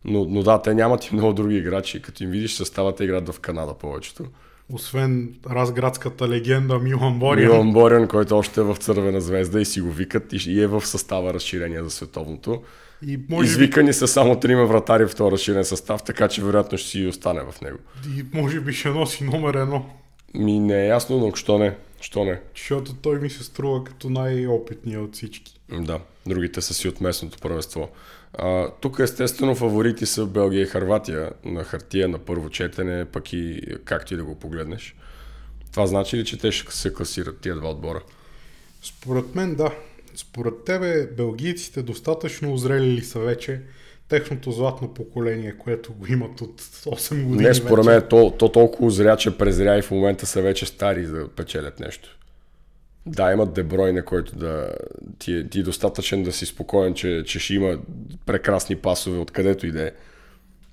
но, 0.06 0.26
но 0.30 0.44
да, 0.44 0.62
те 0.62 0.74
нямат 0.74 1.06
и 1.06 1.16
много 1.16 1.34
други 1.34 1.58
играчи. 1.58 2.02
Като 2.02 2.24
им 2.24 2.30
видиш 2.30 2.54
състава, 2.54 2.96
те 2.96 3.04
играят 3.04 3.30
в 3.30 3.40
Канада 3.40 3.74
повечето. 3.74 4.26
Освен 4.74 5.34
разградската 5.50 6.30
легенда 6.30 6.80
Милан 6.80 7.20
Бориан. 7.20 7.52
Милан 7.52 7.74
Борян, 7.74 8.08
който 8.08 8.38
още 8.38 8.60
е 8.60 8.64
в 8.64 8.76
Цървена 8.76 9.22
звезда 9.22 9.62
и 9.62 9.66
си 9.66 9.82
го 9.82 9.92
викат 9.92 10.24
и, 10.34 10.62
е 10.62 10.68
в 10.68 10.86
състава 10.86 11.34
разширение 11.34 11.84
за 11.84 11.90
световното. 11.90 12.62
И 13.08 13.20
може, 13.30 13.48
би, 13.48 13.52
Извикани 13.52 13.94
са 13.94 14.08
само 14.08 14.40
трима 14.40 14.66
вратари 14.66 15.08
в 15.08 15.16
този 15.16 15.32
разширен 15.32 15.66
състав, 15.66 16.04
така 16.04 16.28
че 16.28 16.44
вероятно 16.44 16.78
ще 16.78 16.90
си 16.90 17.00
и 17.00 17.08
остане 17.08 17.42
в 17.52 17.62
него. 17.62 17.78
и 18.18 18.26
може 18.34 18.60
би 18.60 18.74
ще 18.74 18.90
носи 18.90 19.24
номер 19.24 19.54
едно. 19.54 19.86
Ми 20.34 20.60
не 20.60 20.84
е 20.84 20.88
ясно, 20.88 21.18
но 21.18 21.36
що 21.36 21.58
не? 21.58 21.76
Що 22.02 22.26
не? 22.26 22.40
Защото 22.56 22.94
той 22.94 23.20
ми 23.20 23.30
се 23.30 23.44
струва 23.44 23.84
като 23.84 24.10
най-опитният 24.10 25.04
от 25.04 25.16
всички. 25.16 25.60
Да, 25.80 26.00
другите 26.28 26.62
са 26.62 26.74
си 26.74 26.88
от 26.88 27.02
местното 27.02 27.38
първенство. 27.42 27.90
А, 28.34 28.72
тук 28.82 29.00
естествено 29.00 29.56
фаворити 29.56 30.06
са 30.06 30.26
Белгия 30.26 30.62
и 30.62 30.66
Харватия 30.66 31.32
на 31.46 31.64
хартия 31.64 32.08
на 32.08 32.20
първо 32.20 32.50
четене, 32.50 33.06
пък 33.06 33.34
и 33.34 33.62
както 33.86 34.14
и 34.14 34.18
да 34.18 34.24
го 34.24 34.36
погледнеш. 34.36 34.96
Това 35.72 35.88
значи 35.88 36.18
ли, 36.18 36.26
че 36.26 36.38
те 36.38 36.52
ще 36.52 36.76
се 36.76 36.94
класират 36.94 37.40
тия 37.40 37.56
два 37.56 37.70
отбора? 37.70 38.02
Според 38.82 39.36
мен 39.36 39.56
да. 39.56 39.72
Според 40.16 40.64
тебе 40.66 41.08
белгийците 41.18 41.82
достатъчно 41.82 42.54
озрели 42.54 42.92
ли 42.92 43.02
са 43.02 43.20
вече 43.20 43.62
техното 44.10 44.52
златно 44.52 44.94
поколение, 44.94 45.58
което 45.58 45.94
го 45.94 46.08
имат 46.08 46.42
от 46.42 46.62
8 46.62 47.24
години 47.24 47.44
Не, 47.44 47.54
според 47.54 47.86
вече? 47.86 48.00
мен 48.00 48.10
то, 48.10 48.34
то 48.40 48.52
толкова 48.52 48.92
зря, 48.92 49.18
че 49.18 49.38
презря 49.38 49.78
и 49.78 49.82
в 49.82 49.92
момента 49.92 50.26
са 50.26 50.42
вече 50.42 50.66
стари 50.66 51.06
за 51.06 51.16
да 51.16 51.28
печелят 51.28 51.80
нещо. 51.80 52.18
Да, 53.08 53.32
имат 53.32 53.54
Деброй, 53.54 53.94
на 53.94 54.06
който 54.06 54.36
да 54.36 54.76
ти 55.20 55.34
е, 55.34 55.50
ти 55.50 55.60
е 55.60 55.64
достатъчен 55.64 56.24
да 56.24 56.32
си 56.32 56.46
спокоен, 56.46 56.94
че, 56.94 57.24
че 57.26 57.40
ще 57.40 57.54
има 57.54 57.78
прекрасни 58.26 58.76
пасове 58.76 59.18
откъдето 59.18 59.68
и 59.68 59.72
да 59.72 59.88
е. 59.88 59.92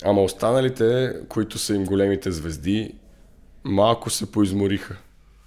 Ама 0.05 0.23
останалите, 0.23 1.15
които 1.29 1.59
са 1.59 1.75
им 1.75 1.85
големите 1.85 2.33
звезди, 2.33 2.95
малко 3.65 4.11
се 4.11 4.33
поизмориха. 4.33 4.97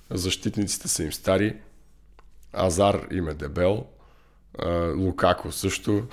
Защитниците 0.10 0.88
са 0.88 1.04
им 1.04 1.14
стари, 1.14 1.56
Азар 2.54 3.08
им 3.12 3.30
е 3.30 3.34
дебел, 3.34 3.86
Лукако 4.96 5.52
също. 5.52 6.08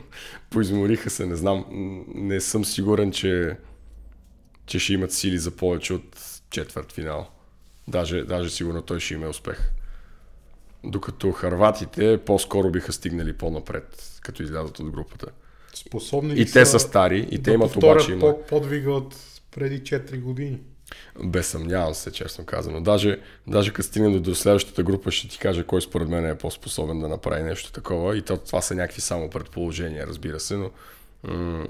поизмориха 0.50 1.10
се, 1.10 1.26
не 1.26 1.36
знам. 1.36 1.64
Не 2.14 2.40
съм 2.40 2.64
сигурен, 2.64 3.12
че, 3.12 3.56
че 4.66 4.78
ще 4.78 4.92
имат 4.92 5.12
сили 5.12 5.38
за 5.38 5.50
повече 5.50 5.94
от 5.94 6.40
четвърт 6.50 6.92
финал. 6.92 7.28
Даже, 7.88 8.22
даже 8.24 8.50
сигурно 8.50 8.82
той 8.82 9.00
ще 9.00 9.14
има 9.14 9.28
успех. 9.28 9.70
Докато 10.84 11.32
харватите 11.32 12.18
по-скоро 12.26 12.70
биха 12.70 12.92
стигнали 12.92 13.32
по-напред, 13.32 14.18
като 14.22 14.42
излязат 14.42 14.78
от 14.78 14.90
групата. 14.90 15.26
Способни 15.74 16.34
И 16.40 16.46
те 16.46 16.66
са 16.66 16.78
стари, 16.78 17.28
и 17.30 17.42
те 17.42 17.52
имат 17.52 17.76
обаче 17.76 18.12
има... 18.12 18.20
по- 18.20 18.42
подвига 18.42 18.92
от 18.92 19.16
преди 19.50 19.80
4 19.82 20.20
години. 20.20 20.60
Безсъмнявам 21.24 21.94
се, 21.94 22.12
честно 22.12 22.44
казано. 22.44 22.80
Даже, 22.80 23.20
даже 23.46 23.72
като 23.72 23.88
стигнем 23.88 24.22
до, 24.22 24.34
следващата 24.34 24.82
група, 24.82 25.10
ще 25.10 25.28
ти 25.28 25.38
кажа 25.38 25.64
кой 25.64 25.82
според 25.82 26.08
мен 26.08 26.26
е 26.26 26.38
по-способен 26.38 27.00
да 27.00 27.08
направи 27.08 27.42
нещо 27.42 27.72
такова. 27.72 28.16
И 28.16 28.22
то, 28.22 28.36
това 28.36 28.60
са 28.62 28.74
някакви 28.74 29.00
само 29.00 29.30
предположения, 29.30 30.06
разбира 30.06 30.40
се, 30.40 30.56
но 30.56 30.70
м- 31.24 31.66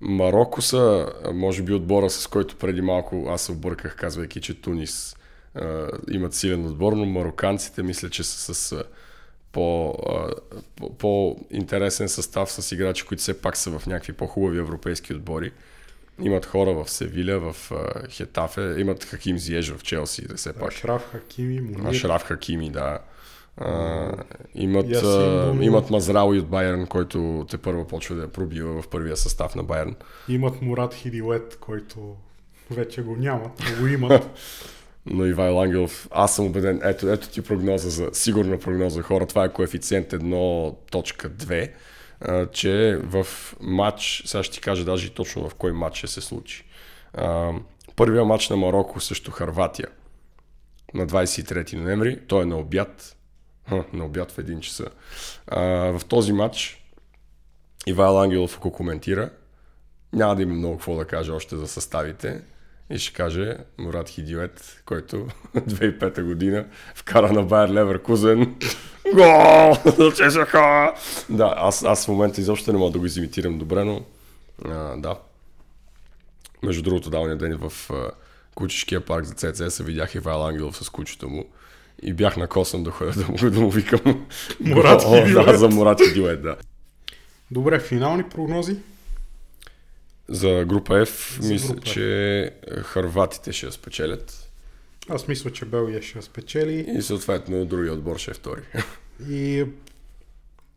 Марокко 0.00 0.62
са, 0.62 1.12
може 1.32 1.62
би, 1.62 1.72
отбора, 1.74 2.10
с 2.10 2.26
който 2.26 2.56
преди 2.56 2.80
малко 2.80 3.26
аз 3.28 3.42
се 3.42 3.52
обърках, 3.52 3.96
казвайки, 3.96 4.40
че 4.40 4.60
Тунис 4.60 5.16
а, 5.54 5.88
имат 6.10 6.34
силен 6.34 6.66
отбор, 6.66 6.92
но 6.92 7.04
мароканците 7.04 7.82
мисля, 7.82 8.10
че 8.10 8.22
са 8.22 8.54
с 8.54 8.72
а, 8.72 8.84
по, 9.52 9.88
а, 10.08 10.30
по, 10.76 10.94
по-интересен 10.98 12.08
състав 12.08 12.52
с 12.52 12.72
играчи, 12.72 13.04
които 13.04 13.20
все 13.20 13.40
пак 13.40 13.56
са 13.56 13.78
в 13.78 13.86
някакви 13.86 14.12
по-хубави 14.12 14.58
европейски 14.58 15.14
отбори. 15.14 15.52
Имат 16.22 16.46
хора 16.46 16.72
в 16.72 16.90
Севиля, 16.90 17.52
в 17.52 17.72
а, 17.72 18.08
Хетафе, 18.08 18.74
имат 18.78 19.04
Хаким 19.04 19.38
Зиеж 19.38 19.72
в 19.72 19.82
Челси, 19.82 20.28
да 20.28 20.34
все 20.36 20.52
пак. 20.52 20.72
Ашраф 20.72 21.10
Хакими, 21.12 21.60
Мунир. 21.60 21.90
Ашраф 21.90 22.22
Хакими, 22.22 22.70
да. 22.70 22.98
А, 23.56 24.12
имат, 24.54 24.92
а, 24.92 25.56
имат 25.60 25.90
Мазрауи 25.90 26.38
от 26.38 26.48
Байерн, 26.48 26.86
който 26.86 27.46
те 27.50 27.58
първо 27.58 27.86
почва 27.86 28.16
да 28.16 28.22
я 28.22 28.28
пробива 28.28 28.82
в 28.82 28.88
първия 28.88 29.16
състав 29.16 29.54
на 29.54 29.62
Байерн. 29.62 29.96
Имат 30.28 30.62
Мурат 30.62 30.94
Хидилет, 30.94 31.58
който 31.60 32.16
вече 32.70 33.02
го 33.02 33.16
нямат, 33.16 33.52
но 33.70 33.80
го 33.80 33.86
имат. 33.86 34.30
Но 35.06 35.26
Ивайло 35.26 35.62
Ангелов, 35.62 36.08
аз 36.10 36.36
съм 36.36 36.46
убеден, 36.46 36.80
ето, 36.84 37.08
ето 37.08 37.28
ти 37.28 37.42
прогноза 37.42 37.90
за, 37.90 38.10
сигурна 38.12 38.58
прогноза 38.58 39.02
хора, 39.02 39.26
това 39.26 39.44
е 39.44 39.52
коефициент 39.52 40.10
1.2, 40.10 41.70
а, 42.20 42.46
че 42.46 42.98
в 43.04 43.26
матч, 43.60 44.22
сега 44.26 44.42
ще 44.42 44.54
ти 44.54 44.60
кажа 44.60 44.84
даже 44.84 45.10
точно 45.10 45.48
в 45.48 45.54
кой 45.54 45.72
матч 45.72 45.96
ще 45.96 46.06
се 46.06 46.20
случи. 46.20 46.64
Първия 47.96 48.24
матч 48.24 48.48
на 48.48 48.56
Марокко 48.56 49.00
срещу 49.00 49.30
Харватия 49.30 49.88
на 50.94 51.06
23 51.06 51.74
ноември, 51.74 52.20
той 52.26 52.42
е 52.42 52.46
на 52.46 52.58
обяд, 52.58 53.16
на 53.92 54.04
обяд 54.04 54.32
в 54.32 54.36
1 54.36 54.60
часа. 54.60 54.86
В 55.92 56.00
този 56.08 56.32
матч 56.32 56.84
Ивайло 57.86 58.18
Ангелов, 58.18 58.56
ако 58.56 58.72
коментира, 58.72 59.30
няма 60.12 60.36
да 60.36 60.42
има 60.42 60.54
много 60.54 60.76
какво 60.76 60.96
да 60.96 61.04
каже 61.04 61.32
още 61.32 61.56
за 61.56 61.68
съставите. 61.68 62.42
И 62.90 62.98
ще 62.98 63.12
каже 63.12 63.56
Мурат 63.78 64.08
Хидиует, 64.08 64.82
който 64.86 65.16
2005 65.56 66.22
година 66.22 66.66
вкара 66.94 67.32
на 67.32 67.42
Байер 67.42 67.68
Леверкузен. 67.68 68.54
Гол! 69.14 69.76
Чешаха! 70.16 70.92
Да, 71.28 71.54
аз, 71.56 71.84
аз 71.84 72.04
в 72.04 72.08
момента 72.08 72.40
изобщо 72.40 72.72
не 72.72 72.78
мога 72.78 72.92
да 72.92 72.98
го 72.98 73.06
изимитирам 73.06 73.58
добре, 73.58 73.84
но 73.84 74.04
а, 74.64 74.96
да. 74.96 75.18
Между 76.62 76.82
другото, 76.82 77.10
давния 77.10 77.36
ден 77.36 77.58
в 77.68 77.90
а, 77.90 78.10
Кучешкия 78.54 79.04
парк 79.04 79.24
за 79.24 79.34
ЦЦС 79.34 79.78
видях 79.78 80.14
Ивайл 80.14 80.46
Ангелов 80.46 80.76
с 80.76 80.88
кучето 80.88 81.28
му. 81.28 81.44
И 82.02 82.12
бях 82.12 82.36
на 82.36 82.46
косъм 82.46 82.82
да 82.82 82.90
ходя 82.90 83.12
да 83.12 83.26
му, 83.28 83.50
да 83.50 83.60
му 83.60 83.70
викам. 83.70 84.26
Мурат 84.60 85.02
О, 85.04 85.26
Да, 85.44 85.58
за 85.58 85.68
Мурат 85.68 86.00
Хидиует, 86.00 86.42
да. 86.42 86.56
Добре, 87.50 87.80
финални 87.80 88.22
прогнози. 88.22 88.76
За 90.30 90.64
група 90.64 90.92
F, 90.92 91.40
За 91.40 91.52
мисля, 91.52 91.74
група 91.74 91.86
че 91.86 92.50
харватите 92.82 93.52
ще 93.52 93.66
я 93.66 93.72
спечелят. 93.72 94.50
Аз 95.08 95.28
мисля, 95.28 95.52
че 95.52 95.64
Белгия 95.64 96.02
ще 96.02 96.18
я 96.18 96.22
спечели. 96.22 96.86
И 96.98 97.02
съответно 97.02 97.64
другия 97.64 97.92
отбор 97.92 98.18
ще 98.18 98.30
е 98.30 98.34
втори. 98.34 98.60
И 99.28 99.66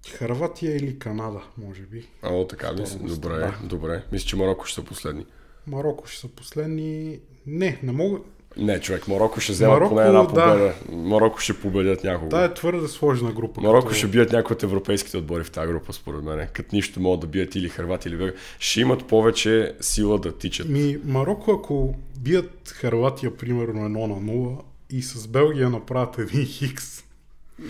Харватия 0.10 0.76
или 0.76 1.00
Канада, 1.00 1.42
може 1.58 1.82
би. 1.82 2.08
А, 2.22 2.34
о, 2.34 2.48
така? 2.48 2.72
Второ 2.72 3.08
Добре, 3.08 3.38
место, 3.38 3.68
добре. 3.68 4.04
Мисля, 4.12 4.28
че 4.28 4.36
Марокко 4.36 4.66
ще 4.66 4.76
са 4.76 4.84
последни. 4.84 5.26
Марокко 5.68 6.08
ще 6.08 6.20
са 6.20 6.28
последни. 6.28 7.20
Не, 7.46 7.80
не 7.84 7.92
мога. 7.92 8.20
Не, 8.58 8.80
човек, 8.80 9.08
Марокко 9.08 9.40
ще 9.40 9.52
взема 9.52 9.74
Марокко, 9.74 9.96
поне 9.96 10.08
една 10.08 10.22
да. 10.22 10.28
победа. 10.28 10.74
Марокко 10.92 11.40
ще 11.40 11.54
победят 11.54 12.04
някого. 12.04 12.30
Та 12.30 12.44
е 12.44 12.54
твърде 12.54 12.88
сложна 12.88 13.32
група. 13.32 13.62
Марокко 13.62 13.88
като- 13.88 13.98
ще 13.98 14.08
бият 14.08 14.32
някои 14.32 14.54
от 14.54 14.64
европейските 14.64 15.18
отбори 15.18 15.44
в 15.44 15.52
тази 15.52 15.68
група, 15.68 15.94
според 15.94 16.24
мен. 16.24 16.48
Като 16.54 16.76
нищо 16.76 17.00
могат 17.00 17.20
да 17.20 17.28
бият 17.28 17.56
или 17.56 17.70
Харватия, 17.70 18.10
или 18.10 18.18
Белгия. 18.18 18.36
Ще 18.60 18.82
имат 18.82 19.06
повече 19.08 19.74
сила 19.82 20.20
да 20.20 20.38
тичат. 20.38 20.70
Ми, 20.70 20.98
Марокко, 21.06 21.52
ако 21.52 21.96
бият 22.20 22.70
Харватия, 22.70 23.38
примерно 23.38 23.82
1 23.82 24.08
на 24.08 24.16
0 24.34 24.58
и 24.90 25.02
с 25.02 25.28
Белгия 25.28 25.70
направят 25.70 26.20
един 26.20 26.46
хикс, 26.46 27.03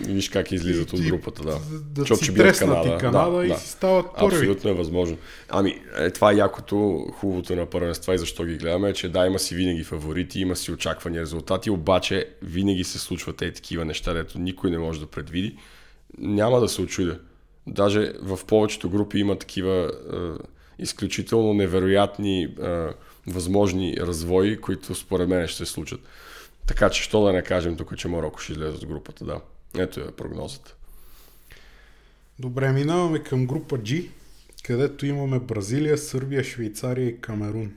И 0.08 0.12
Виж 0.12 0.28
как 0.28 0.52
излизат 0.52 0.92
от 0.92 1.00
групата, 1.00 1.42
да. 1.42 1.50
да 1.50 2.00
Защото 2.00 2.18
си 2.18 2.24
ще 2.24 2.32
бият 2.32 2.56
и 2.56 2.98
Канада 3.00 3.46
и 3.46 3.54
си 3.54 3.68
стават 3.68 4.06
първи. 4.18 4.36
Абсолютно 4.36 4.70
е 4.70 4.72
възможно. 4.72 5.16
Ами, 5.48 5.80
е, 5.98 6.10
това 6.10 6.32
е 6.32 6.36
якото, 6.36 7.06
хубавото 7.12 7.56
на 7.56 7.66
първенства 7.66 8.14
и 8.14 8.18
защо 8.18 8.44
ги 8.44 8.56
гледаме, 8.56 8.90
е, 8.90 8.92
че 8.92 9.08
да, 9.08 9.26
има 9.26 9.38
си 9.38 9.54
винаги 9.54 9.84
фаворити, 9.84 10.40
има 10.40 10.56
си 10.56 10.72
очаквани 10.72 11.20
резултати, 11.20 11.70
обаче 11.70 12.28
винаги 12.42 12.84
се 12.84 12.98
случват 12.98 13.36
тези 13.36 13.52
такива 13.52 13.84
неща, 13.84 14.14
дето 14.14 14.38
никой 14.38 14.70
не 14.70 14.78
може 14.78 15.00
да 15.00 15.06
предвиди. 15.06 15.56
Няма 16.18 16.60
да 16.60 16.68
се 16.68 16.82
очудя. 16.82 17.18
Даже 17.66 18.12
в 18.22 18.38
повечето 18.46 18.90
групи 18.90 19.18
има 19.18 19.38
такива 19.38 19.92
е, 20.12 20.16
изключително 20.82 21.54
невероятни 21.54 22.42
е, 22.42 22.48
възможни 23.26 23.96
развои, 24.00 24.60
които 24.60 24.94
според 24.94 25.28
мен 25.28 25.46
ще 25.46 25.66
се 25.66 25.72
случат. 25.72 26.00
Така 26.66 26.90
че, 26.90 27.02
що 27.02 27.24
да 27.24 27.32
не 27.32 27.42
кажем 27.42 27.76
тук, 27.76 27.96
че 27.96 28.08
Марокко 28.08 28.40
ще 28.40 28.52
излезе 28.52 28.76
от 28.76 28.86
групата, 28.86 29.24
да. 29.24 29.40
Ето 29.78 30.00
е 30.00 30.10
прогнозата. 30.10 30.74
Добре, 32.38 32.72
минаваме 32.72 33.22
към 33.22 33.46
група 33.46 33.78
G, 33.78 34.08
където 34.64 35.06
имаме 35.06 35.38
Бразилия, 35.38 35.98
Сърбия, 35.98 36.44
Швейцария 36.44 37.08
и 37.08 37.20
Камерун. 37.20 37.72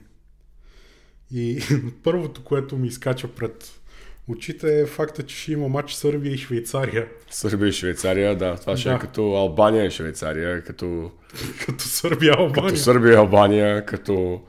И 1.34 1.62
първото, 2.04 2.44
което 2.44 2.76
ми 2.76 2.86
изкача 2.88 3.28
пред 3.28 3.80
очите 4.28 4.80
е 4.80 4.86
факта, 4.86 5.22
че 5.22 5.36
ще 5.36 5.52
има 5.52 5.68
матч 5.68 5.92
Сърбия 5.94 6.32
и 6.32 6.38
Швейцария. 6.38 7.08
Сърбия 7.30 7.68
и 7.68 7.72
Швейцария, 7.72 8.36
да. 8.36 8.56
Това 8.56 8.76
ще 8.76 8.88
Да. 8.88 8.94
е 8.94 8.98
като 8.98 9.34
Албания 9.34 9.84
и 9.86 9.90
Швейцария, 9.90 10.64
като, 10.64 11.10
Като 11.66 11.84
Сърбия, 11.84 12.34
Албания. 12.38 12.68
като 12.70 12.80
Сърбия 12.82 13.12
и 13.12 13.16
Албания, 13.16 13.86
като... 13.86 14.42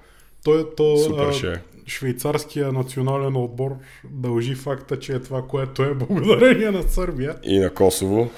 То, 0.43 0.65
то, 0.77 0.97
Супер 0.97 1.33
ще 1.33 1.51
е. 1.51 1.61
Швейцарския 1.89 2.71
национален 2.71 3.35
отбор 3.35 3.71
дължи 4.11 4.55
факта, 4.55 4.99
че 4.99 5.13
е 5.13 5.19
това, 5.19 5.41
което 5.47 5.83
е 5.83 5.93
благодарение 5.93 6.71
на 6.71 6.83
Сърбия. 6.83 7.35
И 7.43 7.59
на 7.59 7.69
Косово, 7.69 8.29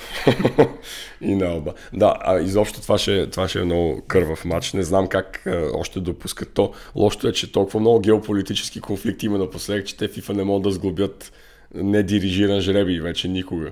и 1.22 1.36
на 1.36 1.46
Алба. 1.46 1.74
Да, 1.94 2.16
а 2.20 2.40
изобщо 2.40 2.82
това 2.82 2.98
ще, 2.98 3.30
това 3.30 3.48
ще 3.48 3.60
е 3.60 3.66
много 3.66 4.02
кървав 4.08 4.46
матч. 4.46 4.74
Не 4.74 4.84
знам 4.84 5.08
как 5.08 5.46
а, 5.48 5.70
още 5.74 6.00
допускат 6.00 6.54
то. 6.54 6.74
Лошото 6.96 7.28
е, 7.28 7.32
че 7.32 7.52
толкова 7.52 7.80
много 7.80 8.00
геополитически 8.00 8.82
конфликти 8.82 9.26
има 9.26 9.38
напоследък, 9.38 9.86
че 9.86 9.98
те 9.98 10.08
FIFA 10.08 10.34
не 10.34 10.44
могат 10.44 10.64
да 10.64 10.72
сглобят 10.72 11.32
недирижиран 11.76 12.62
жребий 12.62 13.00
вече 13.00 13.28
никога. 13.28 13.72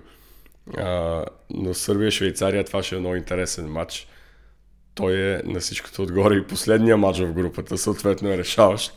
А, 0.77 1.23
но 1.49 1.73
Сърбия 1.73 2.11
Швейцария 2.11 2.63
това 2.63 2.83
ще 2.83 2.95
е 2.95 2.99
много 2.99 3.15
интересен 3.15 3.67
матч. 3.67 4.07
Той 4.95 5.17
е 5.17 5.41
на 5.45 5.59
всичкото 5.59 6.01
отгоре 6.01 6.35
и 6.35 6.47
последния 6.47 6.97
матч 6.97 7.19
в 7.19 7.33
групата, 7.33 7.77
съответно 7.77 8.29
е 8.29 8.37
решаващ. 8.37 8.93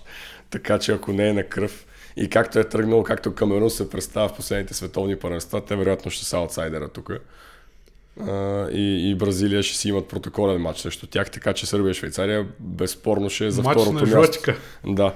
Така 0.53 0.78
че 0.78 0.92
ако 0.92 1.12
не 1.12 1.28
е 1.28 1.32
на 1.32 1.42
кръв 1.42 1.86
и 2.16 2.28
както 2.28 2.59
е 2.59 2.64
тръгнало, 2.64 3.03
както 3.03 3.34
Камерун 3.34 3.70
се 3.70 3.90
представя 3.90 4.28
в 4.28 4.36
последните 4.36 4.74
световни 4.74 5.16
първенства, 5.16 5.64
те 5.64 5.76
вероятно 5.76 6.11
ще 6.11 6.24
са 6.24 6.36
аутсайдера 6.36 6.88
тук. 6.88 7.11
И, 8.72 9.11
и 9.11 9.14
Бразилия 9.14 9.62
ще 9.62 9.76
си 9.76 9.88
имат 9.88 10.09
протоколен 10.09 10.61
матч 10.61 10.80
срещу 10.80 11.07
тях, 11.07 11.30
така 11.30 11.53
че 11.53 11.66
Сърбия 11.66 11.90
и 11.90 11.94
Швейцария 11.94 12.46
безспорно 12.61 13.30
ще 13.30 13.46
е 13.46 13.50
за 13.50 13.62
Матч 13.62 13.80
второто 13.80 14.07
на 14.07 14.18
място. 14.18 14.53
Да. 14.86 15.14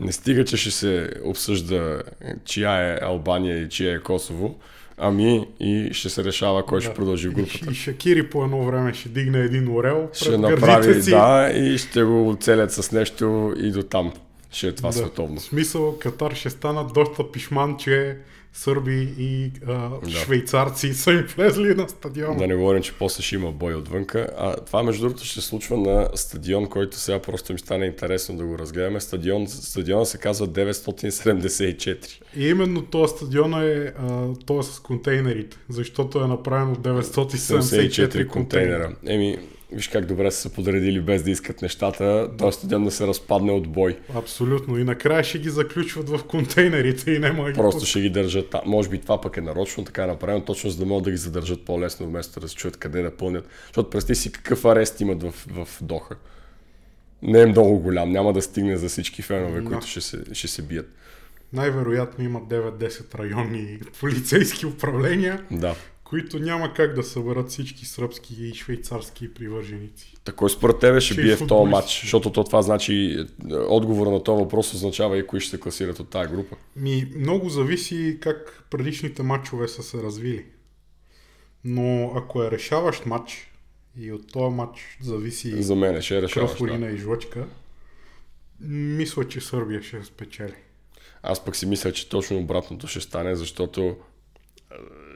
Не 0.00 0.12
стига, 0.12 0.44
че 0.44 0.56
ще 0.56 0.70
се 0.70 1.10
обсъжда 1.24 2.02
чия 2.44 2.70
е 2.72 2.98
Албания 3.02 3.62
и 3.62 3.68
чия 3.68 3.96
е 3.96 4.00
Косово, 4.00 4.58
ами 4.98 5.48
и 5.60 5.88
ще 5.92 6.08
се 6.08 6.24
решава 6.24 6.66
кой 6.66 6.80
ще 6.80 6.94
продължи 6.94 7.28
в 7.28 7.32
групата. 7.32 7.70
И, 7.70 7.74
Шакири 7.74 8.30
по 8.30 8.44
едно 8.44 8.64
време 8.64 8.94
ще 8.94 9.08
дигне 9.08 9.38
един 9.38 9.68
орел 9.68 10.08
Ще 10.12 10.38
направи, 10.38 11.02
си. 11.02 11.10
да, 11.10 11.50
и 11.54 11.78
ще 11.78 12.02
го 12.02 12.28
оцелят 12.30 12.72
с 12.72 12.92
нещо 12.92 13.54
и 13.58 13.70
до 13.70 13.82
там. 13.82 14.12
Ще 14.50 14.68
е 14.68 14.74
това 14.74 14.88
Да. 14.88 14.92
световно. 14.92 15.40
В 15.40 15.42
смисъл, 15.42 15.98
Катар 15.98 16.34
ще 16.34 16.50
станат 16.50 16.92
доста 16.92 17.32
пишман, 17.32 17.76
че 17.78 18.16
сърби 18.52 19.14
и 19.18 19.52
а, 19.66 19.90
швейцарци 20.10 20.94
са 20.94 21.12
им 21.12 21.26
влезли 21.36 21.74
на 21.74 21.88
стадиона. 21.88 22.36
Да 22.38 22.46
не 22.46 22.54
говорим, 22.54 22.82
че 22.82 22.92
после 22.98 23.22
ще 23.22 23.34
има 23.34 23.52
бой 23.52 23.74
отвънка. 23.74 24.28
А 24.38 24.56
това, 24.56 24.82
между 24.82 25.02
другото, 25.02 25.24
ще 25.24 25.40
се 25.40 25.46
случва 25.46 25.76
на 25.76 26.08
стадион, 26.14 26.66
който 26.66 26.96
сега 26.96 27.18
просто 27.18 27.52
ми 27.52 27.58
стане 27.58 27.86
интересно 27.86 28.36
да 28.36 28.44
го 28.44 28.58
разгледаме. 28.58 29.00
Стадион, 29.00 29.48
стадиона 29.48 30.06
се 30.06 30.18
казва 30.18 30.48
974. 30.48 32.20
И 32.36 32.48
именно 32.48 32.82
този 32.82 33.16
стадион 33.16 33.54
е 33.62 33.92
а, 33.98 34.26
той 34.46 34.62
с 34.64 34.80
контейнерите, 34.80 35.56
защото 35.68 36.18
е 36.24 36.26
направен 36.26 36.72
от 36.72 36.78
974 36.78 38.26
контейнера. 38.26 38.92
Еми, 39.06 39.38
виж 39.72 39.88
как 39.88 40.06
добре 40.06 40.30
са 40.30 40.40
се 40.40 40.52
подредили 40.52 41.00
без 41.00 41.22
да 41.22 41.30
искат 41.30 41.62
нещата. 41.62 42.30
Този 42.38 42.58
стадион 42.58 42.84
да 42.84 42.90
се 42.90 43.06
разпадне 43.06 43.52
от 43.52 43.68
бой. 43.68 43.98
Абсолютно. 44.14 44.78
И 44.78 44.84
накрая 44.84 45.24
ще 45.24 45.38
ги 45.38 45.50
заключват 45.50 46.08
в 46.08 46.24
контейнерите 46.24 47.10
и 47.10 47.18
няма 47.18 47.50
ги 47.50 47.56
Просто 47.56 47.86
ще 47.86 48.00
ги 48.00 48.10
държат 48.10 48.50
там. 48.50 48.60
Може 48.66 48.88
би 48.88 48.98
това 48.98 49.20
пък 49.20 49.36
е 49.36 49.40
нарочно 49.40 49.84
така 49.84 50.06
направено, 50.06 50.44
точно 50.44 50.70
за 50.70 50.78
да 50.78 50.86
могат 50.86 51.04
да 51.04 51.10
ги 51.10 51.16
задържат 51.16 51.64
по-лесно, 51.64 52.06
вместо 52.06 52.40
да 52.40 52.48
се 52.48 52.54
чуят 52.54 52.76
къде 52.76 53.02
да 53.02 53.16
пълнят. 53.16 53.48
Защото 53.66 53.90
представи 53.90 54.16
си 54.16 54.32
какъв 54.32 54.64
арест 54.64 55.00
имат 55.00 55.22
в, 55.22 55.34
в 55.48 55.68
Доха. 55.82 56.16
Не 57.22 57.40
е 57.40 57.46
много 57.46 57.78
голям, 57.78 58.12
няма 58.12 58.32
да 58.32 58.42
стигне 58.42 58.76
за 58.76 58.88
всички 58.88 59.22
фенове, 59.22 59.60
Да. 59.60 59.66
които 59.66 59.86
ще 59.86 60.00
се, 60.00 60.18
ще 60.32 60.48
се 60.48 60.62
бият. 60.62 60.88
Най-вероятно 61.52 62.24
има 62.24 62.40
9-10 62.40 63.18
районни 63.18 63.78
полицейски 64.00 64.66
управления, 64.66 65.42
Да. 65.50 65.74
Които 66.10 66.38
няма 66.38 66.72
как 66.74 66.94
да 66.94 67.02
съберат 67.02 67.48
всички 67.48 67.86
сръбски 67.86 68.34
и 68.40 68.54
швейцарски 68.54 69.34
привърженици. 69.34 70.14
Та 70.24 70.32
кой 70.32 70.50
според 70.50 70.78
тебе 70.78 71.00
ще 71.00 71.22
бие 71.22 71.36
в 71.36 71.46
този 71.46 71.70
матч? 71.70 72.00
Защото 72.00 72.32
то 72.32 72.44
това 72.44 72.62
значи, 72.62 73.26
е, 73.50 73.54
отговора 73.54 74.10
на 74.10 74.22
този 74.22 74.42
въпрос 74.42 74.74
означава 74.74 75.18
и 75.18 75.26
кои 75.26 75.40
ще 75.40 75.50
се 75.50 75.60
класират 75.60 76.00
от 76.00 76.10
тази 76.10 76.30
група. 76.30 76.56
Ми, 76.76 77.12
много 77.16 77.48
зависи 77.48 78.18
как 78.20 78.64
предишните 78.70 79.22
матчове 79.22 79.68
са 79.68 79.82
се 79.82 80.02
развили. 80.02 80.44
Но 81.64 82.12
ако 82.16 82.42
е 82.42 82.50
решаващ 82.50 83.06
матч 83.06 83.52
и 83.96 84.12
от 84.12 84.32
този 84.32 84.54
матч 84.54 84.98
зависи 85.02 85.62
За 85.62 85.76
мен 85.76 86.02
ще 86.02 86.18
е 86.18 86.20
кръв, 86.20 86.30
решаващ. 86.30 86.80
Да. 86.80 86.86
и 86.86 86.96
жлъчка, 86.96 87.46
мисля, 88.60 89.28
че 89.28 89.40
Сърбия 89.40 89.82
ще 89.82 90.04
спечели. 90.04 90.54
Аз 91.22 91.44
пък 91.44 91.56
си 91.56 91.66
мисля, 91.66 91.92
че 91.92 92.08
точно 92.08 92.38
обратното 92.38 92.86
ще 92.86 93.00
стане, 93.00 93.34
защото 93.34 93.96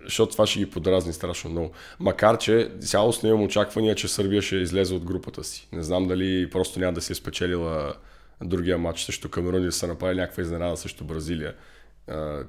защото 0.05 0.33
това 0.33 0.47
ще 0.47 0.59
ги 0.59 0.71
подразни 0.71 1.13
страшно 1.13 1.51
много. 1.51 1.71
Макар, 2.01 2.39
че 2.39 2.71
цялостно 2.81 3.29
имам 3.29 3.43
очаквания, 3.43 3.95
че 3.95 4.09
Сърбия 4.09 4.43
ще 4.43 4.57
излезе 4.57 4.95
от 4.95 5.05
групата 5.05 5.45
си. 5.45 5.69
Не 5.73 5.83
знам 5.83 6.09
дали 6.09 6.51
просто 6.51 6.81
няма 6.81 6.93
да 6.93 7.01
си 7.01 7.13
е 7.13 7.15
спечелила 7.15 7.95
другия 8.43 8.79
матч 8.79 9.03
срещу 9.03 9.29
Камерун 9.29 9.63
да 9.63 9.73
са 9.73 9.87
направили 9.87 10.21
някаква 10.21 10.43
изненада 10.43 10.77
срещу 10.77 11.05
Бразилия, 11.05 11.55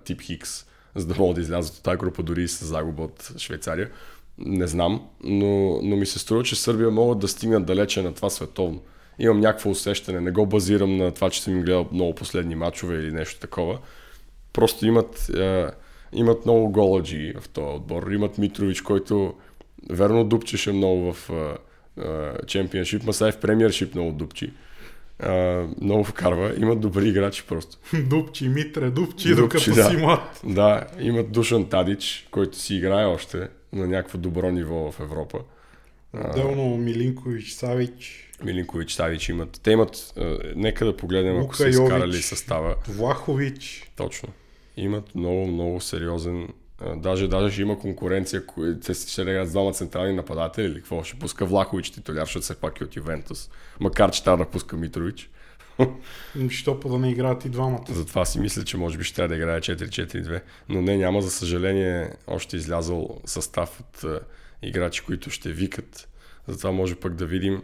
тип 0.03 0.21
Хикс, 0.21 0.65
за 0.95 1.05
да 1.05 1.15
могат 1.17 1.35
да 1.35 1.41
излязат 1.41 1.75
от 1.75 1.83
тази 1.83 1.97
група 1.97 2.23
дори 2.23 2.43
и 2.43 2.47
с 2.47 2.65
загуба 2.65 3.03
от 3.03 3.31
Швейцария. 3.37 3.89
Не 4.37 4.67
знам, 4.67 5.07
но, 5.23 5.79
но 5.81 5.95
ми 5.95 6.05
се 6.05 6.19
струва, 6.19 6.43
че 6.43 6.55
Сърбия 6.55 6.91
могат 6.91 7.19
да 7.19 7.27
стигнат 7.27 7.65
далече 7.65 8.01
на 8.01 8.13
това 8.13 8.29
световно. 8.29 8.81
Имам 9.19 9.39
някакво 9.39 9.69
усещане, 9.69 10.21
не 10.21 10.31
го 10.31 10.45
базирам 10.45 10.97
на 10.97 11.11
това, 11.11 11.29
че 11.29 11.43
съм 11.43 11.61
гледал 11.61 11.89
много 11.91 12.15
последни 12.15 12.55
матчове 12.55 12.95
или 12.95 13.11
нещо 13.11 13.39
такова. 13.39 13.79
Просто 14.53 14.85
имат, 14.85 15.29
е, 15.29 15.67
имат 16.15 16.45
много 16.45 16.69
голаджи 16.69 17.33
в 17.41 17.49
този 17.49 17.75
отбор. 17.75 18.11
Имат 18.11 18.37
Митрович, 18.37 18.81
който 18.81 19.33
верно 19.89 20.23
дупчеше 20.23 20.71
много 20.71 21.13
в 21.13 21.29
чемпионшип, 22.47 23.03
ма 23.03 23.13
сега 23.13 23.29
и 23.29 23.31
в 23.31 23.39
премиершип 23.39 23.95
много 23.95 24.11
дупчи. 24.11 24.53
Е, 25.23 25.65
много 25.81 26.03
вкарва. 26.03 26.53
Имат 26.57 26.79
добри 26.79 27.09
играчи 27.09 27.43
просто. 27.47 27.77
Дупчи, 28.09 28.49
Митре, 28.49 28.89
Дупчи, 28.89 29.29
Дупчи, 29.29 29.35
докато 29.35 29.73
да. 29.73 29.89
си 29.89 29.97
млад. 29.97 30.41
Да, 30.43 30.87
имат 30.99 31.31
Душан 31.31 31.69
Тадич, 31.69 32.27
който 32.31 32.57
си 32.57 32.75
играе 32.75 33.05
още 33.05 33.49
на 33.73 33.87
някакво 33.87 34.17
добро 34.17 34.51
ниво 34.51 34.91
в 34.91 34.99
Европа. 34.99 35.39
Отделно 36.13 36.77
Милинкович, 36.77 37.53
Савич, 37.53 38.31
Милинкович, 38.43 38.93
Савич 38.93 39.29
имат. 39.29 39.59
Те 39.63 39.71
имат, 39.71 40.13
нека 40.55 40.85
да 40.85 40.97
погледнем, 40.97 41.35
ако 41.35 41.43
Лука 41.43 41.57
са 41.57 41.67
изкарали 41.67 42.21
състава. 42.21 42.75
Влахович. 42.87 43.91
Точно. 43.95 44.29
Имат 44.77 45.15
много, 45.15 45.47
много 45.47 45.81
сериозен. 45.81 46.47
Даже, 46.95 47.27
даже 47.27 47.53
ще 47.53 47.61
има 47.61 47.79
конкуренция. 47.79 48.45
кои- 48.45 48.79
Те 48.79 48.93
ще 48.93 49.21
играят 49.21 49.49
двама 49.49 49.73
централни 49.73 50.13
нападатели 50.13 50.65
или 50.65 50.75
какво? 50.75 51.03
Ще 51.03 51.19
пуска 51.19 51.45
Влахович 51.45 51.89
титуляр, 51.89 52.21
защото 52.21 52.43
все 52.43 52.55
пак 52.55 52.81
е 52.81 52.83
от 52.83 52.95
Ювентус. 52.95 53.49
Макар, 53.79 54.11
че 54.11 54.23
трябва 54.23 54.45
да 54.45 54.51
пуска 54.51 54.77
Митрович. 54.77 55.29
Що 56.49 56.79
по 56.79 56.89
да 56.89 56.97
не 56.97 57.11
играят 57.11 57.45
и 57.45 57.49
двамата. 57.49 57.85
Затова 57.89 58.25
си 58.25 58.39
мисля, 58.39 58.63
че 58.63 58.77
може 58.77 58.97
би 58.97 59.03
ще 59.03 59.15
трябва 59.15 59.29
да 59.29 59.35
играе 59.35 59.61
4-4-2. 59.61 60.41
Но 60.69 60.81
не, 60.81 60.97
няма 60.97 61.21
за 61.21 61.31
съжаление 61.31 62.09
още 62.27 62.57
излязъл 62.57 63.21
състав 63.25 63.79
от 63.79 64.03
а, 64.03 64.19
играчи, 64.61 65.01
които 65.03 65.29
ще 65.29 65.51
викат. 65.51 66.07
Затова 66.47 66.71
може 66.71 66.95
пък 66.95 67.15
да 67.15 67.25
видим 67.25 67.63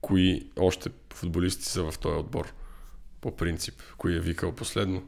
кои 0.00 0.50
още 0.58 0.90
футболисти 1.14 1.64
са 1.64 1.90
в 1.90 1.98
този 1.98 2.16
отбор. 2.16 2.52
По 3.20 3.36
принцип, 3.36 3.74
кои 3.98 4.16
е 4.16 4.20
викал 4.20 4.52
последно. 4.52 5.02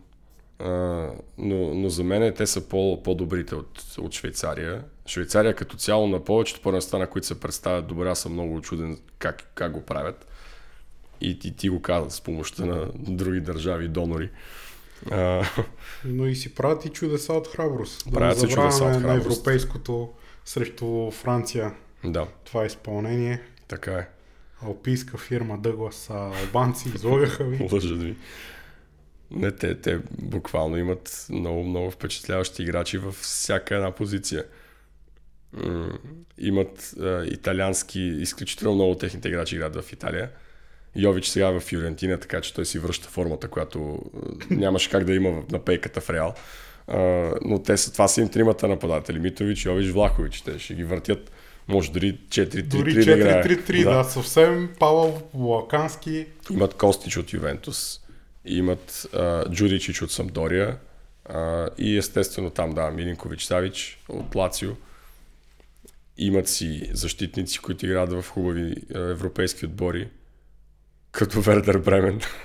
Но, 0.60 1.74
но 1.74 1.88
за 1.88 2.04
мен 2.04 2.34
те 2.34 2.46
са 2.46 2.68
по, 2.68 3.02
по-добрите 3.02 3.54
от, 3.54 3.84
от 3.98 4.14
Швейцария. 4.14 4.84
Швейцария 5.06 5.54
като 5.54 5.76
цяло 5.76 6.06
на 6.06 6.24
повечето 6.24 6.60
първенства, 6.60 6.98
на 6.98 7.06
които 7.06 7.26
се 7.26 7.40
представят 7.40 7.86
добре, 7.86 8.08
аз 8.08 8.20
съм 8.20 8.32
много 8.32 8.56
очуден 8.56 8.98
как, 9.18 9.50
как 9.54 9.72
го 9.72 9.82
правят. 9.82 10.26
И, 11.20 11.38
и 11.44 11.56
ти 11.56 11.68
го 11.68 11.82
каза 11.82 12.10
с 12.10 12.20
помощта 12.20 12.64
на 12.64 12.86
други 12.94 13.40
държави, 13.40 13.88
донори. 13.88 14.30
А, 15.10 15.44
Но 16.04 16.26
и 16.26 16.36
си 16.36 16.54
правят 16.54 16.84
и 16.84 16.88
чудеса 16.88 17.32
от 17.32 17.46
храброст. 17.48 18.02
Да 18.06 18.12
Правят 18.12 18.36
не 18.36 18.40
се 18.40 18.48
чудеса 18.48 18.66
от 18.66 18.72
забравяме 18.72 18.98
на 18.98 19.08
храброст. 19.14 19.26
европейското 19.26 20.10
срещу 20.44 21.10
Франция 21.10 21.74
да, 22.04 22.26
това 22.44 22.66
изпълнение. 22.66 23.40
така 23.68 23.92
е. 23.92 24.08
Алпийска 24.62 25.18
фирма 25.18 25.58
Дъглас 25.58 26.10
албанци, 26.10 26.88
излагаха 26.94 27.44
ви. 27.44 27.68
Лъжат 27.72 28.02
ви. 28.02 28.16
Не, 29.30 29.50
те, 29.50 29.80
те 29.80 29.98
буквално 30.22 30.76
имат 30.76 31.26
много, 31.30 31.64
много 31.64 31.90
впечатляващи 31.90 32.62
играчи 32.62 32.98
във 32.98 33.14
всяка 33.14 33.74
една 33.74 33.90
позиция. 33.90 34.44
Имат 36.38 36.94
а, 37.00 37.24
италиански, 37.24 38.00
изключително 38.00 38.74
много 38.74 38.94
техните 38.94 39.28
играчи 39.28 39.54
играят 39.54 39.76
в 39.76 39.92
Италия. 39.92 40.30
Йович 40.96 41.26
сега 41.26 41.48
е 41.48 41.52
в 41.52 41.60
Фиорентина, 41.60 42.18
така 42.18 42.40
че 42.40 42.54
той 42.54 42.66
си 42.66 42.78
връща 42.78 43.08
формата, 43.08 43.48
която 43.48 44.02
нямаше 44.50 44.90
как 44.90 45.04
да 45.04 45.14
има 45.14 45.42
на 45.52 45.58
пейката 45.58 46.00
в 46.00 46.10
Реал. 46.10 46.34
А, 46.86 46.98
но 47.44 47.62
те 47.62 47.76
са, 47.76 47.92
това 47.92 48.08
са 48.08 48.20
им 48.20 48.28
тримата 48.28 48.68
нападатели. 48.68 49.18
Митрович, 49.18 49.64
Йович, 49.64 49.90
Влахович. 49.90 50.40
Те 50.40 50.58
ще 50.58 50.74
ги 50.74 50.84
въртят, 50.84 51.30
може 51.68 51.92
дори 51.92 52.18
4-3-3 52.28 52.62
Дори 52.62 52.94
да 52.94 53.00
играе. 53.00 53.42
4-3-3, 53.44 53.84
да. 53.84 54.04
съвсем 54.04 54.70
Павел 54.78 55.22
Балкански. 55.34 56.26
Имат 56.50 56.74
Костич 56.74 57.16
от 57.16 57.32
Ювентус, 57.32 58.00
имат 58.48 59.06
а, 59.14 59.50
Джудичич 59.50 60.02
от 60.02 60.12
Самдория 60.12 60.78
а, 61.24 61.68
и 61.78 61.98
естествено 61.98 62.50
там, 62.50 62.70
да, 62.70 62.90
Милинкович 62.90 63.44
Савич 63.44 64.02
от 64.08 64.34
Лацио. 64.34 64.70
Имат 66.18 66.48
си 66.48 66.90
защитници, 66.92 67.58
които 67.58 67.86
играят 67.86 68.12
в 68.12 68.24
хубави 68.28 68.74
а, 68.94 68.98
европейски 68.98 69.66
отбори, 69.66 70.08
като 71.12 71.40
Вердер 71.40 71.78
Бремен. 71.78 72.20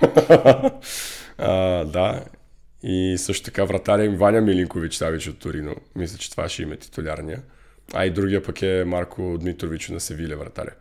а, 1.38 1.84
да. 1.84 2.24
И 2.82 3.18
също 3.18 3.44
така 3.44 3.64
вратаря 3.64 4.04
им 4.04 4.16
Ваня 4.16 4.40
Милинкович 4.40 4.94
Савич 4.94 5.28
от 5.28 5.38
Торино. 5.38 5.76
Мисля, 5.96 6.18
че 6.18 6.30
това 6.30 6.48
ще 6.48 6.62
има 6.62 6.76
титулярния. 6.76 7.42
А 7.92 8.06
и 8.06 8.10
другия 8.10 8.42
пък 8.42 8.62
е 8.62 8.84
Марко 8.84 9.38
Дмитрович 9.40 9.88
на 9.88 10.00
Севиля 10.00 10.36
вратаря. 10.36 10.72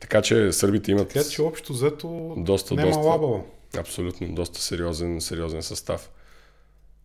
Така 0.00 0.22
че 0.22 0.52
сърбите 0.52 0.90
имат... 0.90 1.08
Така 1.08 1.28
че 1.30 1.42
общо 1.42 1.72
взето 1.72 2.34
Доста, 2.36 2.74
нема 2.74 2.90
доста. 2.90 3.55
Абсолютно, 3.78 4.34
доста 4.34 4.60
сериозен, 4.60 5.20
сериозен 5.20 5.62
състав. 5.62 6.10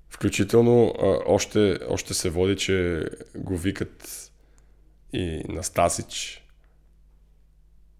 Включително 0.09 0.93
а, 1.01 1.19
още, 1.25 1.79
още 1.87 2.13
се 2.13 2.29
води, 2.29 2.57
че 2.57 3.05
го 3.35 3.57
викат 3.57 4.31
и 5.13 5.43
на 5.47 5.63
Стасич, 5.63 6.45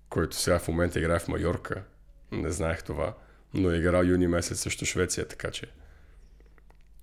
който 0.09 0.35
сега 0.35 0.59
в 0.59 0.67
момента 0.67 0.99
играе 0.99 1.19
в 1.19 1.27
Майорка. 1.27 1.83
Не 2.31 2.51
знаех 2.51 2.83
това, 2.83 3.13
но 3.53 3.71
е 3.71 3.77
играл 3.77 4.03
юни 4.03 4.27
месец 4.27 4.59
срещу 4.59 4.85
Швеция, 4.85 5.27
така 5.27 5.51
че 5.51 5.67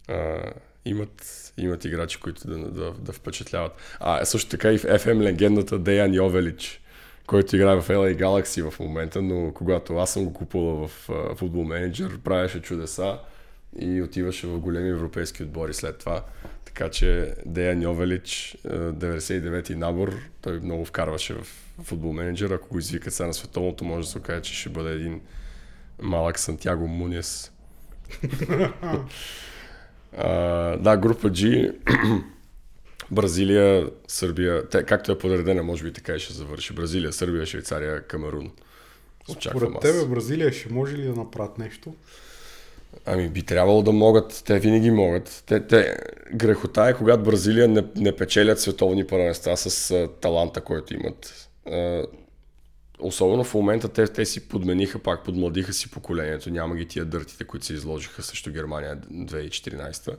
а, 0.08 0.52
имат, 0.84 1.52
имат 1.56 1.84
играчи, 1.84 2.20
които 2.20 2.48
да, 2.48 2.58
да, 2.58 2.92
да 2.92 3.12
впечатляват. 3.12 3.72
А 4.00 4.24
също 4.24 4.50
така 4.50 4.72
и 4.72 4.78
в 4.78 4.82
FM 4.82 5.22
легендата 5.22 5.78
Деян 5.78 6.14
Йовелич, 6.14 6.80
който 7.28 7.56
играе 7.56 7.80
в 7.80 7.88
LA 7.88 8.22
Galaxy 8.22 8.70
в 8.70 8.80
момента, 8.80 9.22
но 9.22 9.52
когато 9.54 9.96
аз 9.96 10.12
съм 10.12 10.24
го 10.24 10.32
купувал 10.32 10.88
в 10.88 11.10
футбол 11.36 11.64
менеджер, 11.64 12.18
правеше 12.24 12.62
чудеса 12.62 13.18
и 13.78 14.02
отиваше 14.02 14.46
в 14.46 14.58
големи 14.58 14.88
европейски 14.88 15.42
отбори 15.42 15.74
след 15.74 15.98
това. 15.98 16.24
Така 16.64 16.88
че 16.88 17.34
Деян 17.46 17.82
Йовелич, 17.82 18.56
uh, 18.66 18.92
99-ти 18.92 19.74
набор, 19.74 20.14
той 20.40 20.60
много 20.60 20.84
вкарваше 20.84 21.34
в 21.34 21.46
футбол 21.82 22.12
менеджер. 22.12 22.50
Ако 22.50 22.68
го 22.68 22.78
извикат 22.78 23.14
сега 23.14 23.26
на 23.26 23.34
световното, 23.34 23.84
може 23.84 24.06
да 24.06 24.10
се 24.10 24.18
окаже, 24.18 24.42
че 24.42 24.54
ще 24.54 24.68
бъде 24.68 24.90
един 24.90 25.20
малък 26.02 26.38
Сантьяго 26.38 26.88
Мунес. 26.88 27.52
Uh, 30.18 30.76
да, 30.76 30.96
група 30.96 31.30
G, 31.30 31.72
Бразилия, 33.10 33.90
Сърбия, 34.08 34.68
те, 34.68 34.82
както 34.82 35.12
е 35.12 35.18
подредена, 35.18 35.62
може 35.62 35.84
би 35.84 35.92
така 35.92 36.14
и 36.14 36.18
ще 36.18 36.32
завърши. 36.32 36.72
Бразилия, 36.72 37.12
Сърбия, 37.12 37.46
Швейцария, 37.46 38.02
Камерун. 38.02 38.50
Очаквам 39.28 39.60
Според 39.60 39.76
аз. 39.76 39.82
тебе 39.82 40.06
Бразилия 40.06 40.52
ще 40.52 40.72
може 40.72 40.96
ли 40.96 41.02
да 41.02 41.14
направят 41.14 41.58
нещо? 41.58 41.94
Ами 43.06 43.28
би 43.28 43.42
трябвало 43.42 43.82
да 43.82 43.92
могат, 43.92 44.42
те 44.46 44.58
винаги 44.58 44.90
могат. 44.90 45.42
Те, 45.46 45.66
те, 45.66 45.96
грехота 46.34 46.88
е, 46.88 46.94
когато 46.94 47.22
Бразилия 47.22 47.68
не, 47.68 47.84
не 47.96 48.16
печелят 48.16 48.60
световни 48.60 49.06
първенства 49.06 49.56
с 49.56 49.90
а, 49.90 50.08
таланта, 50.20 50.60
който 50.60 50.94
имат. 50.94 51.48
А, 51.66 52.02
особено 52.98 53.44
в 53.44 53.54
момента 53.54 53.88
те, 53.88 54.06
те 54.06 54.24
си 54.24 54.48
подмениха, 54.48 54.98
пак 54.98 55.24
подмладиха 55.24 55.72
си 55.72 55.90
поколението. 55.90 56.50
Няма 56.50 56.76
ги 56.76 56.86
тия 56.86 57.04
дъртите, 57.04 57.44
които 57.44 57.66
се 57.66 57.74
изложиха 57.74 58.22
срещу 58.22 58.52
Германия 58.52 58.98
2014. 59.12 60.16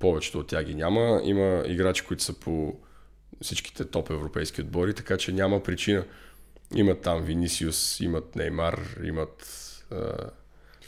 Повечето 0.00 0.38
от 0.38 0.46
тях 0.46 0.64
ги 0.64 0.74
няма. 0.74 1.20
Има 1.24 1.62
играчи, 1.66 2.04
които 2.04 2.22
са 2.22 2.32
по 2.32 2.76
всичките 3.42 3.84
топ 3.84 4.10
европейски 4.10 4.60
отбори, 4.60 4.94
така 4.94 5.16
че 5.16 5.32
няма 5.32 5.62
причина. 5.62 6.04
Имат 6.74 7.00
там 7.00 7.22
Винисиус, 7.22 8.00
имат 8.00 8.36
Неймар, 8.36 8.80
имат 9.04 9.46
а, 9.90 10.12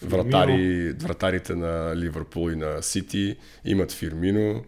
вратари, 0.03 0.93
вратарите 0.93 1.55
на 1.55 1.97
Ливърпул 1.97 2.51
и 2.51 2.57
на 2.57 2.83
Сити, 2.83 3.37
имат 3.65 3.93
Фирмино, 3.93 4.65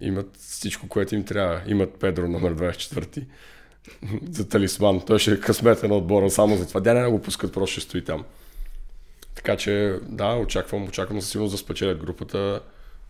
имат 0.00 0.36
всичко, 0.36 0.88
което 0.88 1.14
им 1.14 1.24
трябва. 1.24 1.62
Имат 1.66 1.94
Педро 1.94 2.28
номер 2.28 2.54
24 2.54 3.24
за 4.30 4.48
талисман. 4.48 5.00
Той 5.06 5.18
ще 5.18 5.32
е 5.32 5.40
късмета 5.40 5.88
на 5.88 5.94
отбора 5.94 6.30
само 6.30 6.56
за 6.56 6.68
това. 6.68 6.80
Дя 6.80 6.94
не 6.94 7.10
го 7.10 7.22
пускат, 7.22 7.52
просто 7.52 7.72
ще 7.72 7.80
стои 7.80 8.04
там. 8.04 8.24
Така 9.34 9.56
че, 9.56 9.98
да, 10.02 10.34
очаквам, 10.34 10.84
очаквам 10.84 11.20
със 11.20 11.30
сигурност 11.30 11.54
да 11.54 11.58
спечелят 11.58 11.98
групата. 11.98 12.60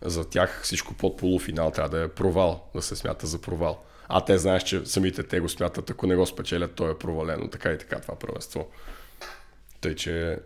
За 0.05 0.29
тях 0.29 0.61
всичко 0.63 0.93
под 0.93 1.17
полуфинал 1.17 1.71
трябва 1.71 1.97
да 1.97 2.03
е 2.03 2.07
провал, 2.07 2.69
да 2.75 2.81
се 2.81 2.95
смята 2.95 3.27
за 3.27 3.41
провал. 3.41 3.83
А 4.07 4.25
те 4.25 4.37
знаеш, 4.37 4.63
че 4.63 4.85
самите 4.85 5.23
те 5.23 5.39
го 5.39 5.49
смятат, 5.49 5.89
ако 5.89 6.07
не 6.07 6.15
го 6.15 6.25
спечелят, 6.25 6.75
то 6.75 6.89
е 6.89 6.97
провалено. 6.97 7.47
Така 7.47 7.71
и 7.71 7.77
така 7.77 7.99
това 7.99 8.15
първенство. 8.15 8.67
Тъй, 9.81 9.95
че 9.95 10.39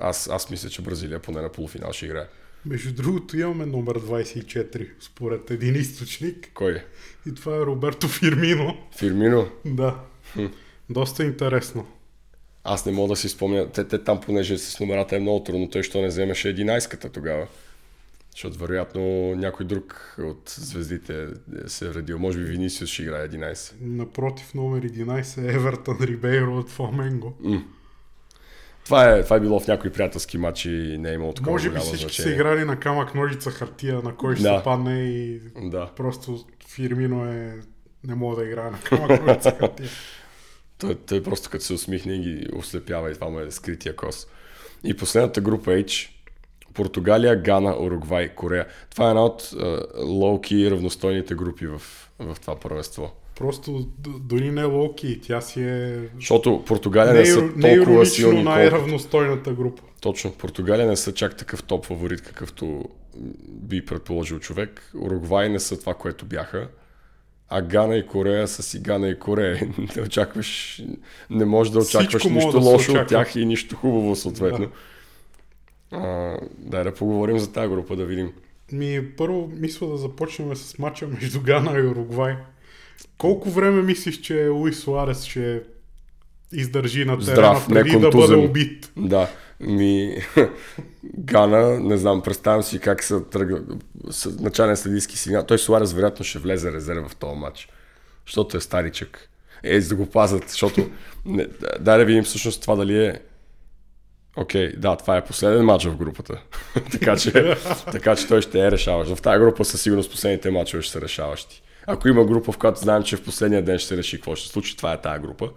аз, 0.00 0.28
аз 0.28 0.50
мисля, 0.50 0.68
че 0.68 0.82
Бразилия 0.82 1.22
поне 1.22 1.40
на 1.40 1.52
полуфинал 1.52 1.92
ще 1.92 2.06
играе. 2.06 2.26
Между 2.66 2.92
другото 2.92 3.38
имаме 3.38 3.66
номер 3.66 3.98
24, 3.98 4.88
според 5.00 5.50
един 5.50 5.74
източник. 5.74 6.50
Кой? 6.54 6.84
И 7.26 7.34
това 7.34 7.56
е 7.56 7.60
Роберто 7.60 8.08
Фирмино. 8.08 8.76
Фирмино? 8.96 9.48
Да. 9.64 10.00
Доста 10.90 11.24
интересно. 11.24 11.86
Аз 12.64 12.86
не 12.86 12.92
мога 12.92 13.08
да 13.08 13.16
си 13.16 13.28
спомня. 13.28 13.72
Те, 13.72 13.88
те 13.88 14.04
там, 14.04 14.20
понеже 14.20 14.58
с 14.58 14.80
номерата 14.80 15.16
е 15.16 15.20
много 15.20 15.44
трудно, 15.44 15.70
той 15.70 15.82
що 15.82 16.00
не 16.00 16.08
вземеше 16.08 16.56
11-ката 16.56 17.12
тогава. 17.12 17.46
Защото 18.32 18.58
вероятно 18.58 19.00
някой 19.36 19.66
друг 19.66 20.16
от 20.18 20.54
звездите 20.58 21.26
се 21.66 21.86
е 21.86 21.94
радил. 21.94 22.18
Може 22.18 22.38
би 22.38 22.44
Винисиус 22.44 22.90
ще 22.90 23.02
играе 23.02 23.28
11. 23.28 23.72
Напротив, 23.80 24.54
номер 24.54 24.82
11 24.82 25.38
е 25.50 25.54
Евертън 25.54 25.96
Рибейро 26.00 26.58
от 26.58 26.70
Фламенго. 26.70 27.34
Това 28.84 29.10
е, 29.10 29.22
това 29.24 29.36
е 29.36 29.40
било 29.40 29.60
в 29.60 29.66
някои 29.66 29.90
приятелски 29.90 30.38
матчи 30.38 30.70
и 30.70 30.98
не 30.98 31.10
е 31.10 31.14
имало 31.14 31.32
такова 31.32 31.52
Може 31.52 31.70
би 31.70 31.78
всички 31.78 31.98
значение. 31.98 32.28
са 32.28 32.34
играли 32.34 32.64
на 32.64 32.80
камък, 32.80 33.14
ножица, 33.14 33.50
хартия, 33.50 34.02
на 34.02 34.16
кой 34.16 34.34
ще 34.34 34.42
Да. 34.42 34.58
се 34.58 34.64
падне 34.64 35.02
и 35.02 35.40
Да. 35.62 35.90
просто 35.96 36.44
Фирмино 36.68 37.24
е... 37.26 37.60
Не 38.04 38.14
мога 38.14 38.36
да 38.36 38.48
играе 38.48 38.70
на 38.70 38.80
камък, 38.80 39.26
ножица, 39.26 39.50
хартия. 39.50 39.88
Той, 40.78 40.94
той 40.94 41.22
просто 41.22 41.50
като 41.50 41.64
се 41.64 41.72
усмихне 41.72 42.12
и 42.14 42.18
ги 42.18 42.46
ослепява 42.54 43.10
и 43.10 43.14
това 43.14 43.28
му 43.28 43.40
е 43.40 43.50
скрития 43.50 43.96
кос. 43.96 44.26
И 44.84 44.96
последната 44.96 45.40
група 45.40 45.70
H 45.70 46.08
Португалия, 46.74 47.36
Гана, 47.36 47.76
Уругвай, 47.80 48.28
Корея. 48.28 48.66
Това 48.90 49.06
е 49.06 49.08
една 49.08 49.24
от 49.24 49.50
лоуки 50.04 50.70
равностойните 50.70 51.34
групи 51.34 51.66
в, 51.66 51.78
в 52.18 52.36
това 52.40 52.60
първенство. 52.60 53.12
Просто 53.40 53.88
дори 54.20 54.50
не 54.50 54.64
Локи, 54.64 55.20
тя 55.20 55.40
си 55.40 55.62
е... 55.62 56.08
Защото 56.16 56.62
Португалия 56.66 57.14
не, 57.14 57.20
Не, 57.20 57.26
са 57.26 57.42
не 57.56 57.76
толкова 57.76 58.06
силни, 58.06 58.42
най-равностойната 58.42 59.52
група. 59.52 59.82
Точно, 60.00 60.32
Португалия 60.32 60.86
не 60.86 60.96
са 60.96 61.14
чак 61.14 61.36
такъв 61.36 61.62
топ 61.62 61.86
фаворит, 61.86 62.20
какъвто 62.22 62.84
би 63.48 63.84
предположил 63.84 64.38
човек. 64.38 64.90
Уругвай 65.00 65.48
не 65.48 65.60
са 65.60 65.80
това, 65.80 65.94
което 65.94 66.24
бяха. 66.24 66.68
А 67.48 67.62
Гана 67.62 67.96
и 67.96 68.06
Корея 68.06 68.48
са 68.48 68.62
си 68.62 68.80
Гана 68.80 69.08
и 69.08 69.18
Корея. 69.18 69.68
Не 69.96 70.02
очакваш, 70.02 70.82
не 71.30 71.44
можеш 71.44 71.72
да 71.72 71.78
очакваш 71.78 72.08
Всичко 72.08 72.30
нищо 72.30 72.52
да 72.52 72.58
лошо 72.58 72.90
от 72.92 72.96
очаква. 72.96 73.06
тях 73.06 73.36
и 73.36 73.44
нищо 73.46 73.76
хубаво 73.76 74.16
съответно. 74.16 74.68
А, 75.92 76.36
дай 76.58 76.84
да 76.84 76.94
поговорим 76.94 77.38
за 77.38 77.52
тази 77.52 77.68
група, 77.68 77.96
да 77.96 78.04
видим. 78.04 78.32
Ми, 78.72 79.08
първо 79.16 79.50
мисля 79.54 79.86
да 79.86 79.96
започнем 79.96 80.56
с 80.56 80.78
матча 80.78 81.06
между 81.06 81.40
Гана 81.40 81.78
и 81.78 81.86
Уругвай. 81.86 82.36
Колко 83.18 83.50
време 83.50 83.82
мислиш, 83.82 84.20
че 84.20 84.48
Луис 84.48 84.78
Суарес 84.78 85.24
ще 85.24 85.62
издържи 86.52 87.04
на 87.04 87.18
терена 87.18 87.34
Здрав, 87.34 87.68
преди 87.68 87.98
да 87.98 88.10
бъде 88.10 88.34
убит? 88.34 88.92
Да, 88.96 89.28
ми 89.60 90.16
Гана, 91.04 91.80
не 91.80 91.96
знам, 91.96 92.22
представям 92.22 92.62
си 92.62 92.78
как 92.78 93.02
са 93.02 93.24
тръгва, 93.24 93.60
с 94.10 94.40
начален 94.40 94.76
съдийски 94.76 95.18
сигнал. 95.18 95.46
Той 95.46 95.58
Суарес 95.58 95.92
вероятно 95.92 96.24
ще 96.24 96.38
влезе 96.38 96.72
резерва 96.72 97.08
в 97.08 97.16
този 97.16 97.36
матч, 97.36 97.68
защото 98.26 98.56
е 98.56 98.60
старичък. 98.60 99.28
Е, 99.62 99.80
за 99.80 99.88
да 99.88 99.94
го 99.94 100.06
пазят, 100.06 100.48
защото 100.48 100.90
не, 101.26 101.46
дай 101.80 101.98
да 101.98 102.04
видим 102.04 102.24
всъщност 102.24 102.62
това 102.62 102.76
дали 102.76 103.04
е 103.06 103.20
Окей, 104.36 104.72
да, 104.76 104.96
това 104.96 105.16
е 105.16 105.24
последен 105.24 105.64
матч 105.64 105.84
в 105.84 105.96
групата. 105.96 106.42
така, 106.92 107.16
че, 107.16 107.56
така 107.92 108.16
че 108.16 108.28
той 108.28 108.42
ще 108.42 108.60
е 108.60 108.70
решаващ. 108.70 109.16
В 109.16 109.22
тази 109.22 109.38
група 109.38 109.64
със 109.64 109.82
сигурност 109.82 110.10
последните 110.10 110.50
матчове 110.50 110.82
ще 110.82 110.92
са 110.92 111.00
решаващи. 111.00 111.62
Ако 111.86 112.08
има 112.08 112.24
група, 112.24 112.52
в 112.52 112.58
която 112.58 112.80
знаем, 112.80 113.02
че 113.02 113.16
в 113.16 113.24
последния 113.24 113.64
ден 113.64 113.78
ще 113.78 113.88
се 113.88 113.96
реши 113.96 114.16
какво 114.16 114.36
ще 114.36 114.46
се 114.46 114.52
случи, 114.52 114.76
това 114.76 114.92
е 114.92 115.00
тази 115.00 115.22
група. 115.22 115.50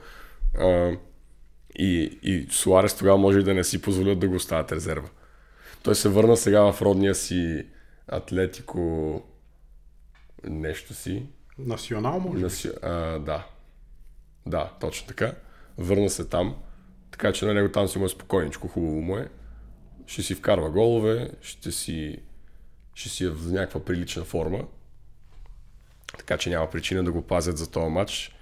А, 0.60 0.92
и, 1.76 2.20
и 2.24 2.48
Суарес 2.52 2.98
тогава 2.98 3.18
може 3.18 3.40
и 3.40 3.44
да 3.44 3.54
не 3.54 3.64
си 3.64 3.82
позволят 3.82 4.20
да 4.20 4.28
го 4.28 4.36
оставят 4.36 4.72
резерва. 4.72 5.08
Той 5.84 5.96
се 5.96 6.10
върна 6.10 6.38
сега 6.38 6.72
в 6.72 6.82
родния 6.82 7.16
си 7.16 7.66
Атлетико 8.08 9.22
нещо 10.44 10.94
си. 10.94 11.26
Национал 11.58 12.20
може 12.20 12.42
На 12.42 12.48
би? 12.48 12.54
си, 12.54 12.72
а, 12.82 13.20
да. 13.20 13.46
Да, 14.46 14.72
точно 14.80 15.08
така. 15.08 15.34
Върна 15.78 16.10
се 16.10 16.26
там. 16.26 16.56
Така 17.14 17.34
че 17.34 17.46
на 17.46 17.54
него 17.54 17.70
там 17.70 17.88
си 17.88 18.00
му 18.00 18.06
е 18.06 18.10
спокойничко, 18.10 18.68
хубаво 18.68 19.02
му 19.02 19.18
е. 19.18 19.28
Ще 20.08 20.24
си 20.24 20.36
вкарва 20.36 20.70
голове, 20.70 21.30
ще 21.42 21.72
си, 21.72 22.18
ще 22.94 23.10
си 23.10 23.26
е 23.26 23.30
в 23.30 23.52
някаква 23.52 23.86
прилична 23.86 24.24
форма. 24.24 24.60
Така 26.18 26.38
че 26.38 26.50
няма 26.50 26.70
причина 26.70 27.04
да 27.04 27.12
го 27.12 27.22
пазят 27.22 27.58
за 27.58 27.72
този 27.72 27.90
матч. 27.90 28.36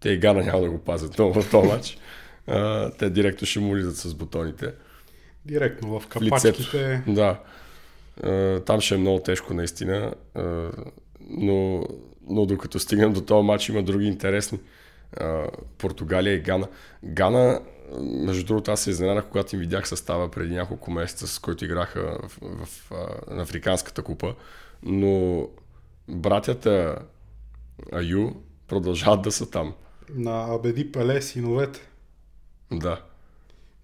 Те 0.00 0.10
и 0.10 0.18
Гана 0.18 0.42
няма 0.42 0.60
да 0.60 0.70
го 0.70 0.78
пазят 0.78 1.18
много 1.18 1.32
в 1.42 1.50
този 1.50 1.68
матч. 1.68 1.98
А, 2.46 2.90
те 2.90 3.10
директно 3.10 3.46
ще 3.46 3.60
му 3.60 3.76
лизат 3.76 3.96
с 3.96 4.14
бутоните. 4.14 4.74
Директно 5.44 6.00
в 6.00 6.02
В 6.02 6.06
капачките. 6.06 7.02
Да. 7.06 7.40
А, 8.22 8.60
там 8.60 8.80
ще 8.80 8.94
е 8.94 8.98
много 8.98 9.18
тежко 9.18 9.54
наистина. 9.54 10.14
А, 10.34 10.70
но, 11.20 11.86
но 12.28 12.46
докато 12.46 12.78
стигнем 12.78 13.12
до 13.12 13.20
този 13.20 13.46
матч 13.46 13.68
има 13.68 13.82
други 13.82 14.06
интересни. 14.06 14.58
Португалия 15.78 16.34
и 16.34 16.40
Гана. 16.40 16.68
Гана, 17.04 17.60
между 18.00 18.44
другото, 18.44 18.70
аз 18.70 18.80
се 18.80 18.90
изненадах, 18.90 19.24
когато 19.28 19.56
им 19.56 19.60
видях 19.60 19.88
състава 19.88 20.30
преди 20.30 20.54
няколко 20.54 20.90
месеца, 20.90 21.26
с 21.26 21.38
който 21.38 21.64
играха 21.64 22.18
в, 22.22 22.38
в, 22.42 22.66
в, 22.66 22.92
а, 22.92 23.34
на 23.34 23.42
Африканската 23.42 24.02
купа. 24.02 24.34
Но 24.82 25.46
братята 26.08 26.98
Аю 27.92 28.30
продължават 28.68 29.22
да 29.22 29.32
са 29.32 29.50
там. 29.50 29.74
На 30.14 30.54
Абеди 30.54 30.92
Пеле 30.92 31.22
синовете. 31.22 31.80
Да. 32.72 33.02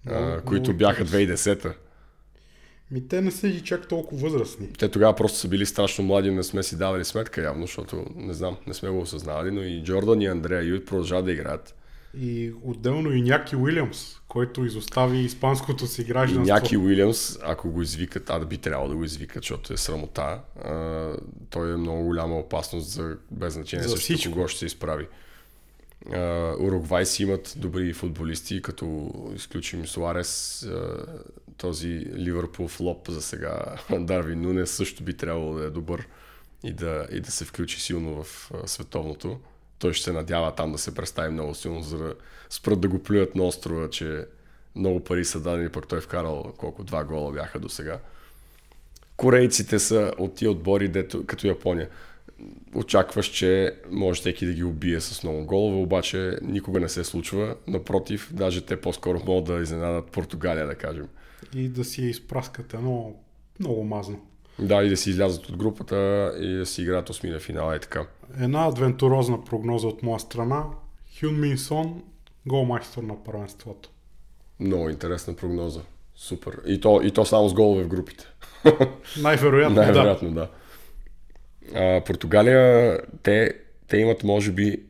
А, 0.07 0.19
Много- 0.19 0.45
които 0.45 0.61
много 0.69 0.77
бяха 0.77 1.01
интересно. 1.01 1.53
2010-та. 1.53 1.73
Ми 2.91 3.07
те 3.07 3.21
не 3.21 3.31
са 3.31 3.47
и 3.47 3.61
чак 3.61 3.87
толкова 3.87 4.21
възрастни. 4.29 4.73
Те 4.73 4.91
тогава 4.91 5.15
просто 5.15 5.37
са 5.37 5.47
били 5.47 5.65
страшно 5.65 6.03
млади, 6.05 6.31
не 6.31 6.43
сме 6.43 6.63
си 6.63 6.77
давали 6.77 7.05
сметка 7.05 7.41
явно, 7.41 7.61
защото 7.61 8.05
не 8.15 8.33
знам, 8.33 8.57
не 8.67 8.73
сме 8.73 8.89
го 8.89 8.99
осъзнавали, 8.99 9.51
но 9.51 9.61
и 9.61 9.83
Джордан 9.83 10.21
и 10.21 10.25
Андрея 10.25 10.61
Ют 10.63 10.85
продължават 10.85 11.25
да 11.25 11.31
играят. 11.31 11.75
И 12.17 12.53
отделно 12.63 13.11
и 13.11 13.21
Няки 13.21 13.55
Уилямс, 13.55 14.19
който 14.27 14.65
изостави 14.65 15.19
испанското 15.19 15.87
си 15.87 16.01
И 16.01 16.05
гражданство. 16.05 16.53
Няки 16.53 16.77
Уилямс, 16.77 17.37
ако 17.43 17.71
го 17.71 17.81
извикат, 17.81 18.29
а 18.29 18.39
да 18.39 18.45
би 18.45 18.57
трябвало 18.57 18.89
да 18.89 18.95
го 18.95 19.03
извикат, 19.03 19.43
защото 19.43 19.73
е 19.73 19.77
срамота, 19.77 20.39
а, 20.65 21.11
той 21.49 21.73
е 21.73 21.77
много 21.77 22.03
голяма 22.03 22.35
опасност 22.35 22.89
за 22.89 23.17
без 23.31 23.53
значение 23.53 23.87
За 23.87 23.95
всичко. 23.95 24.33
кого 24.33 24.47
ще 24.47 24.59
се 24.59 24.65
изправи. 24.65 25.07
А, 26.13 26.53
Уругвай 26.59 27.05
си 27.05 27.23
имат 27.23 27.53
добри 27.57 27.93
футболисти, 27.93 28.61
като 28.61 29.11
изключим 29.35 29.87
Суарес, 29.87 30.63
а, 30.63 31.05
този 31.57 32.05
Ливърпул 32.17 32.67
флоп 32.67 33.09
за 33.09 33.21
сега, 33.21 33.75
Дарвин 33.99 34.41
Нунес 34.41 34.71
също 34.71 35.03
би 35.03 35.13
трябвало 35.13 35.53
да 35.53 35.65
е 35.65 35.69
добър 35.69 36.07
и 36.63 36.73
да, 36.73 37.07
и 37.11 37.19
да 37.19 37.31
се 37.31 37.45
включи 37.45 37.81
силно 37.81 38.23
в 38.23 38.51
световното. 38.65 39.39
Той 39.85 39.93
ще 39.93 40.03
се 40.03 40.11
надява 40.11 40.55
там 40.55 40.71
да 40.71 40.77
се 40.77 40.95
представи 40.95 41.29
много 41.29 41.55
силно, 41.55 41.81
за 41.81 41.97
да 41.97 42.13
спрат 42.49 42.81
да 42.81 42.87
го 42.87 43.03
плюят 43.03 43.35
на 43.35 43.43
острова, 43.43 43.89
че 43.89 44.25
много 44.75 44.99
пари 44.99 45.25
са 45.25 45.39
дадени, 45.39 45.69
пък 45.69 45.87
той 45.87 45.97
е 45.97 46.01
вкарал 46.01 46.53
колко 46.57 46.83
два 46.83 47.03
гола 47.03 47.31
бяха 47.31 47.59
до 47.59 47.69
сега. 47.69 47.99
Корейците 49.17 49.79
са 49.79 50.13
от 50.17 50.35
тия 50.35 50.51
отбори, 50.51 50.87
дето, 50.87 51.25
като 51.25 51.47
Япония. 51.47 51.89
Очакваш, 52.75 53.27
че 53.27 53.75
може 53.91 54.19
всеки 54.19 54.45
да 54.45 54.53
ги 54.53 54.63
убие 54.63 55.01
с 55.01 55.23
много 55.23 55.45
голове, 55.45 55.77
обаче 55.77 56.37
никога 56.41 56.79
не 56.79 56.89
се 56.89 57.03
случва. 57.03 57.55
Напротив, 57.67 58.29
даже 58.33 58.65
те 58.65 58.81
по-скоро 58.81 59.21
могат 59.25 59.45
да 59.45 59.61
изненадат 59.61 60.11
Португалия, 60.11 60.67
да 60.67 60.75
кажем. 60.75 61.07
И 61.55 61.69
да 61.69 61.83
си 61.83 62.01
изпраскат 62.01 62.73
едно 62.73 63.15
много 63.59 63.83
мазно. 63.83 64.25
Да, 64.59 64.83
и 64.83 64.89
да 64.89 64.97
си 64.97 65.09
излязат 65.09 65.49
от 65.49 65.57
групата 65.57 66.31
и 66.39 66.55
да 66.55 66.65
си 66.65 66.81
играят 66.81 67.09
осмина 67.09 67.39
финала 67.39 67.75
и 67.75 67.79
така. 67.79 68.07
Една 68.39 68.67
адвентурозна 68.67 69.43
прогноза 69.43 69.87
от 69.87 70.03
моя 70.03 70.19
страна. 70.19 70.63
Хюн 71.19 71.39
Мин 71.39 71.57
Сон, 71.57 72.03
голмайстор 72.45 73.03
на 73.03 73.23
първенството. 73.23 73.89
Много 74.59 74.89
интересна 74.89 75.35
прогноза. 75.35 75.81
Супер. 76.15 76.61
И 76.65 76.81
то, 76.81 77.01
и 77.03 77.11
то 77.11 77.25
само 77.25 77.49
с 77.49 77.53
голове 77.53 77.83
в 77.83 77.87
групите. 77.87 78.25
Най-вероятно, 79.21 79.75
да. 79.75 79.81
Най-вероятно, 79.81 80.31
да. 80.31 80.49
А, 81.75 82.01
Португалия, 82.05 82.99
те, 83.23 83.53
те 83.87 83.97
имат, 83.97 84.23
може 84.23 84.51
би, 84.51 84.83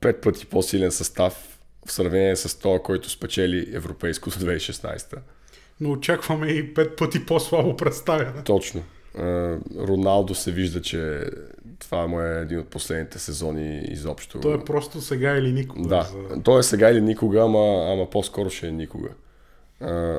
пет 0.00 0.20
пъти 0.20 0.46
по-силен 0.46 0.90
състав 0.90 1.58
в 1.86 1.92
сравнение 1.92 2.36
с 2.36 2.58
това, 2.58 2.78
който 2.78 3.10
спечели 3.10 3.76
Европейското 3.76 4.38
2016. 4.38 5.18
Но 5.80 5.90
очакваме 5.90 6.46
и 6.46 6.74
пет 6.74 6.96
пъти 6.96 7.26
по-слабо 7.26 7.76
представяне. 7.76 8.42
Точно. 8.44 8.82
Роналдо 9.78 10.34
се 10.34 10.52
вижда, 10.52 10.82
че 10.82 11.20
това 11.78 12.06
му 12.06 12.20
е 12.20 12.40
един 12.40 12.58
от 12.58 12.68
последните 12.68 13.18
сезони 13.18 13.82
изобщо. 13.88 14.40
Той 14.40 14.54
е 14.54 14.64
просто 14.64 15.00
сега 15.00 15.36
или 15.36 15.52
никога. 15.52 15.88
Да, 15.88 16.02
За... 16.02 16.42
той 16.42 16.60
е 16.60 16.62
сега 16.62 16.90
или 16.90 17.00
никога, 17.00 17.42
ама, 17.42 17.92
ама 17.92 18.10
по-скоро 18.10 18.50
ще 18.50 18.68
е 18.68 18.72
никога. 18.72 19.08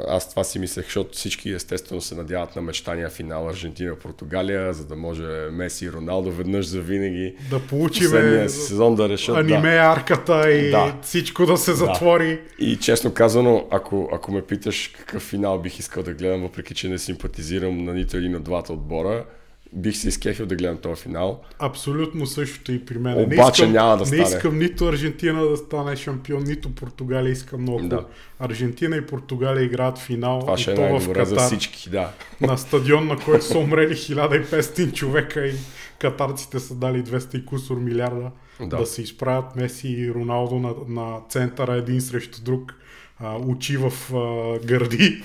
Аз 0.07 0.29
това 0.29 0.43
си 0.43 0.59
мислех, 0.59 0.85
защото 0.85 1.09
всички 1.13 1.51
естествено 1.51 2.01
се 2.01 2.15
надяват 2.15 2.55
на 2.55 2.61
мечтания 2.61 3.09
финал 3.09 3.49
Аржентина-Португалия, 3.49 4.71
за 4.71 4.85
да 4.85 4.95
може 4.95 5.23
Меси 5.51 5.85
и 5.85 5.91
Роналдо 5.91 6.31
веднъж 6.31 6.65
за 6.67 6.81
винаги 6.81 7.35
Да 7.49 7.59
получиме 7.59 8.09
последния 8.09 8.49
сезон 8.49 8.95
да 8.95 9.09
решат. 9.09 9.37
аниме 9.37 9.75
Да. 9.75 9.93
арката 9.97 10.51
и 10.51 10.71
Да. 10.71 10.95
всичко 11.01 11.45
да 11.45 11.57
се 11.57 11.73
затвори. 11.73 12.39
И 12.59 12.77
честно 12.77 13.13
казано, 13.13 13.67
ако, 13.71 14.09
ако 14.13 14.31
ме 14.31 14.41
питаш 14.41 14.87
какъв 14.87 15.23
финал 15.23 15.59
бих 15.59 15.79
искал 15.79 16.03
да 16.03 16.13
гледам, 16.13 16.41
въпреки 16.41 16.73
че 16.73 16.89
не 16.89 16.97
симпатизирам 16.97 17.83
на 17.83 17.93
нито 17.93 18.17
един 18.17 18.35
от 18.35 18.43
двата 18.43 18.73
отбора, 18.73 19.25
бих 19.73 19.97
се 19.97 20.07
изкефил 20.07 20.45
да 20.45 20.55
гледам 20.55 20.77
този 20.77 21.01
финал. 21.01 21.41
Абсолютно 21.59 22.25
същото 22.25 22.71
и 22.71 22.85
при 22.85 22.97
мен. 22.97 23.23
Обаче 23.23 23.67
няма 23.67 23.91
да 23.97 23.99
Не 23.99 24.05
стане. 24.05 24.21
искам 24.21 24.59
нито 24.59 24.87
Аржентина 24.87 25.45
да 25.45 25.57
стане 25.57 25.95
шампион, 25.95 26.43
нито 26.43 26.75
Португалия 26.75 27.31
искам 27.31 27.61
много. 27.61 27.87
Да. 27.87 28.05
Аржентина 28.39 28.95
и 28.95 29.05
Португалия 29.05 29.63
играят 29.63 29.97
финал 29.97 30.39
Това 30.39 30.53
и 30.53 30.57
ще 30.57 30.71
е 30.71 30.75
то 30.75 30.81
в 30.81 30.89
най-добре 30.89 31.25
за 31.25 31.35
Катар, 31.35 31.47
всички, 31.47 31.89
да. 31.89 32.11
на 32.41 32.57
стадион, 32.57 33.07
на 33.07 33.17
който 33.19 33.45
са 33.45 33.57
умрели 33.57 33.93
1500 33.93 34.93
човека 34.93 35.47
и 35.47 35.53
катарците 35.99 36.59
са 36.59 36.75
дали 36.75 37.03
200 37.03 37.35
и 37.35 37.45
кусор 37.45 37.77
милиарда 37.77 38.31
Да. 38.59 38.65
да, 38.77 38.85
се 38.85 39.01
изправят 39.01 39.55
Меси 39.55 39.87
и 39.87 40.11
Роналдо 40.13 40.55
на, 40.59 40.73
на 40.87 41.19
центъра 41.29 41.75
един 41.75 42.01
срещу 42.01 42.41
друг, 42.41 42.75
а, 43.19 43.37
очи 43.37 43.77
в 43.77 43.93
а, 44.15 44.59
гърди 44.65 45.23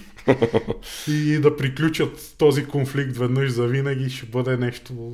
и 1.09 1.39
да 1.39 1.57
приключат 1.57 2.35
този 2.39 2.67
конфликт 2.67 3.17
веднъж 3.17 3.51
за 3.51 3.67
винаги 3.67 4.11
ще 4.11 4.27
бъде 4.27 4.57
нещо, 4.57 5.13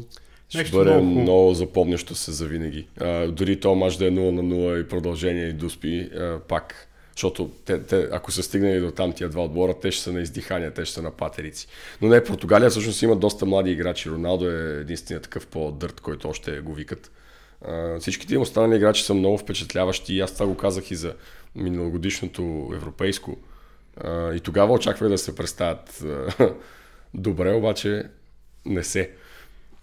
Ще 0.49 0.59
нещо 0.59 0.77
бъде 0.77 0.91
много, 0.91 1.07
много, 1.11 1.27
хубаво. 1.27 1.55
запомнящо 1.55 2.15
се 2.15 2.32
за 2.32 2.47
винаги. 2.47 2.87
А, 3.01 3.27
дори 3.27 3.61
то 3.61 3.74
мач 3.74 3.97
да 3.97 4.07
е 4.07 4.11
0 4.11 4.31
на 4.31 4.43
0 4.43 4.85
и 4.85 4.89
продължение 4.89 5.49
и 5.49 5.53
дуспи, 5.53 6.01
а, 6.01 6.39
пак. 6.49 6.87
Защото 7.16 7.51
те, 7.65 7.82
те, 7.82 8.09
ако 8.12 8.32
са 8.32 8.43
стигнали 8.43 8.81
до 8.81 8.91
там 8.91 9.12
тия 9.12 9.28
два 9.28 9.45
отбора, 9.45 9.74
те 9.82 9.91
ще 9.91 10.03
са 10.03 10.12
на 10.12 10.20
издихания, 10.20 10.74
те 10.74 10.85
ще 10.85 10.95
са 10.95 11.03
на 11.03 11.11
патерици. 11.11 11.66
Но 12.03 12.09
не, 12.09 12.24
Португалия 12.24 12.70
всъщност 12.70 13.03
има 13.03 13.16
доста 13.16 13.47
млади 13.47 13.70
играчи. 13.70 14.11
Роналдо 14.11 14.51
е 14.51 14.81
единственият 14.81 15.23
такъв 15.23 15.47
по-дърт, 15.47 16.01
който 16.01 16.28
още 16.28 16.61
го 16.61 16.74
викат. 16.74 17.11
А, 17.65 17.99
всичките 17.99 18.35
им 18.35 18.41
останали 18.41 18.77
играчи 18.77 19.03
са 19.03 19.15
много 19.15 19.39
впечатляващи 19.39 20.15
и 20.15 20.20
аз 20.20 20.35
това 20.35 20.47
го 20.47 20.57
казах 20.57 20.91
и 20.91 20.95
за 20.95 21.15
миналогодишното 21.57 22.70
европейско. 22.74 23.37
А, 24.05 24.35
и 24.35 24.40
тогава 24.40 24.72
очаквах 24.72 25.10
да 25.10 25.18
се 25.18 25.36
представят 25.36 26.05
добре, 27.14 27.52
обаче 27.52 28.05
не 28.64 28.85
се. 28.85 29.10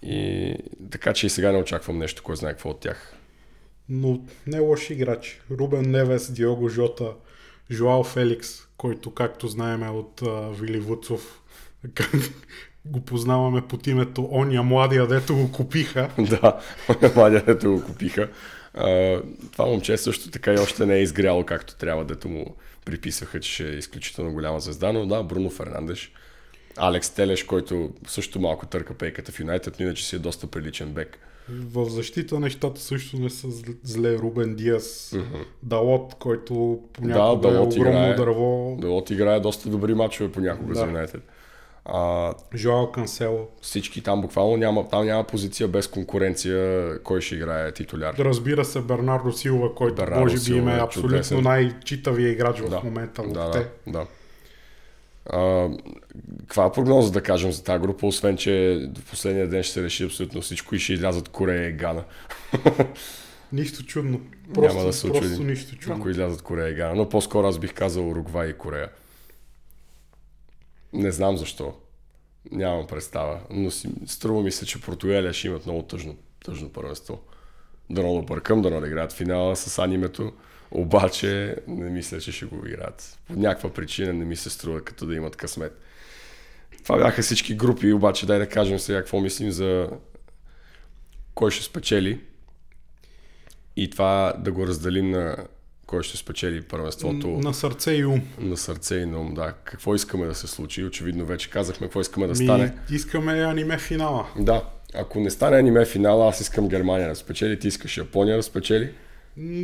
И 0.03 0.53
така 0.91 1.13
че 1.13 1.27
и 1.27 1.29
сега 1.29 1.51
не 1.51 1.57
очаквам 1.57 1.97
нещо, 1.97 2.23
кой 2.23 2.35
знае 2.35 2.51
какво 2.51 2.69
от 2.69 2.79
тях. 2.79 3.13
но 3.89 4.21
не 4.47 4.59
лоши 4.59 4.93
играчи. 4.93 5.41
Рубен 5.51 5.91
Невес, 5.91 6.31
Диого 6.31 6.69
Жота, 6.69 7.13
Жоал 7.71 8.03
Феликс, 8.03 8.67
който 8.77 9.13
както 9.13 9.47
знаем 9.47 9.83
е 9.83 9.89
от 9.89 10.21
а, 10.21 10.49
Вили 10.49 10.79
Вуцов, 10.79 11.41
го 12.85 13.01
познаваме 13.01 13.67
под 13.67 13.87
името 13.87 14.29
Оня 14.31 14.63
Младия, 14.63 15.07
дето 15.07 15.35
го 15.35 15.51
купиха. 15.51 16.09
да, 16.19 16.59
младия, 17.15 17.43
дето 17.45 17.71
го 17.71 17.83
купиха. 17.83 18.29
А, 18.73 19.21
това 19.51 19.65
момче 19.65 19.97
също 19.97 20.31
така 20.31 20.53
и 20.53 20.57
още 20.57 20.85
не 20.85 20.95
е 20.95 21.01
изгряло 21.01 21.45
както 21.45 21.75
трябва, 21.75 22.05
дето 22.05 22.29
му 22.29 22.55
приписваха, 22.87 23.39
че 23.39 23.67
е 23.67 23.75
изключително 23.75 24.31
голяма 24.31 24.59
звезда, 24.59 24.91
но 24.91 25.05
да, 25.05 25.23
Бруно 25.23 25.49
Фернандеш, 25.49 26.11
Алекс 26.77 27.09
Телеш, 27.09 27.43
който 27.43 27.89
също 28.07 28.39
малко 28.39 28.65
търка 28.65 28.93
пейката 28.93 29.31
в 29.31 29.39
Юнайтед, 29.39 29.75
но 29.79 29.85
иначе 29.85 30.05
си 30.05 30.15
е 30.15 30.19
доста 30.19 30.47
приличен 30.47 30.89
бек. 30.89 31.19
В 31.49 31.85
защита 31.85 32.39
нещата 32.39 32.81
също 32.81 33.17
не 33.17 33.29
са 33.29 33.47
зл- 33.47 33.75
зле. 33.83 34.17
Рубен 34.17 34.55
Диас, 34.55 35.15
Далот, 35.63 36.13
който 36.13 36.79
понякога 36.93 37.25
Да, 37.41 37.49
Далот 37.49 37.73
е 37.73 37.79
огромно 37.79 37.99
играе. 37.99 38.13
дърво. 38.15 38.77
Далот 38.79 39.09
играе 39.09 39.39
доста 39.39 39.69
добри 39.69 39.93
мачове 39.93 40.31
понякога 40.31 40.73
Да. 40.73 40.79
за 40.79 40.85
Юнайтед. 40.85 41.21
А, 41.89 42.33
Жоал 42.55 42.91
Кансело. 42.91 43.47
всички 43.61 44.01
там 44.01 44.21
буквално 44.21 44.57
няма, 44.57 44.89
там 44.89 45.05
няма 45.05 45.23
позиция 45.23 45.67
без 45.67 45.87
конкуренция, 45.87 46.89
кой 46.99 47.21
ще 47.21 47.35
играе 47.35 47.71
титуляр. 47.71 48.15
Разбира 48.19 48.65
се, 48.65 48.81
Бернардо 48.81 49.31
Силва, 49.31 49.75
който 49.75 49.95
Бернардо 49.95 50.19
може 50.21 50.33
би 50.33 50.39
Силва 50.39 50.59
им 50.61 50.69
е 50.69 50.81
абсолютно 50.81 51.41
най-читавия 51.41 52.29
играч 52.31 52.59
в 52.59 52.69
Да. 52.69 52.81
момента. 52.83 53.23
Да, 53.23 53.39
въобще. 53.39 53.67
да, 53.87 53.91
да. 53.91 54.05
А, 55.29 55.69
каква 56.39 56.65
е 56.65 56.71
прогноза 56.71 57.11
да 57.11 57.21
кажем 57.23 57.51
за 57.51 57.63
тази 57.63 57.79
група, 57.81 58.07
освен 58.07 58.37
че 58.37 58.81
в 58.97 59.09
последния 59.09 59.47
ден 59.47 59.63
ще 59.63 59.73
се 59.73 59.83
реши 59.83 60.03
абсолютно 60.03 60.41
всичко 60.41 60.75
и 60.75 60.79
ще 60.79 60.93
излязат 60.93 61.29
Корея 61.29 61.69
и 61.69 61.73
Гана. 61.73 62.03
Нищо 63.53 63.83
чудно. 63.85 64.21
Просто, 64.53 64.73
Няма 64.73 64.87
да 64.87 64.93
се 64.93 65.07
очудим, 65.07 65.47
нищо 65.47 65.75
чудно. 65.75 65.95
ако 65.95 66.09
излязат 66.09 66.41
Корея 66.41 66.69
и 66.69 66.75
Гана. 66.75 66.95
Но 66.95 67.09
по-скоро 67.09 67.47
аз 67.47 67.59
бих 67.59 67.73
казал 67.73 68.09
Уругвай 68.09 68.49
и 68.49 68.53
Корея. 68.53 68.89
Не 70.93 71.11
знам 71.11 71.37
защо. 71.37 71.75
Нямам 72.51 72.87
представа. 72.87 73.39
Но 73.49 73.71
си, 73.71 73.89
струва 74.05 74.41
ми 74.41 74.51
се, 74.51 74.65
че 74.65 74.81
Португалия 74.81 75.33
ще 75.33 75.47
имат 75.47 75.65
много 75.65 75.81
тъжно, 75.81 76.15
тъжно 76.45 76.69
първенство. 76.69 77.21
Дано 77.89 78.15
да 78.15 78.21
бъркам, 78.21 78.61
дано 78.61 78.81
да 78.81 78.87
играят 78.87 79.13
финала 79.13 79.55
с 79.55 79.79
анимето. 79.79 80.33
Обаче 80.71 81.55
не 81.67 81.89
мисля, 81.89 82.19
че 82.19 82.31
ще 82.31 82.45
го 82.45 82.67
играят. 82.67 83.19
По 83.27 83.33
някаква 83.33 83.73
причина 83.73 84.13
не 84.13 84.25
ми 84.25 84.35
се 84.35 84.49
струва 84.49 84.81
като 84.81 85.05
да 85.05 85.15
имат 85.15 85.35
късмет. 85.35 85.81
Това 86.83 86.97
бяха 86.97 87.21
всички 87.21 87.55
групи, 87.55 87.93
обаче 87.93 88.25
дай 88.25 88.39
да 88.39 88.49
кажем 88.49 88.79
сега 88.79 88.99
какво 88.99 89.19
мислим 89.19 89.51
за 89.51 89.89
кой 91.33 91.51
ще 91.51 91.63
спечели. 91.63 92.21
И 93.75 93.89
това 93.89 94.33
да 94.37 94.51
го 94.51 94.67
разделим 94.67 95.11
на 95.11 95.47
кой 95.87 96.03
ще 96.03 96.17
спечели 96.17 96.61
първенството 96.61 97.27
На 97.29 97.53
сърце 97.53 97.91
и 97.91 98.05
ум. 98.05 98.21
на 98.39 98.57
сърце 98.57 98.95
и 98.95 99.05
на 99.05 99.19
ум. 99.19 99.33
Да. 99.33 99.53
Какво 99.63 99.95
искаме 99.95 100.25
да 100.25 100.35
се 100.35 100.47
случи? 100.47 100.83
Очевидно 100.83 101.25
вече 101.25 101.49
казахме 101.49 101.87
какво 101.87 102.01
искаме 102.01 102.27
да 102.27 102.31
Ми, 102.31 102.45
стане. 102.45 102.73
искаме 102.91 103.33
аниме 103.33 103.77
финала. 103.79 104.27
Да, 104.39 104.69
ако 104.95 105.19
не 105.19 105.29
стане 105.29 105.57
аниме 105.57 105.85
финала, 105.85 106.29
аз 106.29 106.41
искам 106.41 106.67
Германия 106.67 107.09
да 107.09 107.15
спечели, 107.15 107.59
ти 107.59 107.67
искаш 107.67 107.97
Япония 107.97 108.37
да 108.37 108.43
спечели. 108.43 108.93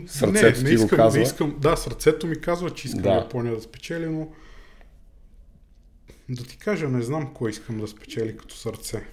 Сърцето 0.07 0.31
не, 0.57 0.63
не 0.63 0.69
ти 0.69 0.75
го 0.75 0.83
искам, 0.83 0.97
казва. 0.97 1.17
Не 1.17 1.23
искам, 1.23 1.55
да, 1.59 1.75
сърцето 1.77 2.27
ми 2.27 2.35
казва, 2.35 2.69
че 2.69 2.87
искам 2.87 3.01
да. 3.01 3.09
Япония 3.09 3.55
да 3.55 3.61
спечели, 3.61 4.05
но 4.05 4.27
да 6.29 6.43
ти 6.43 6.57
кажа, 6.57 6.87
не 6.87 7.01
знам 7.01 7.33
кой 7.33 7.49
искам 7.49 7.77
да 7.77 7.87
спечели 7.87 8.37
като 8.37 8.55
сърце. 8.55 9.03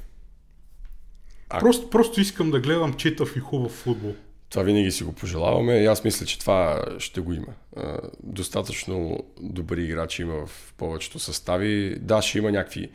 А- 1.48 1.58
Просто, 1.60 1.90
просто 1.90 2.20
искам 2.20 2.50
да 2.50 2.60
гледам 2.60 2.94
читав 2.94 3.36
и 3.36 3.40
хубав 3.40 3.72
футбол. 3.72 4.14
Това 4.50 4.62
винаги 4.62 4.92
си 4.92 5.04
го 5.04 5.12
пожелаваме 5.12 5.74
и 5.74 5.86
аз 5.86 6.04
мисля, 6.04 6.26
че 6.26 6.38
това 6.38 6.84
ще 6.98 7.20
го 7.20 7.32
има. 7.32 7.54
Достатъчно 8.22 9.24
добри 9.40 9.84
играчи 9.84 10.22
има 10.22 10.46
в 10.46 10.74
повечето 10.76 11.18
състави. 11.18 11.98
Да, 12.00 12.22
ще 12.22 12.38
има 12.38 12.52
някакви... 12.52 12.90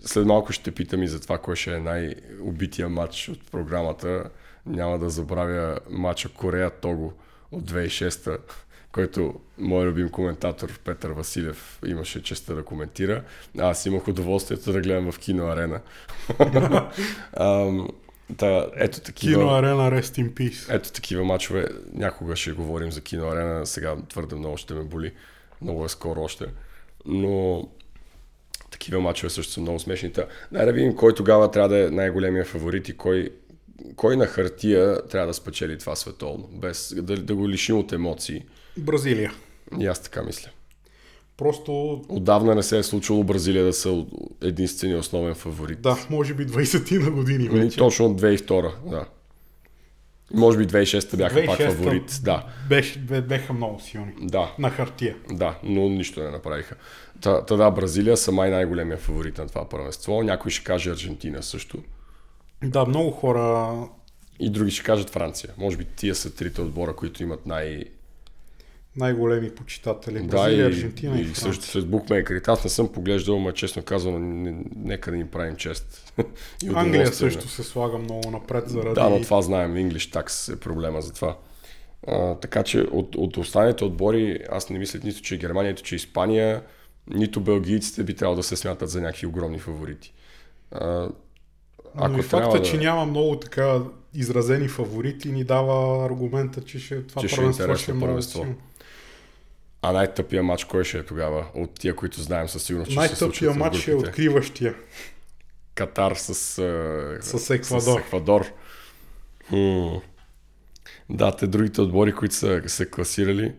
След 0.00 0.26
малко 0.26 0.52
ще 0.52 0.70
питам 0.70 1.02
и 1.02 1.08
за 1.08 1.20
това, 1.20 1.38
кой 1.38 1.56
ще 1.56 1.74
е 1.74 1.80
най-убития 1.80 2.88
матч 2.88 3.28
от 3.28 3.50
програмата. 3.50 4.24
Няма 4.66 4.98
да 4.98 5.10
забравя 5.10 5.78
матча 5.90 6.28
Корея-Того 6.28 7.12
от 7.52 7.70
2006 7.70 8.38
който 8.96 9.34
мой 9.58 9.86
любим 9.86 10.08
коментатор 10.08 10.78
Петър 10.84 11.10
Василев 11.10 11.80
имаше 11.86 12.22
честа 12.22 12.54
да 12.54 12.64
коментира. 12.64 13.22
Аз 13.58 13.86
имах 13.86 14.08
удоволствието 14.08 14.72
да 14.72 14.80
гледам 14.80 15.12
в 15.12 15.18
кино 15.18 15.46
арена. 15.46 15.80
Ам, 17.32 17.88
Та, 18.36 18.66
ето 18.76 19.00
такива... 19.00 19.40
Кино 19.40 19.50
Арена 19.50 19.90
Rest 19.90 20.22
in 20.22 20.30
Peace. 20.30 20.74
Ето 20.74 20.92
такива 20.92 21.24
мачове. 21.24 21.68
Някога 21.92 22.36
ще 22.36 22.52
говорим 22.52 22.92
за 22.92 23.00
кино 23.00 23.28
арена. 23.28 23.66
Сега 23.66 23.96
твърде 24.08 24.34
много 24.34 24.56
ще 24.56 24.74
ме 24.74 24.82
боли. 24.82 25.12
Много 25.62 25.84
е 25.84 25.88
скоро 25.88 26.20
още. 26.20 26.46
Но 27.06 27.62
такива 28.70 29.00
мачове 29.00 29.30
също 29.30 29.52
са 29.52 29.60
много 29.60 29.78
смешни. 29.78 30.12
Дай 30.52 30.66
да 30.66 30.72
видим 30.72 30.96
кой 30.96 31.14
тогава 31.14 31.50
трябва 31.50 31.68
да 31.68 31.86
е 31.86 31.90
най-големия 31.90 32.44
фаворит 32.44 32.88
и 32.88 32.96
кой, 32.96 33.30
кой 33.96 34.16
на 34.16 34.26
хартия 34.26 35.06
трябва 35.06 35.26
да 35.26 35.34
спечели 35.34 35.78
това 35.78 35.96
световно. 35.96 36.48
Без 36.52 36.94
да, 36.96 37.16
да 37.16 37.34
го 37.34 37.48
лишим 37.48 37.78
от 37.78 37.92
емоции. 37.92 38.44
Бразилия. 38.76 39.32
И 39.80 39.86
аз 39.86 40.02
така 40.02 40.22
мисля. 40.22 40.50
Просто, 41.36 42.02
Отдавна 42.08 42.54
не 42.54 42.62
се 42.62 42.78
е 42.78 42.82
случило 42.82 43.24
Бразилия 43.24 43.64
да 43.64 43.72
са 43.72 44.04
единствения 44.42 44.98
основен 44.98 45.34
фаворит. 45.34 45.80
да, 45.82 45.96
може 46.10 46.34
би 46.34 46.46
20 46.46 47.04
на 47.04 47.10
години 47.10 47.48
Ами, 47.50 47.60
вече. 47.60 47.76
Точно 47.76 48.06
от 48.06 48.20
2002, 48.20 48.72
да. 48.90 49.04
Може 50.34 50.58
би 50.58 50.66
2006 50.66 51.16
бяха 51.16 51.46
пак 51.46 51.58
2006 51.58 51.70
фаворит. 51.70 52.20
Да, 52.22 52.46
Беше, 52.68 52.98
бе- 52.98 53.20
беха 53.22 53.52
много 53.52 53.80
силни. 53.80 54.12
да. 54.22 54.54
На 54.58 54.70
хартия. 54.70 55.16
Да, 55.32 55.58
но 55.62 55.88
нищо 55.88 56.20
не 56.22 56.30
направиха. 56.30 56.74
Та, 57.20 57.44
та 57.44 57.56
да, 57.56 57.70
Бразилия 57.70 58.16
са 58.16 58.32
май 58.32 58.50
най-големия 58.50 58.98
фаворит 58.98 59.38
на 59.38 59.46
това 59.48 59.68
първенство. 59.68 60.22
Някой 60.22 60.50
ще 60.50 60.64
каже 60.64 60.90
Аржентина 60.90 61.42
също. 61.42 61.78
Да, 62.64 62.86
много 62.86 63.10
хора 63.10 63.74
И 64.40 64.50
други 64.50 64.70
ще 64.70 64.82
кажат 64.84 65.10
Франция. 65.10 65.50
Може 65.58 65.76
би 65.76 65.84
тия 65.84 66.14
са 66.14 66.34
трите 66.34 66.60
отбора, 66.60 66.96
които 66.96 67.22
имат 67.22 67.46
най... 67.46 67.84
най-големи 68.96 69.50
почитатели. 69.50 70.20
Да, 70.20 70.26
Бразилия, 70.26 70.64
и, 70.64 70.66
Аржентина 70.66 71.18
и, 71.18 71.20
и 71.20 71.24
Франция. 71.24 71.52
също 71.52 71.80
с 71.80 71.84
букмекерите. 71.84 72.50
Аз 72.50 72.64
не 72.64 72.70
съм 72.70 72.92
поглеждал, 72.92 73.40
но 73.40 73.52
честно 73.52 73.82
казвам, 73.82 74.42
не, 74.42 74.54
нека 74.76 75.10
да 75.10 75.16
ни 75.16 75.26
правим 75.26 75.56
чест. 75.56 76.12
И 76.64 76.68
Англия 76.74 77.06
също 77.06 77.48
се 77.48 77.62
слага 77.62 77.98
много 77.98 78.30
напред 78.30 78.68
заради... 78.68 78.94
Да, 78.94 79.10
но 79.10 79.20
това 79.20 79.42
знаем. 79.42 79.74
English 79.74 80.14
Tax 80.14 80.52
е 80.52 80.60
проблема 80.60 81.02
за 81.02 81.12
това. 81.12 81.36
А, 82.06 82.34
така 82.34 82.62
че 82.62 82.80
от, 82.80 83.16
от 83.16 83.36
останалите 83.36 83.84
отбори, 83.84 84.40
аз 84.50 84.70
не 84.70 84.78
мисля 84.78 85.00
нито, 85.04 85.22
че 85.22 85.38
Германия, 85.38 85.72
нито, 85.72 85.82
че 85.82 85.96
Испания, 85.96 86.62
нито 87.14 87.40
белгийците 87.40 88.04
би 88.04 88.14
трябвало 88.14 88.36
да 88.36 88.42
се 88.42 88.56
смятат 88.56 88.90
за 88.90 89.00
някакви 89.00 89.26
огромни 89.26 89.58
фаворити. 89.58 90.12
А, 90.70 91.08
Но 92.08 92.18
и 92.18 92.22
факта, 92.22 92.62
че 92.62 92.78
няма 92.78 93.06
много 93.06 93.38
така 93.38 93.80
изразени 94.14 94.68
фаворити, 94.68 95.32
ни 95.32 95.44
дава 95.44 96.06
аргумента, 96.06 96.64
че 96.64 96.78
ще, 96.78 97.06
това 97.06 97.22
Че 97.22 97.28
ще 97.28 97.44
е 97.44 97.76
ще 97.76 97.90
е 97.90 97.94
много 97.94 98.06
първенство. 98.06 98.46
А 99.86 99.92
най-тъпия 99.92 100.42
матч 100.42 100.64
кой 100.64 100.84
ще 100.84 100.98
е 100.98 101.02
тогава? 101.02 101.46
От 101.54 101.74
тия, 101.74 101.96
които 101.96 102.22
знаем 102.22 102.48
със 102.48 102.62
сигурност, 102.62 102.90
че 102.90 102.92
ще 102.92 103.16
се 103.16 103.24
Най-тъпия 103.24 103.52
в 103.52 103.56
матч 103.56 103.88
е 103.88 103.94
откриващия. 103.94 104.74
Катар 105.74 106.14
с, 106.14 106.34
С 107.20 107.50
Еквадор. 107.50 107.92
С 107.92 107.96
Еквадор. 107.96 108.46
Хм. 109.48 109.96
Да, 111.10 111.36
те 111.36 111.46
другите 111.46 111.80
отбори, 111.80 112.12
които 112.12 112.34
са 112.34 112.62
се 112.66 112.90
класирали. 112.90 113.54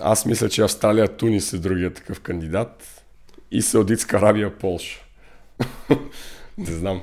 Аз 0.00 0.26
мисля, 0.26 0.48
че 0.48 0.62
Австралия, 0.62 1.08
Тунис 1.08 1.52
е 1.52 1.58
другия 1.58 1.94
такъв 1.94 2.20
кандидат. 2.20 3.04
И 3.50 3.62
Саудитска 3.62 4.16
Арабия, 4.16 4.58
Полша. 4.58 5.00
Не 6.58 6.72
знам. 6.72 7.02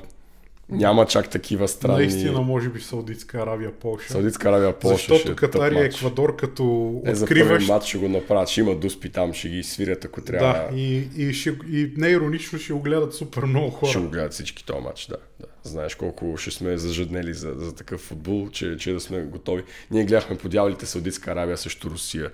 Няма 0.70 1.06
чак 1.06 1.30
такива 1.30 1.68
странни... 1.68 1.98
Наистина, 1.98 2.40
може 2.40 2.68
би 2.68 2.80
Саудитска 2.80 3.38
Арабия, 3.38 3.72
Полша. 3.72 4.12
Саудитска 4.12 4.48
Арабия, 4.48 4.78
Полша 4.78 4.96
Защото 4.96 5.32
е 5.32 5.36
Катар 5.36 5.72
и. 5.72 5.78
Еквадор 5.78 6.36
като 6.36 6.92
Е, 7.06 7.14
за 7.14 7.26
първи 7.26 7.42
откриващ... 7.42 7.68
матч 7.68 7.86
ще 7.86 7.98
го 7.98 8.08
направят. 8.08 8.48
Ще 8.48 8.60
има 8.60 8.74
дуспи 8.74 9.08
там, 9.12 9.34
ще 9.34 9.48
ги 9.48 9.62
свирят, 9.62 10.04
ако 10.04 10.20
трябва. 10.20 10.52
Да, 10.52 10.76
и, 10.76 11.08
и, 11.16 11.32
ще, 11.32 11.50
и 11.50 11.92
не 11.96 12.08
иронично 12.08 12.58
ще 12.58 12.72
го 12.72 12.80
гледат 12.80 13.14
супер 13.14 13.42
много 13.42 13.70
хора. 13.70 13.90
Ще 13.90 14.00
го 14.00 14.08
гледат 14.08 14.32
всички 14.32 14.64
този 14.64 14.80
матч, 14.80 15.06
да, 15.06 15.16
да. 15.40 15.46
Знаеш 15.62 15.94
колко 15.94 16.36
ще 16.36 16.50
сме 16.50 16.78
зажаднели 16.78 17.34
за, 17.34 17.54
за 17.56 17.74
такъв 17.74 18.00
футбол, 18.00 18.48
че, 18.50 18.76
че 18.76 18.92
да 18.92 19.00
сме 19.00 19.22
готови. 19.22 19.62
Ние 19.90 20.04
гледахме 20.04 20.38
по 20.38 20.48
дяволите 20.48 20.86
Саудитска 20.86 21.30
Арабия 21.30 21.56
срещу 21.56 21.90
Русия. 21.90 22.30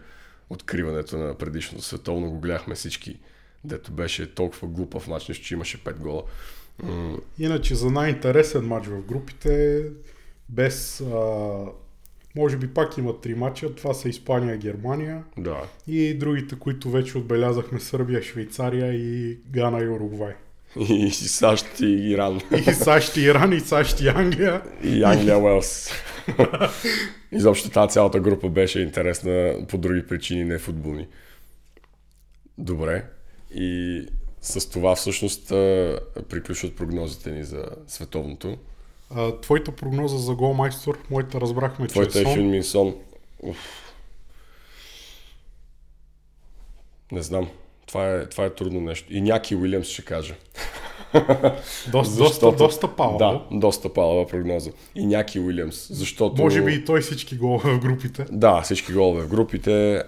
Откриването 0.51 1.19
на 1.19 1.35
предишното 1.35 1.85
световно 1.85 2.31
го 2.31 2.40
гледахме 2.40 2.74
всички, 2.74 3.19
дето 3.65 3.93
беше 3.93 4.35
толкова 4.35 4.69
глупав 4.69 5.09
матч, 5.09 5.24
че 5.24 5.55
имаше 5.55 5.85
5 5.85 5.97
гола. 5.97 6.23
Иначе 7.38 7.74
за 7.74 7.90
най-интересен 7.90 8.66
матч 8.66 8.86
в 8.86 9.02
групите, 9.02 9.82
без... 10.48 11.01
А, 11.01 11.64
може 12.36 12.56
би 12.56 12.68
пак 12.68 12.98
има 12.98 13.20
три 13.20 13.34
матча. 13.34 13.74
Това 13.74 13.94
са 13.94 14.09
Испания, 14.09 14.56
Германия 14.56 15.24
да. 15.38 15.56
и 15.86 16.14
другите, 16.14 16.59
които 16.59 16.90
вече 16.90 17.18
отбелязахме 17.18 17.80
Сърбия, 17.80 18.22
Швейцария 18.22 18.92
и 18.94 19.38
Гана 19.51 19.82
и 19.82 19.88
Уругвай. 19.88 20.34
И, 20.80 21.06
и 21.06 21.10
САЩ 21.10 21.80
и 21.80 22.10
Иран. 22.10 22.40
И 22.68 22.72
САЩ 22.72 23.16
и 23.16 23.20
Иран, 23.20 23.52
и 23.52 23.60
САЩ 23.60 24.01
и 24.01 24.09
Англия. 24.09 24.62
И 24.84 25.05
Англия, 25.05 25.38
Уелс. 25.38 25.90
Изобщо 27.32 27.70
тази 27.70 27.92
цялата 27.92 28.20
група 28.20 28.48
беше 28.48 28.80
интересна 28.80 29.55
по 29.68 29.78
други 29.78 30.06
причини, 30.06 30.44
не 30.44 30.59
футболни. 30.59 31.06
Добре. 32.59 33.05
И 33.55 34.01
с 34.45 34.71
това 34.71 34.97
всъщност 34.97 35.49
приключват 36.29 36.77
прогнозите 36.77 37.31
ни 37.31 37.45
за 37.45 37.65
световното. 37.87 38.59
А, 39.11 39.41
твоята 39.41 39.73
прогноза 39.73 40.19
за 40.19 40.35
гол 40.35 40.55
майстор, 40.55 40.99
моята 41.11 41.41
разбрахме, 41.41 41.87
че 41.87 41.93
Твоята 41.93 42.21
е 42.21 42.57
е 42.57 42.62
Сон. 42.62 42.95
Уф. 43.43 43.57
Не 47.12 47.23
знам. 47.23 47.49
Това 47.87 48.11
е, 48.11 48.29
това 48.29 48.45
е 48.45 48.55
трудно 48.55 48.81
нещо. 48.81 49.12
И 49.15 49.21
Няки 49.21 49.57
Уилямс 49.57 49.87
ще 49.87 50.05
кажа. 50.05 50.35
Доста, 51.93 52.19
доста, 52.19 52.53
доста 52.53 52.89
палаво. 52.97 53.19
Да, 53.19 53.59
доста 53.59 53.93
палава 53.93 54.27
прогноза. 54.27 54.70
И 54.95 55.07
Няки 55.07 55.41
Уилямс. 55.41 55.89
Защото... 55.91 56.43
Може 56.43 56.62
би 56.62 56.74
и 56.74 56.85
той 56.85 57.01
всички 57.01 57.36
голове 57.36 57.73
в 57.73 57.78
групите. 57.78 58.27
Да, 58.31 58.61
всички 58.61 58.93
голове 58.93 59.23
в 59.23 59.28
групите. 59.28 60.03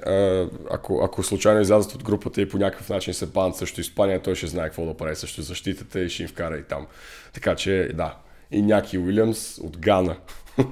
Ако, 0.71 1.01
ако 1.05 1.23
случайно 1.23 1.61
излязат 1.61 1.95
от 1.95 2.05
групата 2.05 2.41
и 2.41 2.49
по 2.49 2.59
някакъв 2.59 2.89
начин 2.89 3.15
се 3.15 3.27
банат 3.27 3.57
срещу 3.57 3.81
Испания, 3.81 4.23
той 4.23 4.35
ще 4.35 4.47
знае 4.47 4.67
какво 4.67 4.87
да 4.87 4.95
прави 4.95 5.17
срещу 5.17 5.43
защитата 5.43 6.01
и 6.01 6.09
ще 6.09 6.23
им 6.23 6.29
вкара 6.29 6.57
и 6.57 6.63
там. 6.63 6.87
Така 7.35 7.55
че, 7.55 7.91
да. 7.95 8.17
И 8.51 8.63
Няки 8.63 8.99
Уилямс 8.99 9.59
от 9.59 9.79
Гана. 9.79 10.17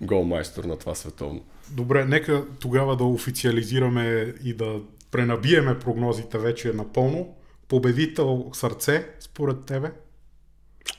Голмайстор 0.00 0.64
на 0.64 0.76
това 0.76 0.94
световно. 0.94 1.40
Добре, 1.70 2.04
нека 2.04 2.44
тогава 2.60 2.96
да 2.96 3.04
официализираме 3.04 4.34
и 4.44 4.54
да 4.54 4.74
пренабиеме 5.10 5.78
прогнозите 5.78 6.38
вече 6.38 6.72
напълно. 6.72 7.34
Победител 7.70 8.50
сърце, 8.52 9.06
според 9.20 9.64
тебе? 9.64 9.92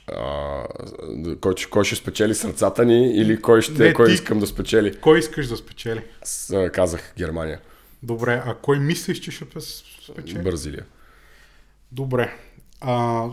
А, 0.06 0.64
кой, 1.40 1.54
кой 1.70 1.84
ще 1.84 1.96
спечели 1.96 2.34
сърцата 2.34 2.84
ни 2.84 3.16
или 3.16 3.40
кой, 3.40 3.62
ще, 3.62 3.72
Не, 3.72 3.94
кой 3.94 4.06
ти. 4.06 4.12
искам 4.14 4.38
да 4.38 4.46
спечели? 4.46 5.00
Кой 5.00 5.18
искаш 5.18 5.46
да 5.46 5.56
спечели? 5.56 6.04
Аз 6.22 6.52
казах 6.72 7.12
Германия. 7.16 7.60
Добре, 8.02 8.42
а 8.46 8.54
кой 8.54 8.78
мислиш, 8.78 9.18
че 9.20 9.30
ще 9.30 9.44
спечели? 9.60 10.42
Бразилия. 10.42 10.84
Добре. 11.92 12.34
А, 12.80 13.26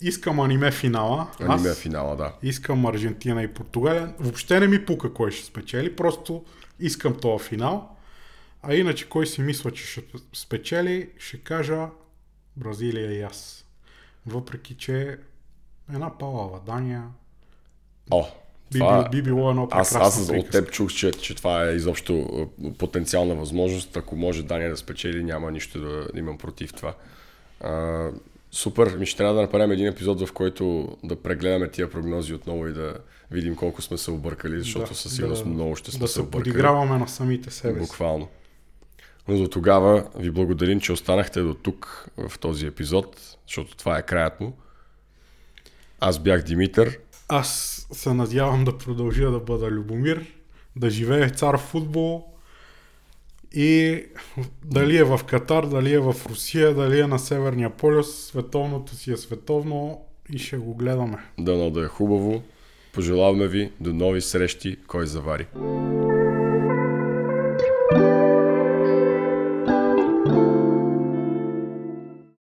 искам 0.00 0.40
аниме 0.40 0.70
финала. 0.70 1.26
Аниме 1.40 1.68
Аз 1.68 1.78
финала, 1.78 2.16
да. 2.16 2.32
искам 2.42 2.86
Аржентина 2.86 3.42
и 3.42 3.48
Португалия. 3.54 4.14
Въобще 4.18 4.60
не 4.60 4.66
ми 4.68 4.84
пука 4.84 5.12
кой 5.12 5.30
ще 5.30 5.46
спечели, 5.46 5.96
просто 5.96 6.44
искам 6.80 7.14
този 7.14 7.44
финал. 7.44 7.96
А 8.62 8.74
иначе 8.74 9.08
кой 9.08 9.26
си 9.26 9.40
мисля, 9.40 9.70
че 9.70 9.84
ще 9.86 10.02
спечели, 10.34 11.08
ще 11.18 11.38
кажа 11.38 11.86
Бразилия 12.56 13.12
и 13.12 13.22
аз. 13.22 13.64
Въпреки, 14.26 14.74
че 14.74 15.18
една 15.94 16.18
палава 16.18 16.60
Дания 16.66 17.02
О, 18.10 18.24
би, 18.72 18.78
това, 18.78 19.08
би, 19.08 19.16
би 19.16 19.22
било 19.22 19.50
едно 19.50 19.68
аз, 19.70 19.90
прекрасно 19.92 20.22
аз 20.34 20.38
от 20.38 20.50
теб 20.50 20.70
чух, 20.70 20.92
че, 20.92 21.12
че 21.12 21.34
това 21.34 21.64
е 21.64 21.72
изобщо 21.72 22.18
а, 22.64 22.72
потенциална 22.72 23.34
възможност. 23.34 23.96
Ако 23.96 24.16
може 24.16 24.42
Дания 24.42 24.70
да 24.70 24.76
спечели, 24.76 25.24
няма 25.24 25.50
нищо 25.50 25.80
да 25.80 26.08
имам 26.14 26.38
против 26.38 26.72
това. 26.72 26.94
А, 27.60 28.08
супер, 28.52 28.96
ми 28.96 29.06
ще 29.06 29.16
трябва 29.16 29.34
да 29.34 29.40
направим 29.40 29.70
един 29.70 29.86
епизод, 29.86 30.20
в 30.20 30.32
който 30.32 30.88
да 31.04 31.16
прегледаме 31.16 31.70
тия 31.70 31.90
прогнози 31.90 32.34
отново 32.34 32.66
и 32.66 32.72
да 32.72 32.94
видим 33.30 33.56
колко 33.56 33.82
сме 33.82 33.98
се 33.98 34.10
объркали, 34.10 34.58
защото 34.58 34.88
Да, 34.88 34.94
със 34.94 35.14
сигурност 35.14 35.44
да- 35.44 35.50
много 35.50 35.76
ще 35.76 35.90
сме 35.90 36.00
да 36.00 36.08
се 36.08 36.14
се 36.14 36.20
объркали. 36.20 36.42
подиграваме 36.44 36.98
на 36.98 37.08
самите 37.08 37.50
себе 37.50 37.74
си. 37.74 37.80
Буквално. 37.80 38.28
Но 39.28 39.38
до 39.38 39.48
тогава 39.48 40.06
ви 40.18 40.30
благодарим, 40.30 40.80
че 40.80 40.92
останахте 40.92 41.40
до 41.40 41.54
тук 41.54 42.08
в 42.28 42.38
този 42.38 42.66
епизод, 42.66 43.36
защото 43.46 43.76
това 43.76 43.98
е 43.98 44.06
краят 44.06 44.40
му. 44.40 44.56
Аз 46.00 46.18
бях 46.18 46.42
Димитър. 46.42 46.98
Аз 47.28 47.86
се 47.92 48.14
надявам 48.14 48.64
да 48.64 48.78
продължа 48.78 49.30
да 49.30 49.40
бъда 49.40 49.70
Любомир, 49.70 50.26
да 50.76 50.90
живее 50.90 51.30
цар 51.30 51.54
в 51.54 51.60
футбол 51.60 52.24
и 53.52 54.02
дали 54.64 54.96
е 54.96 55.04
в 55.04 55.20
Катар, 55.26 55.66
дали 55.66 55.92
е 55.92 55.98
в 55.98 56.16
Русия, 56.28 56.74
дали 56.74 57.00
е 57.00 57.06
на 57.06 57.18
Северния 57.18 57.70
полюс, 57.70 58.26
световното 58.26 58.96
си 58.96 59.12
е 59.12 59.16
световно 59.16 60.00
и 60.32 60.38
ще 60.38 60.56
го 60.56 60.74
гледаме. 60.74 61.18
Дано 61.38 61.70
да 61.70 61.84
е 61.84 61.88
хубаво. 61.88 62.42
Пожелаваме 62.92 63.48
ви 63.48 63.72
до 63.80 63.92
нови 63.92 64.20
срещи, 64.20 64.76
кой 64.86 65.06
завари. 65.06 65.46